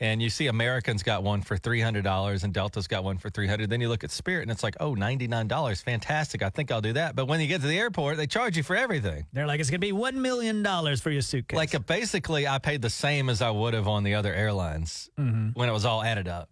and 0.00 0.22
you 0.22 0.28
see 0.28 0.46
Americans 0.48 1.02
got 1.02 1.22
one 1.22 1.40
for 1.42 1.56
$300 1.56 2.44
and 2.44 2.52
Delta's 2.52 2.86
got 2.86 3.02
one 3.04 3.18
for 3.18 3.30
300 3.30 3.70
Then 3.70 3.80
you 3.80 3.88
look 3.88 4.04
at 4.04 4.10
Spirit 4.10 4.42
and 4.42 4.50
it's 4.50 4.62
like, 4.62 4.76
oh, 4.80 4.94
$99. 4.94 5.82
Fantastic. 5.82 6.42
I 6.42 6.50
think 6.50 6.70
I'll 6.70 6.80
do 6.80 6.92
that. 6.94 7.16
But 7.16 7.26
when 7.26 7.40
you 7.40 7.46
get 7.46 7.60
to 7.62 7.66
the 7.66 7.78
airport, 7.78 8.16
they 8.16 8.26
charge 8.26 8.56
you 8.56 8.62
for 8.62 8.76
everything. 8.76 9.26
They're 9.32 9.46
like 9.46 9.60
it's 9.60 9.70
going 9.70 9.80
to 9.80 9.86
be 9.86 9.92
one 9.92 10.20
million 10.20 10.62
dollars 10.62 11.00
for 11.00 11.10
your 11.10 11.22
suitcase. 11.22 11.56
Like 11.56 11.74
uh, 11.74 11.78
basically, 11.78 12.46
I 12.46 12.58
paid 12.58 12.82
the 12.82 12.90
same 12.90 13.28
as 13.30 13.40
I 13.40 13.50
would 13.50 13.74
have 13.74 13.88
on 13.88 14.04
the 14.04 14.14
other 14.14 14.34
airlines 14.34 15.10
when 15.16 15.68
it 15.68 15.72
was 15.72 15.84
all 15.84 16.02
added 16.02 16.28
up. 16.28 16.50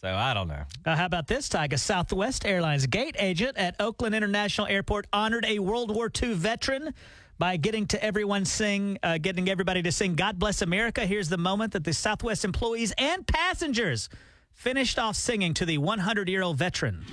So 0.00 0.12
I 0.12 0.34
don't 0.34 0.48
know. 0.48 0.64
Uh, 0.84 0.96
how 0.96 1.06
about 1.06 1.28
this, 1.28 1.48
Tige? 1.48 1.78
Southwest 1.78 2.44
Airlines 2.44 2.86
gate 2.86 3.14
agent 3.20 3.56
at 3.56 3.76
Oakland 3.78 4.16
International 4.16 4.66
Airport 4.66 5.06
honored 5.12 5.44
a 5.44 5.60
World 5.60 5.94
War 5.94 6.10
II 6.20 6.34
veteran 6.34 6.92
by 7.38 7.56
getting 7.56 7.86
to 7.86 8.02
everyone 8.02 8.44
sing, 8.44 8.98
uh, 9.02 9.18
getting 9.18 9.48
everybody 9.48 9.82
to 9.82 9.92
sing 9.92 10.14
"God 10.14 10.38
Bless 10.38 10.62
America." 10.62 11.06
Here's 11.06 11.28
the 11.28 11.38
moment 11.38 11.72
that 11.72 11.84
the 11.84 11.92
Southwest 11.92 12.44
employees 12.44 12.92
and 12.98 13.26
passengers 13.26 14.08
finished 14.52 14.98
off 14.98 15.16
singing 15.16 15.54
to 15.54 15.64
the 15.64 15.78
100-year-old 15.78 16.56
veteran. 16.56 17.04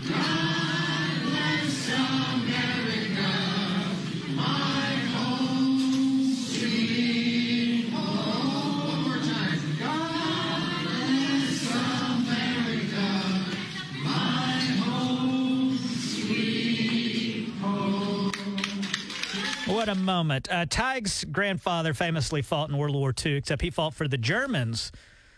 What 19.80 19.88
a 19.88 19.96
moment. 19.96 20.52
Uh, 20.52 20.66
Tige's 20.66 21.24
grandfather 21.24 21.94
famously 21.94 22.42
fought 22.42 22.70
in 22.70 22.76
World 22.76 22.98
War 22.98 23.14
II, 23.26 23.36
except 23.36 23.62
he 23.62 23.70
fought 23.70 23.94
for 23.94 24.10
the 24.10 24.18
Germans. 24.18 24.92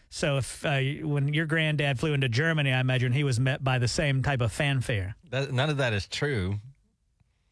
So 0.09 0.37
if 0.37 0.65
uh, 0.65 0.79
when 1.03 1.31
your 1.31 1.45
granddad 1.45 1.99
flew 1.99 2.13
into 2.13 2.27
Germany, 2.27 2.73
I 2.73 2.79
imagine 2.79 3.11
he 3.11 3.23
was 3.23 3.39
met 3.39 3.63
by 3.63 3.77
the 3.77 3.87
same 3.87 4.23
type 4.23 4.41
of 4.41 4.51
fanfare. 4.51 5.15
That, 5.29 5.51
none 5.51 5.69
of 5.69 5.77
that 5.77 5.93
is 5.93 6.07
true. 6.07 6.55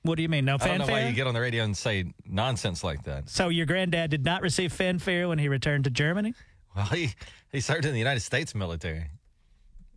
What 0.02 0.16
do 0.16 0.24
you 0.24 0.30
mean, 0.30 0.46
no 0.46 0.58
fanfare. 0.58 0.74
I 0.74 0.78
don't 0.80 0.88
know 0.88 0.94
why 0.94 1.08
you 1.08 1.14
get 1.14 1.28
on 1.28 1.36
the 1.36 1.42
radio 1.42 1.64
and 1.64 1.78
say 1.78 2.12
nonsense 2.26 2.84
like 2.84 3.04
that. 3.04 3.30
so 3.30 3.50
your 3.50 3.68
granddad 3.68 4.10
did 4.10 4.26
not 4.26 4.42
receive 4.42 4.74
fanfare 4.74 5.28
when 5.28 5.38
he 5.38 5.48
returned 5.48 5.84
to 5.84 5.92
Germany? 5.92 6.34
Well, 6.76 6.86
he, 6.88 7.14
he 7.52 7.62
served 7.62 7.86
in 7.86 7.94
the 7.94 8.00
United 8.00 8.22
States 8.22 8.56
military, 8.56 9.12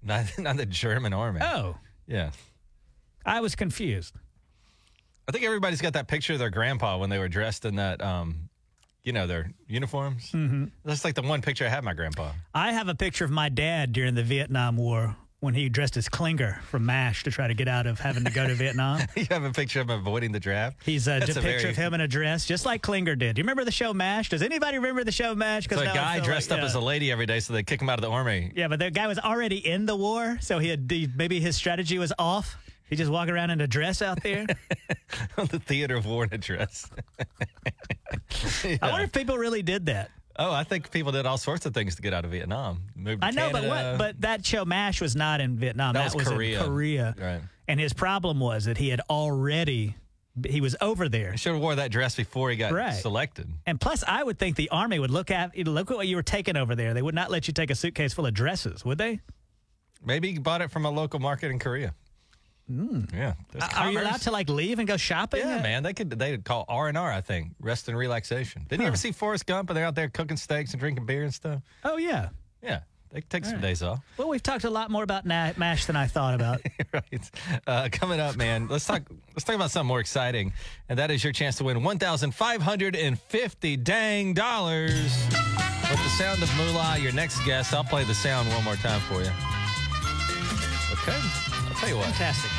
not, 0.02 0.26
not 0.38 0.59
the 0.59 0.66
German 0.66 1.14
army. 1.14 1.40
Oh, 1.42 1.78
Yeah. 2.07 2.33
I 3.24 3.40
was 3.40 3.55
confused. 3.55 4.14
I 5.29 5.33
think 5.33 5.44
everybody's 5.44 5.81
got 5.81 5.92
that 5.94 6.08
picture 6.08 6.33
of 6.33 6.38
their 6.38 6.50
grandpa 6.50 6.98
when 6.98 7.10
they 7.10 7.18
were 7.18 7.29
dressed 7.29 7.64
in 7.64 7.77
that, 7.77 8.02
um, 8.02 8.48
you 9.04 9.12
know, 9.12 9.27
their 9.27 9.50
uniforms. 9.68 10.31
Mm-hmm. 10.33 10.66
That's 10.85 11.04
like 11.04 11.14
the 11.14 11.23
one 11.23 11.42
picture 11.42 11.64
I 11.64 11.68
have 11.68 11.81
of 11.81 11.85
my 11.85 11.94
grandpa. 11.94 12.33
I 12.54 12.73
have 12.73 12.88
a 12.88 12.94
picture 12.94 13.25
of 13.25 13.31
my 13.31 13.48
dad 13.48 13.92
during 13.92 14.14
the 14.14 14.23
Vietnam 14.23 14.77
War 14.77 15.16
when 15.42 15.54
he 15.54 15.68
dressed 15.68 15.96
as 15.96 16.08
Klinger 16.08 16.60
from 16.68 16.87
MASH 16.87 17.25
to 17.25 17.31
try 17.33 17.48
to 17.48 17.54
get 17.54 17.66
out 17.66 17.88
of 17.88 17.98
having 17.98 18.25
to 18.25 18.31
go 18.31 18.46
to 18.46 18.54
Vietnam. 18.54 19.00
you 19.16 19.27
have 19.29 19.42
a 19.42 19.50
picture 19.50 19.81
of 19.81 19.90
him 19.90 19.98
avoiding 19.98 20.31
the 20.31 20.38
draft. 20.38 20.77
He's 20.85 21.08
a, 21.08 21.16
a 21.16 21.20
picture 21.20 21.40
very- 21.40 21.70
of 21.70 21.77
him 21.77 21.94
in 21.94 22.00
a 22.00 22.06
dress, 22.06 22.46
just 22.46 22.64
like 22.64 22.81
Klinger 22.81 23.16
did. 23.16 23.35
Do 23.35 23.40
you 23.40 23.42
remember 23.42 23.64
the 23.64 23.73
show 23.73 23.92
MASH? 23.92 24.29
Does 24.29 24.42
anybody 24.42 24.77
remember 24.77 25.02
the 25.02 25.10
show 25.10 25.35
MASH? 25.35 25.66
So 25.68 25.81
a 25.81 25.85
guy 25.87 26.20
dressed 26.20 26.50
like- 26.50 26.58
up 26.58 26.62
yeah. 26.62 26.68
as 26.68 26.75
a 26.77 26.81
lady 26.81 27.10
every 27.10 27.27
day, 27.27 27.40
so 27.40 27.52
they 27.52 27.64
kick 27.64 27.83
him 27.83 27.88
out 27.88 27.98
of 27.98 28.02
the 28.02 28.10
army. 28.10 28.52
Yeah, 28.54 28.68
but 28.68 28.79
the 28.79 28.92
guy 28.92 29.08
was 29.08 29.18
already 29.18 29.66
in 29.66 29.85
the 29.85 29.96
war, 29.96 30.38
so 30.40 30.60
he 30.60 30.68
had 30.68 30.88
maybe 31.16 31.40
his 31.40 31.56
strategy 31.56 31.98
was 31.98 32.12
off. 32.20 32.56
He 32.88 32.96
just 32.96 33.10
walk 33.10 33.28
around 33.28 33.50
in 33.50 33.60
a 33.60 33.66
dress 33.66 34.02
out 34.02 34.22
there. 34.22 34.46
the 35.37 35.58
theater 35.58 35.96
of 35.96 36.06
war 36.06 36.24
in 36.24 36.35
a 36.35 36.38
dress. 36.38 36.90
I 38.64 38.78
wonder 38.83 39.04
if 39.04 39.12
people 39.12 39.38
really 39.38 39.62
did 39.62 39.87
that. 39.87 40.10
Oh, 40.37 40.52
I 40.52 40.64
think 40.64 40.90
people 40.90 41.12
did 41.12 41.26
all 41.26 41.38
sorts 41.38 41.66
of 41.66 41.74
things 41.74 41.96
to 41.96 42.02
get 42.02 42.14
out 42.14 42.24
of 42.24 42.30
Vietnam. 42.30 42.83
Moved 42.96 43.22
I 43.22 43.30
know, 43.30 43.50
but 43.52 43.64
what? 43.64 43.98
But 43.98 44.20
that 44.22 44.44
show 44.44 44.64
MASH 44.64 45.00
was 45.00 45.14
not 45.14 45.40
in 45.40 45.56
Vietnam. 45.56 45.94
That 45.94 46.14
was 46.14 46.26
in 46.26 46.33
Korea. 46.33 46.64
Korea. 46.64 47.14
Right. 47.18 47.40
And 47.68 47.78
his 47.78 47.92
problem 47.92 48.40
was 48.40 48.64
that 48.64 48.78
he 48.78 48.88
had 48.88 49.00
already 49.10 49.94
he 50.46 50.62
was 50.62 50.74
over 50.80 51.08
there. 51.10 51.33
He 51.33 51.38
should 51.38 51.52
have 51.52 51.60
wore 51.60 51.74
that 51.74 51.90
dress 51.90 52.16
before 52.16 52.50
he 52.50 52.56
got 52.56 52.72
Right. 52.72 52.92
selected. 52.94 53.48
And 53.66 53.78
plus, 53.78 54.02
I 54.06 54.22
would 54.22 54.38
think 54.38 54.56
the 54.56 54.70
army 54.70 54.98
would 54.98 55.10
look 55.10 55.30
at 55.30 55.56
look 55.58 55.90
at 55.90 55.96
what 55.96 56.08
you 56.08 56.16
were 56.16 56.22
taking 56.22 56.56
over 56.56 56.74
there. 56.74 56.94
They 56.94 57.02
would 57.02 57.14
not 57.14 57.30
let 57.30 57.46
you 57.48 57.54
take 57.54 57.70
a 57.70 57.74
suitcase 57.74 58.14
full 58.14 58.26
of 58.26 58.33
dresses, 58.33 58.85
would 58.85 58.98
they? 58.98 59.20
Maybe 60.04 60.33
he 60.33 60.38
bought 60.38 60.62
it 60.62 60.70
from 60.70 60.87
a 60.87 60.90
local 60.90 61.20
market 61.20 61.50
in 61.50 61.58
Korea. 61.58 61.94
Yeah. 62.69 63.35
there's 63.52 63.65
Hmm. 63.65 63.79
Are 63.83 63.90
you 63.90 64.00
allowed 64.00 64.21
to 64.23 64.31
like 64.31 64.48
leave 64.48 64.79
and 64.79 64.88
go 64.88 64.96
shopping? 64.96 65.40
Yeah, 65.40 65.60
man. 65.63 65.83
They 65.83 65.92
could 65.92 66.10
they 66.10 66.31
would 66.31 66.44
call 66.44 66.65
R 66.69 66.88
and 66.88 66.96
R. 66.96 67.13
I 67.13 67.21
think 67.21 67.48
rest 67.60 67.88
and 67.88 67.96
relaxation. 67.98 68.65
Didn't 68.69 68.83
you 68.83 68.87
ever 68.88 68.96
see 68.96 69.13
Forrest 69.13 69.46
Gump? 69.46 69.69
And 69.71 69.77
they're 69.77 69.85
out 69.85 69.94
there 69.94 70.08
cooking 70.08 70.37
steaks 70.37 70.73
and 70.73 70.81
drinking 70.81 71.04
beer 71.06 71.23
and 71.25 71.35
stuff. 71.35 71.60
Oh 71.85 71.96
yeah. 71.98 72.29
Yeah, 72.63 72.81
they 73.10 73.21
take 73.23 73.44
some 73.44 73.60
days 73.60 73.83
off. 73.83 73.98
Well, 74.17 74.29
we've 74.29 74.42
talked 74.42 74.63
a 74.65 74.71
lot 74.71 74.88
more 74.90 75.02
about 75.02 75.27
na- 75.27 75.52
MASH 75.56 75.87
than 75.87 75.96
I 75.96 76.06
thought 76.06 76.35
about. 76.35 76.60
right. 76.94 77.31
Uh, 77.67 77.88
coming 77.90 78.21
up, 78.21 78.37
man. 78.37 78.69
Let's 78.69 78.87
talk. 78.87 79.02
Let's 79.35 79.42
talk 79.44 79.56
about 79.56 79.73
something 79.73 79.88
more 79.88 79.98
exciting, 80.00 80.52
and 80.88 80.98
that 81.00 81.10
is 81.10 81.25
your 81.25 81.33
chance 81.33 81.56
to 81.56 81.65
win 81.65 81.83
one 81.83 81.98
thousand 81.98 82.35
five 82.37 82.63
hundred 82.63 82.94
and 82.94 83.19
fifty 83.19 83.77
dang 83.77 84.33
dollars 84.33 85.27
with 85.33 86.02
the 86.04 86.10
sound 86.17 86.40
of 86.42 86.56
moolah. 86.56 86.98
Your 87.00 87.13
next 87.13 87.44
guest. 87.44 87.75
I'll 87.75 87.83
play 87.85 88.04
the 88.04 88.15
sound 88.15 88.48
one 88.50 88.63
more 88.65 88.77
time 88.77 89.00
for 89.02 89.21
you. 89.23 89.31
Okay. 91.83 91.88
I'll 91.88 91.88
tell 91.88 91.88
you 91.88 91.96
what. 91.96 92.06
Fantastic. 92.14 92.50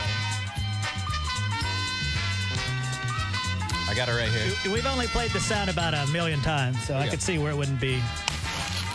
I 3.90 3.94
got 3.96 4.10
it 4.10 4.14
right 4.14 4.30
here. 4.30 4.72
We've 4.74 4.86
only 4.86 5.08
played 5.08 5.32
the 5.32 5.40
sound 5.40 5.70
about 5.70 5.94
a 5.94 6.08
million 6.12 6.42
times, 6.42 6.84
so 6.86 6.96
I 6.96 7.06
Yeah. 7.06 7.12
could 7.12 7.22
see 7.22 7.38
where 7.38 7.52
it 7.52 7.56
wouldn't 7.56 7.80
be. 7.80 8.02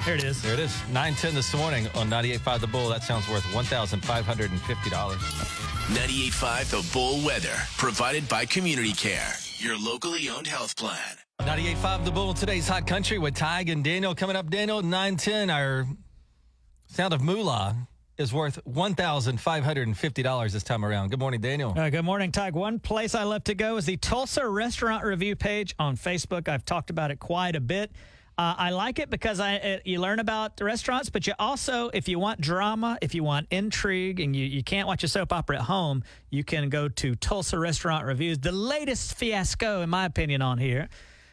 Here 0.05 0.15
it 0.15 0.25
is. 0.25 0.41
There 0.43 0.55
it 0.55 0.59
is. 0.61 0.75
910 0.91 1.35
this 1.35 1.53
morning 1.55 1.89
on 1.95 2.09
98.5 2.09 2.61
The 2.61 2.67
Bull. 2.67 2.89
That 2.89 3.03
sounds 3.05 3.29
worth 3.29 3.45
$1,550. 3.53 5.19
98.5 5.91 6.71
The 6.71 6.83
Bull 6.93 7.25
Weather, 7.25 7.55
provided 7.77 8.29
by 8.29 8.45
Community 8.47 8.93
Care, 8.93 9.35
your 9.59 9.79
locally 9.79 10.29
owned 10.29 10.47
health 10.47 10.77
plan. 10.77 11.19
98.5 11.41 12.05
The 12.05 12.11
Bull. 12.11 12.35
Today's 12.35 12.67
Hot 12.69 12.87
Country 12.87 13.19
with 13.19 13.35
Tige 13.35 13.71
and 13.71 13.85
Daniel 13.85 14.15
coming 14.15 14.37
up. 14.37 14.51
Daniel, 14.51 14.83
910. 14.83 15.51
Our 15.51 15.87
sound 16.89 17.13
of 17.15 17.21
moolah 17.23 17.77
is 18.19 18.33
worth 18.33 18.59
$1,550 18.69 20.53
this 20.53 20.63
time 20.65 20.85
around. 20.85 21.11
Good 21.11 21.21
morning, 21.21 21.41
Daniel. 21.41 21.73
Uh, 21.77 21.89
good 21.89 22.05
morning, 22.05 22.33
Tige. 22.33 22.53
One 22.53 22.81
place 22.81 23.15
I 23.15 23.23
love 23.23 23.45
to 23.45 23.55
go 23.55 23.77
is 23.77 23.87
the 23.87 23.97
Tulsa 23.97 24.47
Restaurant 24.47 25.05
Review 25.05 25.37
page 25.37 25.75
on 25.79 25.97
Facebook. 25.97 26.49
I've 26.49 26.65
talked 26.65 26.91
about 26.91 27.13
it 27.13 27.21
quite 27.21 27.55
a 27.55 27.61
bit. 27.61 27.93
Uh, 28.37 28.55
I 28.59 28.71
like 28.71 28.99
it 28.99 29.09
because 29.09 29.41
I 29.41 29.81
you 29.85 30.01
learn 30.01 30.19
about 30.19 30.57
the 30.57 30.65
restaurants, 30.65 31.11
but 31.11 31.27
you 31.27 31.33
also, 31.39 31.91
if 31.91 32.09
you 32.09 32.19
want 32.21 32.41
drama, 32.41 32.99
if 33.03 33.15
you 33.15 33.25
want 33.25 33.49
intrigue, 33.51 34.21
and 34.21 34.35
you, 34.35 34.45
you 34.45 34.63
can't 34.63 34.87
watch 34.87 35.03
a 35.03 35.09
soap 35.09 35.33
opera 35.33 35.57
at 35.57 35.63
home, 35.63 36.05
you 36.31 36.45
can 36.45 36.69
go 36.69 36.89
to 36.89 37.15
Tulsa 37.17 37.59
Restaurant 37.59 38.05
Reviews. 38.05 38.39
The 38.39 38.53
latest 38.53 39.15
fiasco, 39.15 39.83
in 39.83 39.91
my 39.91 40.05
opinion, 40.05 40.43
on 40.43 40.59
here 40.59 40.89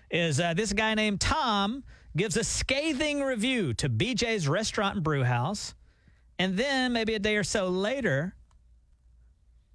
is 0.10 0.40
uh, 0.40 0.54
this 0.56 0.74
guy 0.74 0.94
named 0.96 1.20
Tom 1.20 1.84
gives 2.18 2.38
a 2.38 2.44
scathing 2.44 3.22
review 3.22 3.74
to 3.76 3.90
BJ's 3.90 4.48
Restaurant 4.48 4.96
and 4.96 5.04
Brew 5.04 5.24
House. 5.24 5.76
And 6.38 6.58
then 6.58 6.94
maybe 6.94 7.16
a 7.16 7.20
day 7.20 7.38
or 7.38 7.44
so 7.44 7.68
later, 7.70 8.36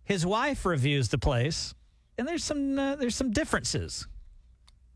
his 0.04 0.26
wife 0.26 0.64
reviews 0.66 1.08
the 1.08 1.18
place, 1.18 1.74
and 2.18 2.26
there's 2.26 2.44
some 2.44 2.78
uh, 2.78 2.96
there's 2.96 3.14
some 3.14 3.30
differences. 3.30 4.06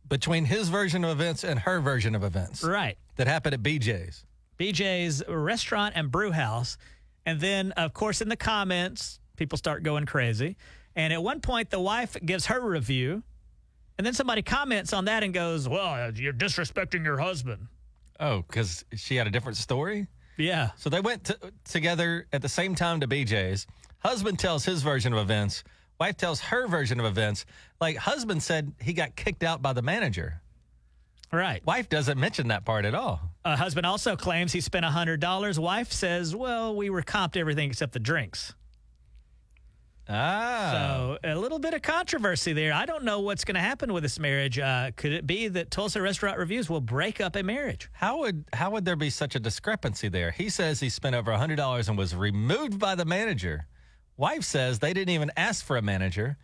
Between 0.08 0.44
his 0.44 0.68
version 0.68 1.02
of 1.04 1.10
events 1.10 1.44
and 1.44 1.58
her 1.60 1.80
version 1.80 2.14
of 2.14 2.22
events 2.24 2.62
Right. 2.62 2.98
that 3.16 3.26
happened 3.26 3.54
at 3.54 3.62
BJ's. 3.62 4.26
BJ's 4.58 5.22
restaurant 5.26 5.94
and 5.96 6.10
brew 6.10 6.30
house. 6.30 6.76
And 7.24 7.40
then, 7.40 7.72
of 7.72 7.94
course, 7.94 8.20
in 8.20 8.28
the 8.28 8.36
comments, 8.36 9.18
people 9.36 9.56
start 9.56 9.82
going 9.82 10.04
crazy. 10.04 10.56
And 10.94 11.10
at 11.12 11.22
one 11.22 11.40
point, 11.40 11.70
the 11.70 11.80
wife 11.80 12.16
gives 12.24 12.46
her 12.46 12.60
review. 12.60 13.22
And 13.96 14.06
then 14.06 14.12
somebody 14.12 14.42
comments 14.42 14.92
on 14.92 15.06
that 15.06 15.22
and 15.24 15.32
goes, 15.32 15.66
Well, 15.68 16.12
you're 16.14 16.34
disrespecting 16.34 17.02
your 17.02 17.18
husband. 17.18 17.68
Oh, 18.20 18.42
because 18.46 18.84
she 18.94 19.16
had 19.16 19.26
a 19.26 19.30
different 19.30 19.56
story? 19.56 20.06
Yeah. 20.36 20.70
So 20.76 20.90
they 20.90 21.00
went 21.00 21.24
to, 21.24 21.38
together 21.64 22.26
at 22.32 22.42
the 22.42 22.48
same 22.48 22.74
time 22.74 23.00
to 23.00 23.08
BJ's. 23.08 23.66
Husband 24.00 24.38
tells 24.38 24.64
his 24.64 24.82
version 24.82 25.12
of 25.12 25.18
events. 25.18 25.64
Wife 25.98 26.16
tells 26.16 26.40
her 26.40 26.66
version 26.66 27.00
of 27.00 27.06
events. 27.06 27.46
Like 27.80 27.96
husband 27.96 28.42
said 28.42 28.72
he 28.80 28.92
got 28.92 29.16
kicked 29.16 29.42
out 29.42 29.62
by 29.62 29.72
the 29.72 29.82
manager. 29.82 30.40
Right. 31.32 31.64
Wife 31.66 31.88
doesn't 31.88 32.18
mention 32.18 32.48
that 32.48 32.64
part 32.64 32.84
at 32.84 32.94
all. 32.94 33.20
Uh, 33.44 33.56
husband 33.56 33.86
also 33.86 34.16
claims 34.16 34.52
he 34.52 34.60
spent 34.60 34.84
$100. 34.84 35.58
Wife 35.58 35.92
says, 35.92 36.34
Well, 36.34 36.74
we 36.76 36.90
were 36.90 37.02
comped 37.02 37.36
everything 37.36 37.70
except 37.70 37.92
the 37.92 38.00
drinks. 38.00 38.54
Ah. 40.08 40.70
So 40.72 41.18
a 41.24 41.34
little 41.34 41.58
bit 41.58 41.72
of 41.72 41.82
controversy 41.82 42.52
there. 42.52 42.72
I 42.72 42.84
don't 42.84 43.04
know 43.04 43.20
what's 43.20 43.44
going 43.44 43.54
to 43.54 43.60
happen 43.60 43.92
with 43.92 44.02
this 44.02 44.18
marriage. 44.18 44.58
Uh, 44.58 44.90
could 44.96 45.12
it 45.12 45.26
be 45.26 45.48
that 45.48 45.70
Tulsa 45.70 46.02
Restaurant 46.02 46.38
Reviews 46.38 46.68
will 46.68 46.82
break 46.82 47.20
up 47.20 47.36
a 47.36 47.42
marriage? 47.42 47.88
How 47.92 48.18
would 48.18 48.44
how 48.52 48.70
would 48.72 48.84
there 48.84 48.96
be 48.96 49.10
such 49.10 49.34
a 49.34 49.40
discrepancy 49.40 50.08
there? 50.08 50.30
He 50.30 50.50
says 50.50 50.80
he 50.80 50.90
spent 50.90 51.14
over 51.14 51.32
hundred 51.32 51.56
dollars 51.56 51.88
and 51.88 51.96
was 51.96 52.14
removed 52.14 52.78
by 52.78 52.94
the 52.94 53.04
manager. 53.04 53.66
Wife 54.16 54.44
says 54.44 54.78
they 54.78 54.92
didn't 54.92 55.14
even 55.14 55.30
ask 55.36 55.64
for 55.64 55.76
a 55.76 55.82
manager. 55.82 56.36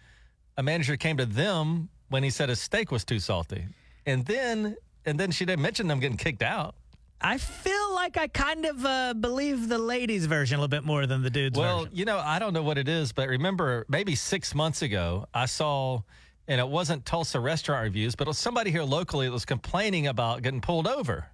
A 0.56 0.62
manager 0.62 0.96
came 0.96 1.16
to 1.18 1.26
them 1.26 1.90
when 2.08 2.22
he 2.22 2.30
said 2.30 2.48
his 2.48 2.60
steak 2.60 2.90
was 2.90 3.04
too 3.04 3.18
salty, 3.18 3.66
and 4.06 4.24
then 4.24 4.76
and 5.04 5.20
then 5.20 5.30
she 5.30 5.44
didn't 5.44 5.62
mention 5.62 5.86
them 5.86 6.00
getting 6.00 6.16
kicked 6.16 6.42
out. 6.42 6.74
I 7.22 7.36
feel 7.38 7.94
like 7.94 8.16
I 8.16 8.28
kind 8.28 8.64
of 8.64 8.84
uh, 8.84 9.14
believe 9.14 9.68
the 9.68 9.78
ladies' 9.78 10.26
version 10.26 10.56
a 10.56 10.60
little 10.60 10.68
bit 10.68 10.84
more 10.84 11.06
than 11.06 11.22
the 11.22 11.30
dudes' 11.30 11.58
Well, 11.58 11.80
version. 11.84 11.96
you 11.96 12.04
know, 12.06 12.18
I 12.18 12.38
don't 12.38 12.54
know 12.54 12.62
what 12.62 12.78
it 12.78 12.88
is, 12.88 13.12
but 13.12 13.28
remember, 13.28 13.84
maybe 13.88 14.14
six 14.14 14.54
months 14.54 14.80
ago, 14.80 15.26
I 15.34 15.46
saw, 15.46 16.00
and 16.48 16.60
it 16.60 16.68
wasn't 16.68 17.04
Tulsa 17.04 17.38
restaurant 17.38 17.84
reviews, 17.84 18.14
but 18.14 18.26
it 18.26 18.30
was 18.30 18.38
somebody 18.38 18.70
here 18.70 18.84
locally 18.84 19.26
that 19.26 19.32
was 19.32 19.44
complaining 19.44 20.06
about 20.06 20.42
getting 20.42 20.62
pulled 20.62 20.88
over. 20.88 21.26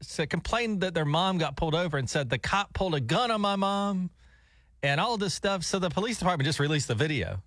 So 0.00 0.26
complained 0.26 0.80
that 0.80 0.94
their 0.94 1.04
mom 1.04 1.38
got 1.38 1.56
pulled 1.56 1.74
over 1.74 1.96
and 1.96 2.08
said 2.08 2.28
the 2.30 2.38
cop 2.38 2.72
pulled 2.72 2.94
a 2.94 3.00
gun 3.00 3.30
on 3.30 3.40
my 3.40 3.56
mom 3.56 4.10
and 4.82 5.00
all 5.00 5.16
this 5.16 5.34
stuff. 5.34 5.64
So 5.64 5.78
the 5.78 5.90
police 5.90 6.18
department 6.18 6.46
just 6.46 6.60
released 6.60 6.88
the 6.88 6.94
video. 6.94 7.42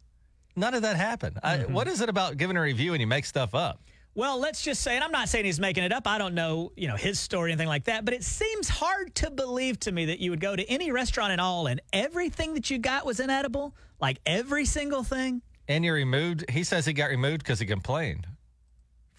None 0.55 0.73
of 0.73 0.81
that 0.81 0.97
happened. 0.97 1.39
I, 1.43 1.59
what 1.59 1.87
is 1.87 2.01
it 2.01 2.09
about 2.09 2.35
giving 2.35 2.57
a 2.57 2.61
review 2.61 2.93
and 2.93 2.99
you 2.99 3.07
make 3.07 3.25
stuff 3.25 3.55
up? 3.55 3.79
Well, 4.13 4.39
let's 4.39 4.61
just 4.61 4.81
say, 4.81 4.95
and 4.95 5.03
I'm 5.03 5.11
not 5.11 5.29
saying 5.29 5.45
he's 5.45 5.59
making 5.59 5.85
it 5.85 5.93
up. 5.93 6.05
I 6.05 6.17
don't 6.17 6.35
know, 6.35 6.73
you 6.75 6.89
know, 6.89 6.97
his 6.97 7.17
story, 7.17 7.49
or 7.49 7.53
anything 7.53 7.69
like 7.69 7.85
that. 7.85 8.03
But 8.03 8.13
it 8.13 8.23
seems 8.23 8.67
hard 8.67 9.15
to 9.15 9.31
believe 9.31 9.79
to 9.81 9.91
me 9.91 10.05
that 10.07 10.19
you 10.19 10.31
would 10.31 10.41
go 10.41 10.53
to 10.53 10.69
any 10.69 10.91
restaurant 10.91 11.31
at 11.31 11.39
all, 11.39 11.67
and 11.67 11.81
everything 11.93 12.53
that 12.55 12.69
you 12.69 12.77
got 12.77 13.05
was 13.05 13.21
inedible, 13.21 13.73
like 14.01 14.19
every 14.25 14.65
single 14.65 15.03
thing. 15.03 15.41
And 15.69 15.85
you're 15.85 15.95
removed. 15.95 16.43
He 16.49 16.65
says 16.65 16.85
he 16.85 16.91
got 16.91 17.09
removed 17.09 17.39
because 17.39 17.59
he 17.59 17.65
complained 17.65 18.27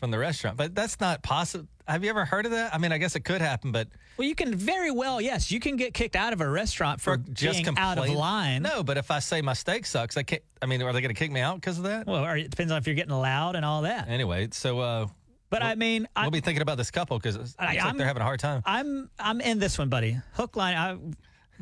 from 0.03 0.11
the 0.11 0.19
restaurant, 0.19 0.57
but 0.57 0.75
that's 0.75 0.99
not 0.99 1.23
possible. 1.23 1.69
Have 1.87 2.03
you 2.03 2.11
ever 2.11 2.25
heard 2.25 2.45
of 2.45 2.51
that? 2.51 2.75
I 2.75 2.79
mean, 2.79 2.91
I 2.91 2.99
guess 2.99 3.15
it 3.15 3.21
could 3.21 3.41
happen, 3.41 3.71
but 3.71 3.87
Well, 4.17 4.27
you 4.27 4.35
can 4.35 4.53
very 4.53 4.91
well, 4.91 5.21
yes, 5.21 5.53
you 5.53 5.61
can 5.61 5.77
get 5.77 5.95
kicked 5.95 6.17
out 6.17 6.33
of 6.33 6.41
a 6.41 6.49
restaurant 6.51 7.01
for, 7.01 7.19
just 7.19 7.63
being 7.63 7.79
out 7.79 7.99
of 7.99 8.09
line. 8.09 8.63
No, 8.63 8.83
but 8.83 8.97
if 8.99 9.13
I 9.13 9.21
say 9.21 9.43
my 9.43 9.53
steak 9.53 9.87
sucks, 9.87 10.17
I 10.17 10.25
can't. 10.25 10.43
I 10.61 10.67
mean, 10.67 10.83
are 10.83 10.93
they 10.93 11.01
going 11.03 11.15
to 11.15 11.19
kick 11.19 11.31
me 11.31 11.39
out 11.41 11.55
because 11.61 11.79
of 11.79 11.85
that? 11.85 12.09
Well, 12.09 12.25
or 12.25 12.37
it 12.37 12.51
depends 12.51 12.73
on 12.73 12.79
if 12.79 12.87
you're 12.89 12.97
getting 12.97 13.15
loud 13.15 13.55
and 13.55 13.65
all 13.65 13.83
that. 13.83 14.09
Anyway, 14.09 14.49
so 14.51 14.81
uh, 14.81 15.07
But 15.51 15.63
I 15.63 15.77
mean, 15.77 16.09
I, 16.17 16.23
we'll 16.23 16.33
be 16.33 16.41
thinking 16.41 16.63
about 16.63 16.79
this 16.79 16.91
couple 16.91 17.17
because 17.17 17.55
I- 17.61 17.77
like 17.77 17.97
they're 17.97 18.05
having 18.05 18.23
a 18.23 18.25
hard 18.25 18.41
time. 18.41 18.63
I'm 18.67 19.09
I'm 19.21 19.41
in 19.41 19.61
this 19.61 19.79
one, 19.79 19.89
buddy. 19.89 20.19
Hook 20.33 20.57
line. 20.57 20.77
I'm 20.77 21.15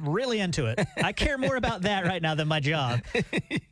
really 0.09 0.41
into 0.41 0.67
it. 0.67 0.79
I 0.97 1.13
care 1.13 1.39
more 1.39 1.57
about 1.57 1.83
that 1.83 2.05
right 2.05 2.21
now 2.23 2.35
than 2.35 2.49
my 2.49 2.61
job 2.61 3.01
because 3.13 3.25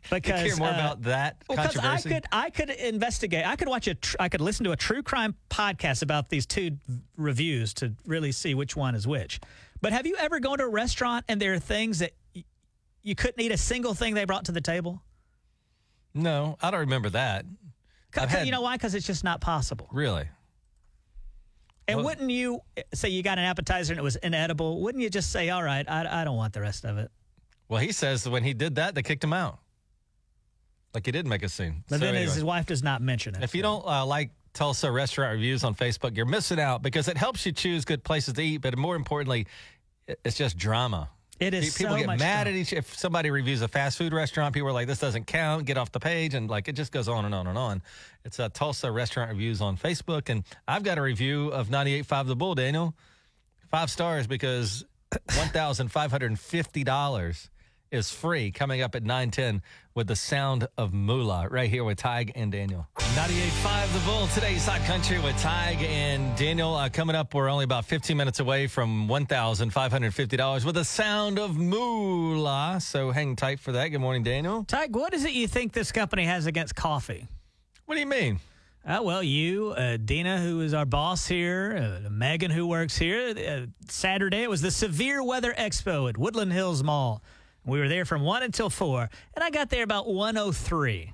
you 0.12 0.20
care 0.20 0.56
more 0.56 0.68
uh, 0.68 0.74
about 0.74 1.02
that 1.02 1.36
Well, 1.48 1.56
because 1.58 1.76
I 1.78 2.00
could 2.00 2.24
I 2.32 2.50
could 2.50 2.70
investigate. 2.70 3.46
I 3.46 3.56
could 3.56 3.68
watch 3.68 3.86
a 3.88 3.94
tr- 3.94 4.16
I 4.20 4.28
could 4.28 4.40
listen 4.40 4.64
to 4.64 4.72
a 4.72 4.76
true 4.76 5.02
crime 5.02 5.34
podcast 5.50 6.02
about 6.02 6.28
these 6.30 6.46
two 6.46 6.78
reviews 7.16 7.74
to 7.74 7.94
really 8.06 8.32
see 8.32 8.54
which 8.54 8.76
one 8.76 8.94
is 8.94 9.06
which. 9.06 9.40
But 9.80 9.92
have 9.92 10.06
you 10.06 10.16
ever 10.18 10.40
gone 10.40 10.58
to 10.58 10.64
a 10.64 10.68
restaurant 10.68 11.24
and 11.28 11.40
there 11.40 11.52
are 11.54 11.58
things 11.58 12.00
that 12.00 12.12
y- 12.34 12.44
you 13.02 13.14
couldn't 13.14 13.40
eat 13.40 13.52
a 13.52 13.56
single 13.58 13.94
thing 13.94 14.14
they 14.14 14.24
brought 14.24 14.44
to 14.46 14.52
the 14.52 14.60
table? 14.60 15.02
no, 16.14 16.56
I 16.60 16.70
don't 16.70 16.80
remember 16.80 17.10
that. 17.10 17.44
Had- 18.14 18.46
you 18.46 18.50
know 18.52 18.62
why? 18.62 18.76
Because 18.76 18.94
it's 18.94 19.06
just 19.06 19.22
not 19.22 19.40
possible. 19.40 19.88
Really? 19.92 20.26
And 21.88 21.96
Well- 21.96 22.04
wouldn't 22.04 22.30
you 22.30 22.60
say 22.94 23.08
you 23.08 23.22
got 23.22 23.38
an 23.38 23.44
appetizer 23.44 23.94
and 23.94 23.98
it 23.98 24.02
was 24.02 24.16
inedible? 24.16 24.82
Wouldn't 24.82 25.02
you 25.02 25.08
just 25.10 25.32
say, 25.32 25.48
"All 25.48 25.62
right, 25.62 25.88
I, 25.88 26.20
I 26.20 26.24
don't 26.24 26.36
want 26.36 26.52
the 26.52 26.60
rest 26.60 26.84
of 26.84 26.98
it"? 26.98 27.10
Well, 27.68 27.80
he 27.80 27.92
says 27.92 28.28
when 28.28 28.44
he 28.44 28.52
did 28.54 28.74
that, 28.76 28.94
they 28.94 29.02
kicked 29.02 29.24
him 29.24 29.32
out. 29.32 29.58
Like 30.94 31.06
he 31.06 31.12
did 31.12 31.26
make 31.26 31.42
a 31.42 31.48
scene. 31.48 31.84
But 31.88 32.00
So 32.00 32.04
then 32.06 32.14
his 32.14 32.44
wife 32.44 32.66
does 32.66 32.82
not 32.82 33.00
mention 33.02 33.34
it. 33.34 33.42
If 33.42 33.54
you 33.54 33.62
don't 33.62 33.84
uh, 33.86 34.04
like 34.04 34.30
Tulsa 34.52 34.90
restaurant 34.90 35.32
reviews 35.32 35.64
on 35.64 35.74
Facebook, 35.74 36.16
you're 36.16 36.26
missing 36.26 36.60
out 36.60 36.82
because 36.82 37.08
it 37.08 37.16
helps 37.16 37.44
you 37.46 37.52
choose 37.52 37.84
good 37.84 38.04
places 38.04 38.34
to 38.34 38.42
eat. 38.42 38.58
But 38.58 38.76
more 38.76 38.96
importantly, 38.96 39.46
it's 40.24 40.36
just 40.36 40.56
drama. 40.56 41.08
It 41.40 41.54
is 41.54 41.76
People 41.76 41.92
so 41.94 41.98
get 41.98 42.06
much 42.06 42.18
mad 42.18 42.44
drama. 42.44 42.56
at 42.56 42.60
each. 42.60 42.72
If 42.72 42.96
somebody 42.96 43.30
reviews 43.30 43.62
a 43.62 43.68
fast 43.68 43.96
food 43.96 44.12
restaurant, 44.12 44.54
people 44.54 44.68
are 44.68 44.72
like, 44.72 44.88
"This 44.88 44.98
doesn't 44.98 45.26
count. 45.26 45.66
Get 45.66 45.78
off 45.78 45.92
the 45.92 46.00
page," 46.00 46.34
and 46.34 46.50
like 46.50 46.66
it 46.68 46.72
just 46.72 46.90
goes 46.90 47.08
on 47.08 47.24
and 47.24 47.34
on 47.34 47.46
and 47.46 47.56
on. 47.56 47.82
It's 48.24 48.40
uh, 48.40 48.48
Tulsa 48.48 48.90
restaurant 48.90 49.30
reviews 49.30 49.60
on 49.60 49.76
Facebook, 49.76 50.28
and 50.30 50.42
I've 50.66 50.82
got 50.82 50.98
a 50.98 51.02
review 51.02 51.48
of 51.48 51.68
98.5 51.68 52.26
The 52.26 52.36
Bull. 52.36 52.54
Daniel, 52.56 52.94
five 53.70 53.90
stars 53.90 54.26
because 54.26 54.84
one 55.36 55.48
thousand 55.48 55.92
five 55.92 56.10
hundred 56.10 56.30
and 56.32 56.40
fifty 56.40 56.82
dollars 56.82 57.50
is 57.90 58.10
free. 58.10 58.50
Coming 58.50 58.82
up 58.82 58.94
at 58.94 59.02
nine 59.02 59.30
ten 59.30 59.62
with 59.94 60.06
the 60.06 60.16
sound 60.16 60.68
of 60.76 60.92
Moolah 60.92 61.48
right 61.50 61.68
here 61.68 61.82
with 61.82 61.98
Tige 61.98 62.30
and 62.34 62.52
Daniel. 62.52 62.86
98.5 62.96 63.92
The 63.92 64.00
Bull. 64.00 64.26
Today's 64.28 64.64
Hot 64.66 64.80
Country 64.82 65.18
with 65.18 65.34
Tige 65.36 65.82
and 65.82 66.36
Daniel. 66.36 66.74
Uh, 66.74 66.88
coming 66.88 67.16
up, 67.16 67.34
we're 67.34 67.48
only 67.48 67.64
about 67.64 67.84
15 67.84 68.16
minutes 68.16 68.38
away 68.38 68.68
from 68.68 69.08
$1,550 69.08 70.64
with 70.64 70.74
the 70.76 70.84
sound 70.84 71.38
of 71.38 71.56
Moolah. 71.56 72.78
So 72.80 73.10
hang 73.10 73.34
tight 73.34 73.58
for 73.58 73.72
that. 73.72 73.88
Good 73.88 74.00
morning, 74.00 74.22
Daniel. 74.22 74.64
Tige, 74.64 74.90
what 74.90 75.14
is 75.14 75.24
it 75.24 75.32
you 75.32 75.48
think 75.48 75.72
this 75.72 75.90
company 75.90 76.24
has 76.24 76.46
against 76.46 76.76
coffee? 76.76 77.26
What 77.86 77.94
do 77.94 78.00
you 78.00 78.06
mean? 78.06 78.38
Uh, 78.86 79.00
well, 79.02 79.22
you, 79.22 79.70
uh, 79.76 79.98
Dina, 80.02 80.38
who 80.38 80.60
is 80.60 80.72
our 80.72 80.86
boss 80.86 81.26
here, 81.26 82.00
uh, 82.06 82.08
Megan, 82.08 82.50
who 82.50 82.66
works 82.66 82.96
here. 82.96 83.34
Uh, 83.36 83.66
Saturday, 83.88 84.44
it 84.44 84.48
was 84.48 84.62
the 84.62 84.70
Severe 84.70 85.22
Weather 85.22 85.52
Expo 85.58 86.08
at 86.08 86.16
Woodland 86.16 86.52
Hills 86.52 86.82
Mall. 86.82 87.22
We 87.68 87.80
were 87.80 87.88
there 87.88 88.06
from 88.06 88.22
1 88.22 88.42
until 88.44 88.70
4, 88.70 89.10
and 89.34 89.44
I 89.44 89.50
got 89.50 89.68
there 89.68 89.82
about 89.82 90.08
103. 90.08 91.12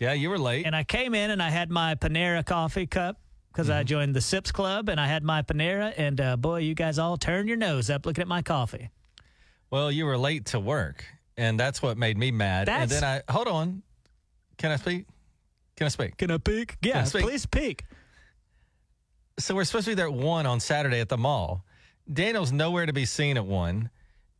Yeah, 0.00 0.12
you 0.12 0.28
were 0.28 0.38
late. 0.38 0.66
And 0.66 0.74
I 0.74 0.82
came 0.82 1.14
in 1.14 1.30
and 1.30 1.40
I 1.40 1.50
had 1.50 1.70
my 1.70 1.94
Panera 1.94 2.44
coffee 2.44 2.88
cup 2.88 3.20
because 3.52 3.70
I 3.70 3.84
joined 3.84 4.16
the 4.16 4.20
Sips 4.20 4.50
Club 4.50 4.88
and 4.88 5.00
I 5.00 5.06
had 5.06 5.22
my 5.22 5.42
Panera. 5.42 5.94
And 5.96 6.20
uh, 6.20 6.36
boy, 6.36 6.58
you 6.58 6.74
guys 6.74 6.98
all 6.98 7.16
turned 7.16 7.46
your 7.48 7.56
nose 7.56 7.88
up 7.88 8.04
looking 8.04 8.22
at 8.22 8.26
my 8.26 8.42
coffee. 8.42 8.90
Well, 9.70 9.92
you 9.92 10.06
were 10.06 10.18
late 10.18 10.46
to 10.46 10.58
work, 10.58 11.04
and 11.36 11.58
that's 11.58 11.80
what 11.80 11.96
made 11.96 12.18
me 12.18 12.32
mad. 12.32 12.68
and 12.68 12.90
then 12.90 13.04
I 13.04 13.22
hold 13.30 13.46
on. 13.46 13.82
Can 14.58 14.72
I 14.72 14.76
speak? 14.76 15.06
Can 15.76 15.84
I 15.86 15.88
speak? 15.88 16.16
Can 16.16 16.32
I 16.32 16.38
peek? 16.38 16.76
Yeah, 16.82 17.02
I 17.02 17.04
speak? 17.04 17.22
please 17.22 17.46
peek. 17.46 17.84
So 19.38 19.54
we're 19.54 19.64
supposed 19.64 19.84
to 19.84 19.92
be 19.92 19.94
there 19.94 20.06
at 20.06 20.12
one 20.12 20.46
on 20.46 20.58
Saturday 20.58 20.98
at 21.00 21.08
the 21.08 21.18
mall. 21.18 21.64
Daniel's 22.12 22.50
nowhere 22.52 22.86
to 22.86 22.92
be 22.92 23.04
seen 23.04 23.36
at 23.36 23.46
one. 23.46 23.90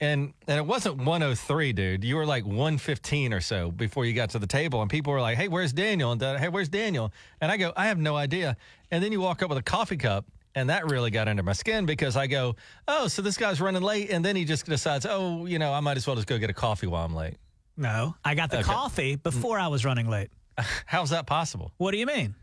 And 0.05 0.35
and 0.47 0.59
it 0.59 0.67
wasn't 0.67 0.99
103, 0.99 1.73
dude. 1.73 2.05
You 2.05 2.17
were 2.17 2.27
like 2.27 2.45
115 2.45 3.33
or 3.33 3.41
so 3.41 3.71
before 3.71 4.05
you 4.05 4.13
got 4.13 4.31
to 4.31 4.39
the 4.39 4.47
table. 4.47 4.83
And 4.83 4.91
people 4.91 5.13
were 5.13 5.21
like, 5.21 5.39
hey, 5.39 5.49
where's 5.49 5.73
Daniel? 5.73 6.13
And 6.13 6.21
hey, 6.23 6.49
where's 6.49 6.69
Daniel? 6.69 7.11
And 7.41 7.51
I 7.51 7.57
go, 7.57 7.73
I 7.77 7.87
have 7.87 7.99
no 7.99 8.15
idea. 8.17 8.57
And 8.91 9.03
then 9.03 9.13
you 9.13 9.21
walk 9.21 9.43
up 9.43 9.49
with 9.49 9.59
a 9.59 9.63
coffee 9.63 9.97
cup. 9.97 10.27
And 10.57 10.69
that 10.71 10.89
really 10.89 11.11
got 11.11 11.27
under 11.27 11.43
my 11.43 11.53
skin 11.53 11.85
because 11.85 12.17
I 12.17 12.29
go, 12.29 12.55
oh, 12.87 13.09
so 13.09 13.23
this 13.23 13.37
guy's 13.37 13.61
running 13.61 13.83
late. 13.83 14.11
And 14.11 14.25
then 14.25 14.37
he 14.37 14.45
just 14.45 14.67
decides, 14.67 15.05
oh, 15.05 15.47
you 15.47 15.59
know, 15.59 15.73
I 15.73 15.81
might 15.81 15.97
as 15.97 16.07
well 16.07 16.15
just 16.15 16.29
go 16.29 16.39
get 16.39 16.49
a 16.51 16.55
coffee 16.55 16.87
while 16.87 17.05
I'm 17.05 17.15
late. 17.15 17.39
No, 17.77 18.15
I 18.25 18.37
got 18.37 18.51
the 18.53 18.59
Okay. 18.59 18.65
coffee 18.73 19.17
before 19.17 19.59
I 19.59 19.67
was 19.67 19.85
running 19.85 20.09
late. 20.09 20.31
How's 20.87 21.11
that 21.11 21.27
possible? 21.27 21.73
What 21.79 21.91
do 21.91 21.99
you 21.99 22.07
mean? 22.07 22.37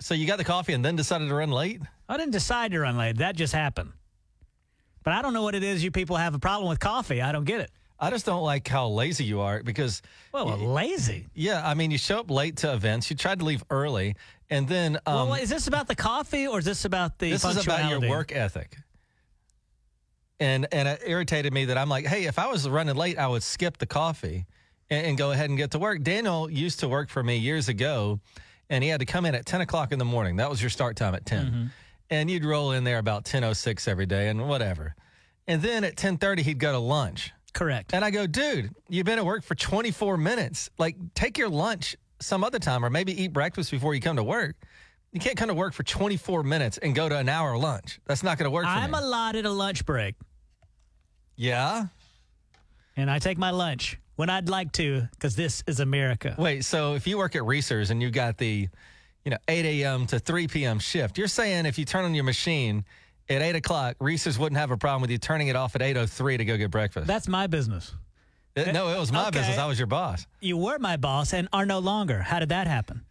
So 0.00 0.14
you 0.14 0.28
got 0.28 0.38
the 0.38 0.44
coffee 0.44 0.74
and 0.74 0.84
then 0.84 0.94
decided 0.94 1.28
to 1.28 1.34
run 1.34 1.50
late? 1.50 1.80
I 2.08 2.16
didn't 2.16 2.32
decide 2.32 2.70
to 2.70 2.78
run 2.78 2.96
late. 2.96 3.16
That 3.18 3.34
just 3.34 3.52
happened. 3.52 3.90
But 5.08 5.14
I 5.14 5.22
don't 5.22 5.32
know 5.32 5.42
what 5.42 5.54
it 5.54 5.62
is 5.62 5.82
you 5.82 5.90
people 5.90 6.16
have 6.16 6.34
a 6.34 6.38
problem 6.38 6.68
with 6.68 6.80
coffee. 6.80 7.22
I 7.22 7.32
don't 7.32 7.46
get 7.46 7.62
it. 7.62 7.70
I 7.98 8.10
just 8.10 8.26
don't 8.26 8.42
like 8.42 8.68
how 8.68 8.88
lazy 8.88 9.24
you 9.24 9.40
are 9.40 9.62
because 9.62 10.02
Well, 10.34 10.58
lazy. 10.58 11.24
Yeah, 11.32 11.66
I 11.66 11.72
mean, 11.72 11.90
you 11.90 11.96
show 11.96 12.18
up 12.18 12.30
late 12.30 12.58
to 12.58 12.74
events. 12.74 13.08
You 13.08 13.16
tried 13.16 13.38
to 13.38 13.46
leave 13.46 13.64
early, 13.70 14.16
and 14.50 14.68
then 14.68 14.98
um, 15.06 15.30
well, 15.30 15.40
is 15.40 15.48
this 15.48 15.66
about 15.66 15.88
the 15.88 15.94
coffee 15.94 16.46
or 16.46 16.58
is 16.58 16.66
this 16.66 16.84
about 16.84 17.18
the 17.18 17.30
this 17.30 17.42
is 17.42 17.64
about 17.64 17.88
your 17.88 18.06
work 18.06 18.32
ethic. 18.36 18.76
And 20.40 20.66
and 20.72 20.86
it 20.86 21.00
irritated 21.06 21.54
me 21.54 21.64
that 21.64 21.78
I'm 21.78 21.88
like, 21.88 22.04
hey, 22.04 22.26
if 22.26 22.38
I 22.38 22.48
was 22.48 22.68
running 22.68 22.94
late, 22.94 23.16
I 23.16 23.28
would 23.28 23.42
skip 23.42 23.78
the 23.78 23.86
coffee 23.86 24.44
and, 24.90 25.06
and 25.06 25.16
go 25.16 25.30
ahead 25.30 25.48
and 25.48 25.56
get 25.56 25.70
to 25.70 25.78
work. 25.78 26.02
Daniel 26.02 26.50
used 26.50 26.80
to 26.80 26.88
work 26.88 27.08
for 27.08 27.22
me 27.22 27.38
years 27.38 27.70
ago, 27.70 28.20
and 28.68 28.84
he 28.84 28.90
had 28.90 29.00
to 29.00 29.06
come 29.06 29.24
in 29.24 29.34
at 29.34 29.46
10 29.46 29.62
o'clock 29.62 29.90
in 29.90 29.98
the 29.98 30.04
morning. 30.04 30.36
That 30.36 30.50
was 30.50 30.60
your 30.60 30.68
start 30.68 30.96
time 30.96 31.14
at 31.14 31.24
10, 31.24 31.46
Mm-hmm. 31.46 31.66
And 32.10 32.30
you'd 32.30 32.44
roll 32.44 32.72
in 32.72 32.84
there 32.84 32.98
about 32.98 33.24
10:06 33.24 33.88
every 33.88 34.06
day, 34.06 34.28
and 34.28 34.48
whatever. 34.48 34.94
And 35.46 35.62
then 35.62 35.84
at 35.84 35.96
10:30, 35.96 36.42
he'd 36.42 36.58
go 36.58 36.72
to 36.72 36.78
lunch. 36.78 37.32
Correct. 37.54 37.94
And 37.94 38.04
I 38.04 38.10
go, 38.10 38.26
dude, 38.26 38.70
you've 38.88 39.06
been 39.06 39.18
at 39.18 39.24
work 39.24 39.42
for 39.42 39.54
24 39.54 40.16
minutes. 40.16 40.70
Like, 40.78 40.96
take 41.14 41.38
your 41.38 41.48
lunch 41.48 41.96
some 42.20 42.44
other 42.44 42.58
time, 42.58 42.84
or 42.84 42.90
maybe 42.90 43.20
eat 43.20 43.32
breakfast 43.32 43.70
before 43.70 43.94
you 43.94 44.00
come 44.00 44.16
to 44.16 44.22
work. 44.22 44.56
You 45.12 45.20
can't 45.20 45.36
come 45.36 45.48
to 45.48 45.54
work 45.54 45.72
for 45.72 45.82
24 45.82 46.42
minutes 46.42 46.76
and 46.78 46.94
go 46.94 47.08
to 47.08 47.16
an 47.16 47.28
hour 47.28 47.56
lunch. 47.56 47.98
That's 48.06 48.22
not 48.22 48.36
going 48.38 48.44
to 48.44 48.50
work 48.50 48.64
for 48.64 48.70
I'm 48.70 48.90
me. 48.90 48.98
allotted 48.98 49.46
a 49.46 49.50
lunch 49.50 49.86
break, 49.86 50.14
yeah. 51.36 51.86
and 52.96 53.10
I 53.10 53.18
take 53.18 53.38
my 53.38 53.50
lunch 53.50 53.98
when 54.16 54.28
I'd 54.28 54.48
like 54.48 54.72
to 54.72 55.08
because 55.12 55.34
this 55.36 55.62
is 55.66 55.80
America. 55.80 56.34
Wait. 56.38 56.64
So 56.64 56.94
if 56.94 57.06
you 57.06 57.16
work 57.16 57.34
at 57.36 57.44
Reese's 57.44 57.90
and 57.90 58.02
you 58.02 58.10
got 58.10 58.36
the, 58.36 58.68
you 59.24 59.30
know, 59.30 59.38
8 59.48 59.64
a.m. 59.82 60.06
to 60.06 60.18
3 60.18 60.48
p.m. 60.48 60.78
shift, 60.78 61.18
you're 61.18 61.28
saying 61.28 61.66
if 61.66 61.78
you 61.78 61.84
turn 61.84 62.04
on 62.04 62.14
your 62.14 62.24
machine 62.24 62.84
at 63.28 63.42
8 63.42 63.56
o'clock, 63.56 63.96
Reese's 64.00 64.38
wouldn't 64.38 64.58
have 64.58 64.70
a 64.70 64.76
problem 64.76 65.02
with 65.02 65.10
you 65.10 65.18
turning 65.18 65.48
it 65.48 65.56
off 65.56 65.74
at 65.74 65.82
8:03 65.82 66.38
to 66.38 66.44
go 66.44 66.56
get 66.56 66.70
breakfast. 66.70 67.06
That's 67.06 67.28
my 67.28 67.46
business. 67.46 67.92
Uh, 68.56 68.72
no, 68.72 68.88
it 68.88 68.98
was 68.98 69.12
my 69.12 69.28
Okay. 69.28 69.38
business. 69.38 69.58
I 69.58 69.66
was 69.66 69.78
your 69.78 69.86
boss. 69.86 70.26
You 70.40 70.56
were 70.56 70.78
my 70.78 70.96
boss 70.96 71.32
and 71.34 71.48
are 71.52 71.66
no 71.66 71.78
longer. 71.78 72.20
How 72.22 72.38
did 72.40 72.48
that 72.48 72.66
happen? 72.66 73.02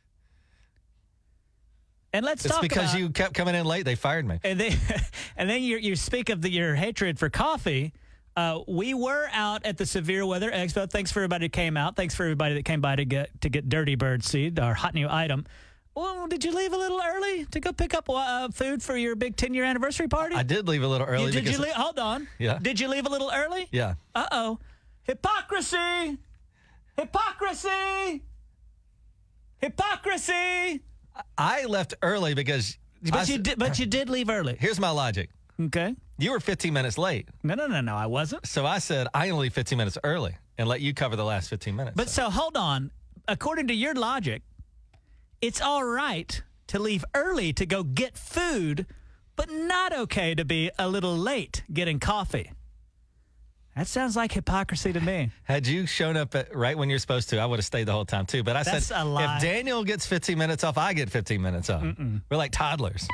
And 2.14 2.26
let's 2.26 2.44
It's 2.46 2.54
talk 2.54 2.62
because 2.62 2.92
about, 2.92 3.00
you 3.00 3.10
kept 3.10 3.34
coming 3.34 3.54
in 3.54 3.66
late. 3.66 3.86
They 3.86 3.96
fired 3.96 4.26
me. 4.26 4.40
and 4.44 4.60
then 4.60 4.74
and 5.38 5.50
then 5.50 5.62
you 5.62 5.78
you 5.78 5.96
speak 5.96 6.30
of 6.30 6.42
the, 6.42 6.50
your 6.50 6.76
hatred 6.76 7.20
for 7.20 7.30
coffee. 7.30 7.94
Uh, 8.36 8.60
we 8.68 8.94
were 8.94 9.28
out 9.34 9.66
at 9.66 9.78
the 9.78 9.86
Severe 9.86 10.24
Weather 10.26 10.52
Expo. 10.52 10.90
Thanks 10.90 11.12
for 11.12 11.20
everybody 11.22 11.48
that 11.48 11.54
came 11.54 11.76
out. 11.76 11.96
Thanks 11.96 12.14
for 12.14 12.24
everybody 12.24 12.54
that 12.56 12.66
came 12.66 12.82
by 12.82 12.96
to 12.96 13.04
get 13.06 13.30
to 13.42 13.50
get 13.50 13.68
Dirty 13.70 13.96
Bird 13.96 14.24
Seed, 14.24 14.60
our 14.60 14.74
hot 14.74 14.94
new 14.94 15.08
item. 15.10 15.46
Well, 15.98 16.28
did 16.28 16.44
you 16.46 16.54
leave 16.56 16.74
a 16.74 16.78
little 16.78 17.02
early 17.04 17.46
to 17.46 17.60
go 17.60 17.74
pick 17.74 17.96
up 17.96 18.08
uh, 18.08 18.50
food 18.50 18.84
for 18.84 18.96
your 18.96 19.16
big 19.16 19.36
10 19.36 19.56
year 19.56 19.64
anniversary 19.64 20.08
party? 20.08 20.36
I 20.36 20.44
did 20.44 20.68
leave 20.68 20.84
a 20.84 20.88
little 20.88 21.08
early 21.08 21.26
You- 21.26 21.32
did 21.32 21.48
you 21.50 21.58
leave? 21.58 21.74
Hold 21.74 21.98
on. 21.98 22.28
Yeah. 22.38 22.60
Did 22.62 22.80
you 22.80 22.88
leave 22.88 23.08
a 23.08 23.10
little 23.10 23.32
early? 23.34 23.68
yeah. 23.72 23.96
Uh 24.14 24.28
oh. 24.32 24.60
Hypocrisy! 25.06 26.18
Hypocrisy! 26.98 28.22
Hypocrisy! 29.60 30.82
I 31.38 31.66
left 31.66 31.96
early 32.04 32.34
because. 32.36 32.78
But 33.02 33.16
s- 33.22 33.30
you 33.30 33.38
did. 33.40 33.58
But 33.58 33.80
you 33.80 33.86
did 33.88 34.10
leave 34.10 34.30
early. 34.30 34.56
Here's 34.60 34.80
my 34.80 34.90
logic. 34.92 35.30
Okay. 35.60 35.96
You 36.20 36.32
were 36.32 36.40
15 36.40 36.74
minutes 36.74 36.98
late, 36.98 37.28
No, 37.44 37.54
no, 37.56 37.68
no, 37.68 37.80
no. 37.82 37.96
I 37.96 38.06
wasn't. 38.08 38.46
so 38.46 38.66
I 38.66 38.80
said 38.80 39.08
I 39.14 39.30
only 39.30 39.44
leave 39.46 39.54
15 39.54 39.78
minutes 39.78 39.98
early 40.04 40.36
and 40.58 40.68
let 40.68 40.82
you 40.82 40.94
cover 40.94 41.16
the 41.16 41.26
last 41.26 41.50
15 41.50 41.76
minutes. 41.76 41.96
But 41.96 42.10
so 42.10 42.30
hold 42.30 42.56
on. 42.58 42.92
According 43.28 43.68
to 43.68 43.74
your 43.74 43.94
logic, 43.96 44.42
it's 45.42 45.62
all 45.62 45.84
right 45.84 46.42
to 46.68 46.80
leave 46.80 47.06
early 47.14 47.54
to 47.54 47.66
go 47.66 47.84
get 47.84 48.18
food, 48.18 48.86
but 49.36 49.50
not 49.52 49.94
okay 49.94 50.36
to 50.36 50.44
be 50.46 50.70
a 50.78 50.88
little 50.90 51.16
late 51.16 51.64
getting 51.72 52.00
coffee. 52.00 52.52
That 53.76 53.86
sounds 53.86 54.16
like 54.16 54.32
hypocrisy 54.32 54.92
to 54.92 55.00
me. 55.00 55.30
Had 55.44 55.68
you 55.68 55.86
shown 55.86 56.18
up 56.18 56.34
at, 56.34 56.56
right 56.56 56.76
when 56.76 56.90
you're 56.90 56.98
supposed 56.98 57.30
to, 57.30 57.38
I 57.38 57.46
would 57.46 57.60
have 57.60 57.66
stayed 57.66 57.84
the 57.84 57.92
whole 57.92 58.06
time 58.06 58.26
too. 58.26 58.42
But 58.42 58.56
I 58.56 58.64
That's 58.64 58.88
said, 58.88 59.06
if 59.06 59.42
Daniel 59.42 59.84
gets 59.84 60.08
15 60.08 60.36
minutes 60.36 60.64
off, 60.64 60.80
I 60.80 60.94
get 60.94 61.12
15 61.12 61.40
minutes 61.40 61.70
off. 61.70 61.84
We're 61.84 62.38
like 62.38 62.52
toddlers. 62.52 63.08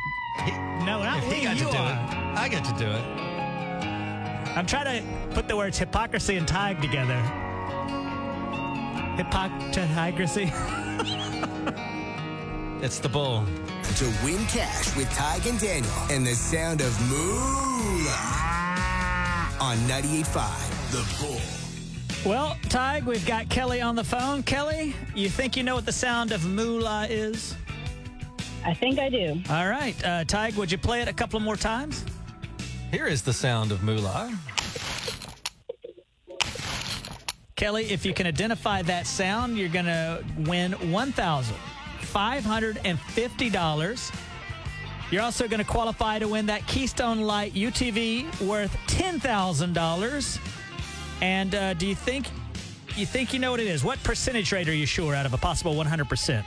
No, 0.47 1.03
not 1.03 1.17
If 1.17 1.31
he 1.33 1.43
got 1.43 1.57
you 1.57 1.65
to 1.65 1.71
do 1.71 1.77
are. 1.77 1.91
it, 1.91 2.39
I 2.39 2.47
get 2.49 2.63
to 2.63 2.73
do 2.79 2.87
it. 2.87 3.03
I'm 4.55 4.65
trying 4.65 5.01
to 5.03 5.33
put 5.35 5.49
the 5.49 5.57
words 5.57 5.77
hypocrisy 5.77 6.37
and 6.37 6.47
Tige 6.47 6.79
together. 6.81 7.19
Hypocrisy. 9.17 10.51
It's 12.83 12.99
the 12.99 13.07
bull. 13.07 13.45
To 13.95 14.13
win 14.25 14.45
cash 14.47 14.93
with 14.97 15.07
Tige 15.11 15.49
and 15.49 15.57
Daniel 15.57 15.93
and 16.09 16.27
the 16.27 16.35
sound 16.35 16.81
of 16.81 16.91
Moolah 17.09 18.09
on 19.61 19.77
98.5 19.87 20.91
The 20.91 21.25
Bull. 21.25 22.29
Well, 22.29 22.57
Tige, 22.63 23.05
we've 23.05 23.25
got 23.25 23.47
Kelly 23.47 23.79
on 23.79 23.95
the 23.95 24.03
phone. 24.03 24.43
Kelly, 24.43 24.93
you 25.15 25.29
think 25.29 25.55
you 25.55 25.63
know 25.63 25.75
what 25.75 25.85
the 25.85 25.93
sound 25.93 26.33
of 26.33 26.45
moolah 26.45 27.07
is? 27.09 27.55
I 28.65 28.73
think 28.73 28.99
I 28.99 29.07
do. 29.07 29.41
All 29.49 29.69
right. 29.69 29.95
Uh, 30.03 30.25
Tige, 30.25 30.57
would 30.57 30.69
you 30.69 30.77
play 30.77 31.01
it 31.01 31.07
a 31.07 31.13
couple 31.13 31.39
more 31.39 31.55
times? 31.55 32.03
Here 32.91 33.07
is 33.07 33.21
the 33.21 33.31
sound 33.31 33.71
of 33.71 33.81
moolah. 33.81 34.37
Kelly, 37.55 37.85
if 37.91 38.05
you 38.05 38.13
can 38.13 38.27
identify 38.27 38.81
that 38.81 39.07
sound, 39.07 39.57
you're 39.57 39.69
going 39.69 39.85
to 39.85 40.21
win 40.39 40.75
$1,550. 42.13 44.15
You're 45.11 45.21
also 45.21 45.47
going 45.47 45.59
to 45.59 45.65
qualify 45.65 46.19
to 46.19 46.27
win 46.27 46.47
that 46.47 46.67
Keystone 46.67 47.21
Light 47.21 47.53
UTV 47.53 48.41
worth 48.41 48.75
$10,000. 48.87 50.39
And 51.21 51.55
uh, 51.55 51.73
do 51.75 51.87
you 51.87 51.95
think 51.95 52.27
you 52.95 53.05
think 53.05 53.33
you 53.33 53.39
know 53.39 53.51
what 53.51 53.59
it 53.59 53.67
is? 53.67 53.83
What 53.83 54.01
percentage 54.03 54.51
rate 54.51 54.69
are 54.69 54.73
you 54.73 54.85
sure 54.85 55.15
out 55.15 55.25
of 55.25 55.33
a 55.33 55.37
possible 55.37 55.73
100%? 55.73 56.43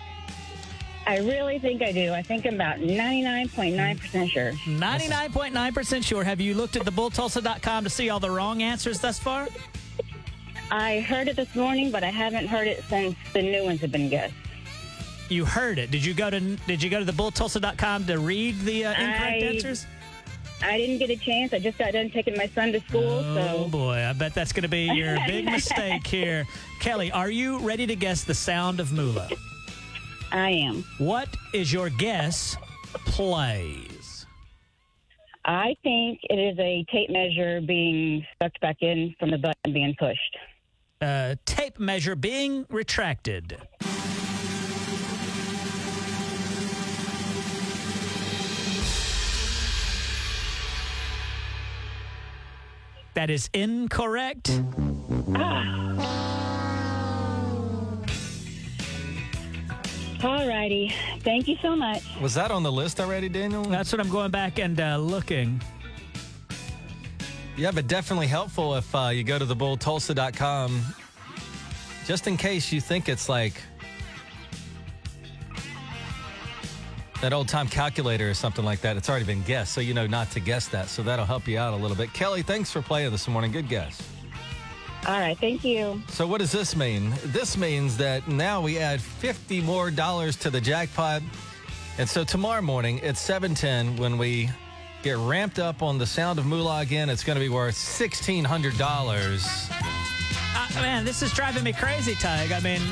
I 1.06 1.18
really 1.18 1.58
think 1.58 1.82
I 1.82 1.92
do. 1.92 2.12
I 2.12 2.22
think 2.22 2.46
I'm 2.46 2.54
about 2.54 2.78
99.9% 2.78 4.30
sure. 4.30 4.52
99.9% 4.52 6.04
sure. 6.04 6.24
Have 6.24 6.40
you 6.40 6.54
looked 6.54 6.76
at 6.76 6.82
thebulltulsa.com 6.82 7.84
to 7.84 7.90
see 7.90 8.10
all 8.10 8.20
the 8.20 8.30
wrong 8.30 8.62
answers 8.62 9.00
thus 9.00 9.18
far? 9.18 9.48
I 10.70 11.00
heard 11.00 11.28
it 11.28 11.36
this 11.36 11.54
morning, 11.54 11.92
but 11.92 12.02
I 12.02 12.10
haven't 12.10 12.48
heard 12.48 12.66
it 12.66 12.82
since 12.88 13.14
the 13.32 13.42
new 13.42 13.64
ones 13.64 13.80
have 13.80 13.92
been 13.92 14.08
guessed. 14.08 14.34
You 15.28 15.44
heard 15.44 15.78
it. 15.78 15.90
Did 15.90 16.04
you 16.04 16.14
go 16.14 16.30
to 16.30 16.40
Did 16.40 16.82
you 16.82 16.90
go 16.90 17.04
to 17.04 17.12
thebulltulsa.com 17.12 18.06
to 18.06 18.18
read 18.18 18.58
the 18.60 18.84
uh, 18.86 18.90
incorrect 18.90 19.22
I- 19.22 19.46
answers? 19.46 19.86
I 20.62 20.78
didn't 20.78 20.98
get 20.98 21.10
a 21.10 21.16
chance. 21.16 21.52
I 21.52 21.58
just 21.58 21.76
got 21.76 21.92
done 21.92 22.08
taking 22.10 22.34
my 22.34 22.46
son 22.46 22.72
to 22.72 22.80
school, 22.80 23.02
Oh 23.22 23.34
so 23.64 23.68
boy, 23.68 23.96
I 24.08 24.14
bet 24.14 24.32
that's 24.34 24.52
going 24.54 24.62
to 24.62 24.68
be 24.70 24.84
your 24.86 25.18
big 25.26 25.44
mistake 25.44 26.06
here. 26.06 26.46
Kelly, 26.80 27.12
are 27.12 27.28
you 27.28 27.58
ready 27.58 27.86
to 27.86 27.94
guess 27.94 28.24
the 28.24 28.32
sound 28.32 28.80
of 28.80 28.90
moolah? 28.90 29.28
I 30.32 30.50
am. 30.52 30.82
What 30.96 31.28
is 31.52 31.70
your 31.70 31.90
guess? 31.90 32.56
Plays. 33.04 34.24
I 35.44 35.76
think 35.82 36.20
it 36.22 36.36
is 36.38 36.58
a 36.58 36.86
tape 36.90 37.10
measure 37.10 37.60
being 37.60 38.24
sucked 38.42 38.58
back 38.62 38.76
in 38.80 39.14
from 39.20 39.30
the 39.32 39.38
button 39.38 39.74
being 39.74 39.94
pushed. 39.98 40.36
Uh, 41.02 41.34
tape 41.44 41.78
measure 41.78 42.16
being 42.16 42.64
retracted. 42.70 43.58
That 53.16 53.30
is 53.30 53.48
incorrect. 53.54 54.50
All 60.22 60.46
righty. 60.46 60.94
Thank 61.20 61.48
you 61.48 61.56
so 61.62 61.74
much. 61.74 62.02
Was 62.20 62.34
that 62.34 62.50
on 62.50 62.62
the 62.62 62.70
list 62.70 63.00
already, 63.00 63.30
Daniel? 63.30 63.64
That's 63.64 63.90
what 63.90 64.02
I'm 64.02 64.10
going 64.10 64.30
back 64.30 64.58
and 64.58 64.78
uh, 64.78 64.98
looking. 64.98 65.62
Yeah, 67.56 67.70
but 67.70 67.86
definitely 67.86 68.26
helpful 68.26 68.74
if 68.74 68.94
uh, 68.94 69.08
you 69.14 69.24
go 69.24 69.38
to 69.38 69.46
thebulltulsa.com 69.46 70.82
just 72.04 72.26
in 72.26 72.36
case 72.36 72.70
you 72.70 72.82
think 72.82 73.08
it's 73.08 73.30
like 73.30 73.54
that 77.20 77.32
old 77.32 77.48
time 77.48 77.68
calculator 77.68 78.28
or 78.30 78.34
something 78.34 78.64
like 78.64 78.80
that. 78.82 78.96
It's 78.96 79.08
already 79.08 79.24
been 79.24 79.42
guessed, 79.42 79.72
so 79.72 79.80
you 79.80 79.94
know 79.94 80.06
not 80.06 80.30
to 80.32 80.40
guess 80.40 80.68
that. 80.68 80.88
So 80.88 81.02
that'll 81.02 81.24
help 81.24 81.48
you 81.48 81.58
out 81.58 81.72
a 81.74 81.76
little 81.76 81.96
bit. 81.96 82.12
Kelly, 82.12 82.42
thanks 82.42 82.70
for 82.70 82.82
playing 82.82 83.10
this 83.10 83.26
morning. 83.28 83.52
Good 83.52 83.68
guess. 83.68 84.02
All 85.06 85.20
right. 85.20 85.38
Thank 85.38 85.64
you. 85.64 86.02
So 86.08 86.26
what 86.26 86.40
does 86.40 86.50
this 86.50 86.74
mean? 86.74 87.12
This 87.26 87.56
means 87.56 87.96
that 87.98 88.26
now 88.26 88.60
we 88.60 88.78
add 88.78 89.00
50 89.00 89.60
more 89.62 89.90
dollars 89.90 90.34
to 90.36 90.50
the 90.50 90.60
jackpot. 90.60 91.22
And 91.98 92.08
so 92.08 92.24
tomorrow 92.24 92.60
morning 92.60 93.00
at 93.02 93.16
710 93.16 93.96
when 93.96 94.18
we 94.18 94.50
get 95.02 95.16
ramped 95.18 95.60
up 95.60 95.82
on 95.82 95.98
the 95.98 96.06
sound 96.06 96.40
of 96.40 96.46
moolah 96.46 96.80
again, 96.80 97.08
it's 97.08 97.22
going 97.22 97.36
to 97.36 97.40
be 97.40 97.48
worth 97.48 97.76
$1,600. 97.76 99.70
Uh, 100.58 100.80
man, 100.82 101.04
this 101.04 101.22
is 101.22 101.32
driving 101.32 101.62
me 101.62 101.72
crazy, 101.72 102.14
Tige. 102.14 102.50
I 102.50 102.60
mean, 102.60 102.82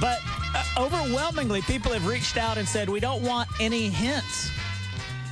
but 0.00 0.20
uh, 0.54 0.64
overwhelmingly, 0.78 1.62
people 1.62 1.92
have 1.92 2.06
reached 2.06 2.36
out 2.36 2.58
and 2.58 2.66
said 2.68 2.88
we 2.88 3.00
don't 3.00 3.22
want 3.22 3.48
any 3.60 3.88
hints. 3.88 4.50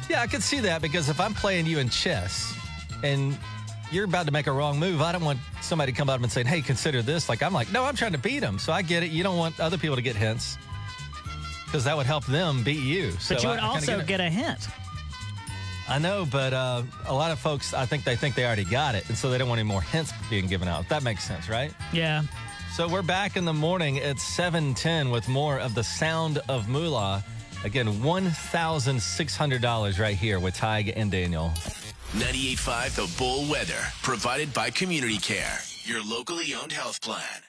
Yeah, 0.09 0.23
I 0.23 0.27
could 0.27 0.43
see 0.43 0.61
that 0.61 0.83
because 0.83 1.09
if 1.09 1.21
I'm 1.21 1.35
playing 1.35 1.67
you 1.67 1.79
in 1.79 1.89
chess 1.89 2.55
and 3.03 3.37
you're 3.93 4.05
about 4.05 4.27
to 4.27 4.33
make 4.33 4.47
a 4.47 4.53
wrong 4.53 4.79
move, 4.79 5.01
I 5.01 5.13
don't 5.13 5.25
want 5.25 5.39
somebody 5.63 5.93
to 5.93 5.99
come 5.99 6.09
up 6.11 6.21
and 6.23 6.31
say, 6.31 6.43
hey, 6.45 6.63
consider 6.63 7.03
this. 7.03 7.29
Like, 7.29 7.43
I'm 7.43 7.53
like, 7.53 7.71
no, 7.73 7.85
I'm 7.85 7.97
trying 7.97 8.13
to 8.13 8.19
beat 8.19 8.43
him. 8.43 8.59
So 8.59 8.73
I 8.73 8.83
get 8.83 9.03
it. 9.03 9.11
You 9.11 9.23
don't 9.23 9.37
want 9.37 9.59
other 9.61 9.79
people 9.79 9.97
to 9.97 10.03
get 10.03 10.17
hints 10.17 10.57
because 11.67 11.85
that 11.85 11.97
would 11.97 12.07
help 12.07 12.25
them 12.27 12.63
beat 12.65 12.83
you. 12.83 13.13
So 13.13 13.35
But 13.35 13.43
you 13.43 13.49
would 13.51 13.59
I 13.59 13.61
kinda 13.61 13.75
also 13.75 13.99
it. 14.01 14.07
get 14.07 14.21
a 14.21 14.29
hint. 14.31 14.67
I 15.89 15.99
know, 15.99 16.25
but 16.31 16.53
uh, 16.53 16.83
a 17.07 17.15
lot 17.15 17.33
of 17.33 17.41
folks, 17.41 17.75
I 17.75 17.85
think 17.85 18.05
they 18.05 18.15
think 18.15 18.37
they 18.37 18.45
already 18.47 18.65
got 18.65 18.95
it. 18.95 19.09
And 19.09 19.19
so 19.19 19.29
they 19.29 19.39
don't 19.39 19.49
want 19.49 19.59
any 19.59 19.69
more 19.69 19.81
hints 19.83 20.13
being 20.29 20.47
given 20.47 20.69
out. 20.69 20.89
That 20.89 21.03
makes 21.03 21.25
sense, 21.25 21.49
right? 21.49 21.73
Yeah. 21.93 22.23
So 22.73 22.89
we're 22.89 23.03
back 23.03 23.37
in 23.37 23.45
the 23.45 23.53
morning 23.53 23.99
at 23.99 24.21
710 24.21 25.11
with 25.11 25.27
more 25.29 25.59
of 25.59 25.75
the 25.75 25.83
sound 25.83 26.39
of 26.49 26.69
moolah. 26.69 27.25
Again, 27.65 27.89
$1,600 27.89 29.99
right 29.99 30.17
here 30.17 30.39
with 30.39 30.57
Tige 30.57 30.93
and 30.95 31.11
Daniel. 31.11 31.51
98.5 32.13 32.95
The 32.95 33.13
Bull 33.19 33.51
Weather, 33.51 33.83
provided 34.03 34.55
by 34.55 34.71
Community 34.71 35.19
Care, 35.19 35.59
your 35.83 36.01
locally 36.03 36.55
owned 36.55 36.73
health 36.73 37.03
plan. 37.03 37.43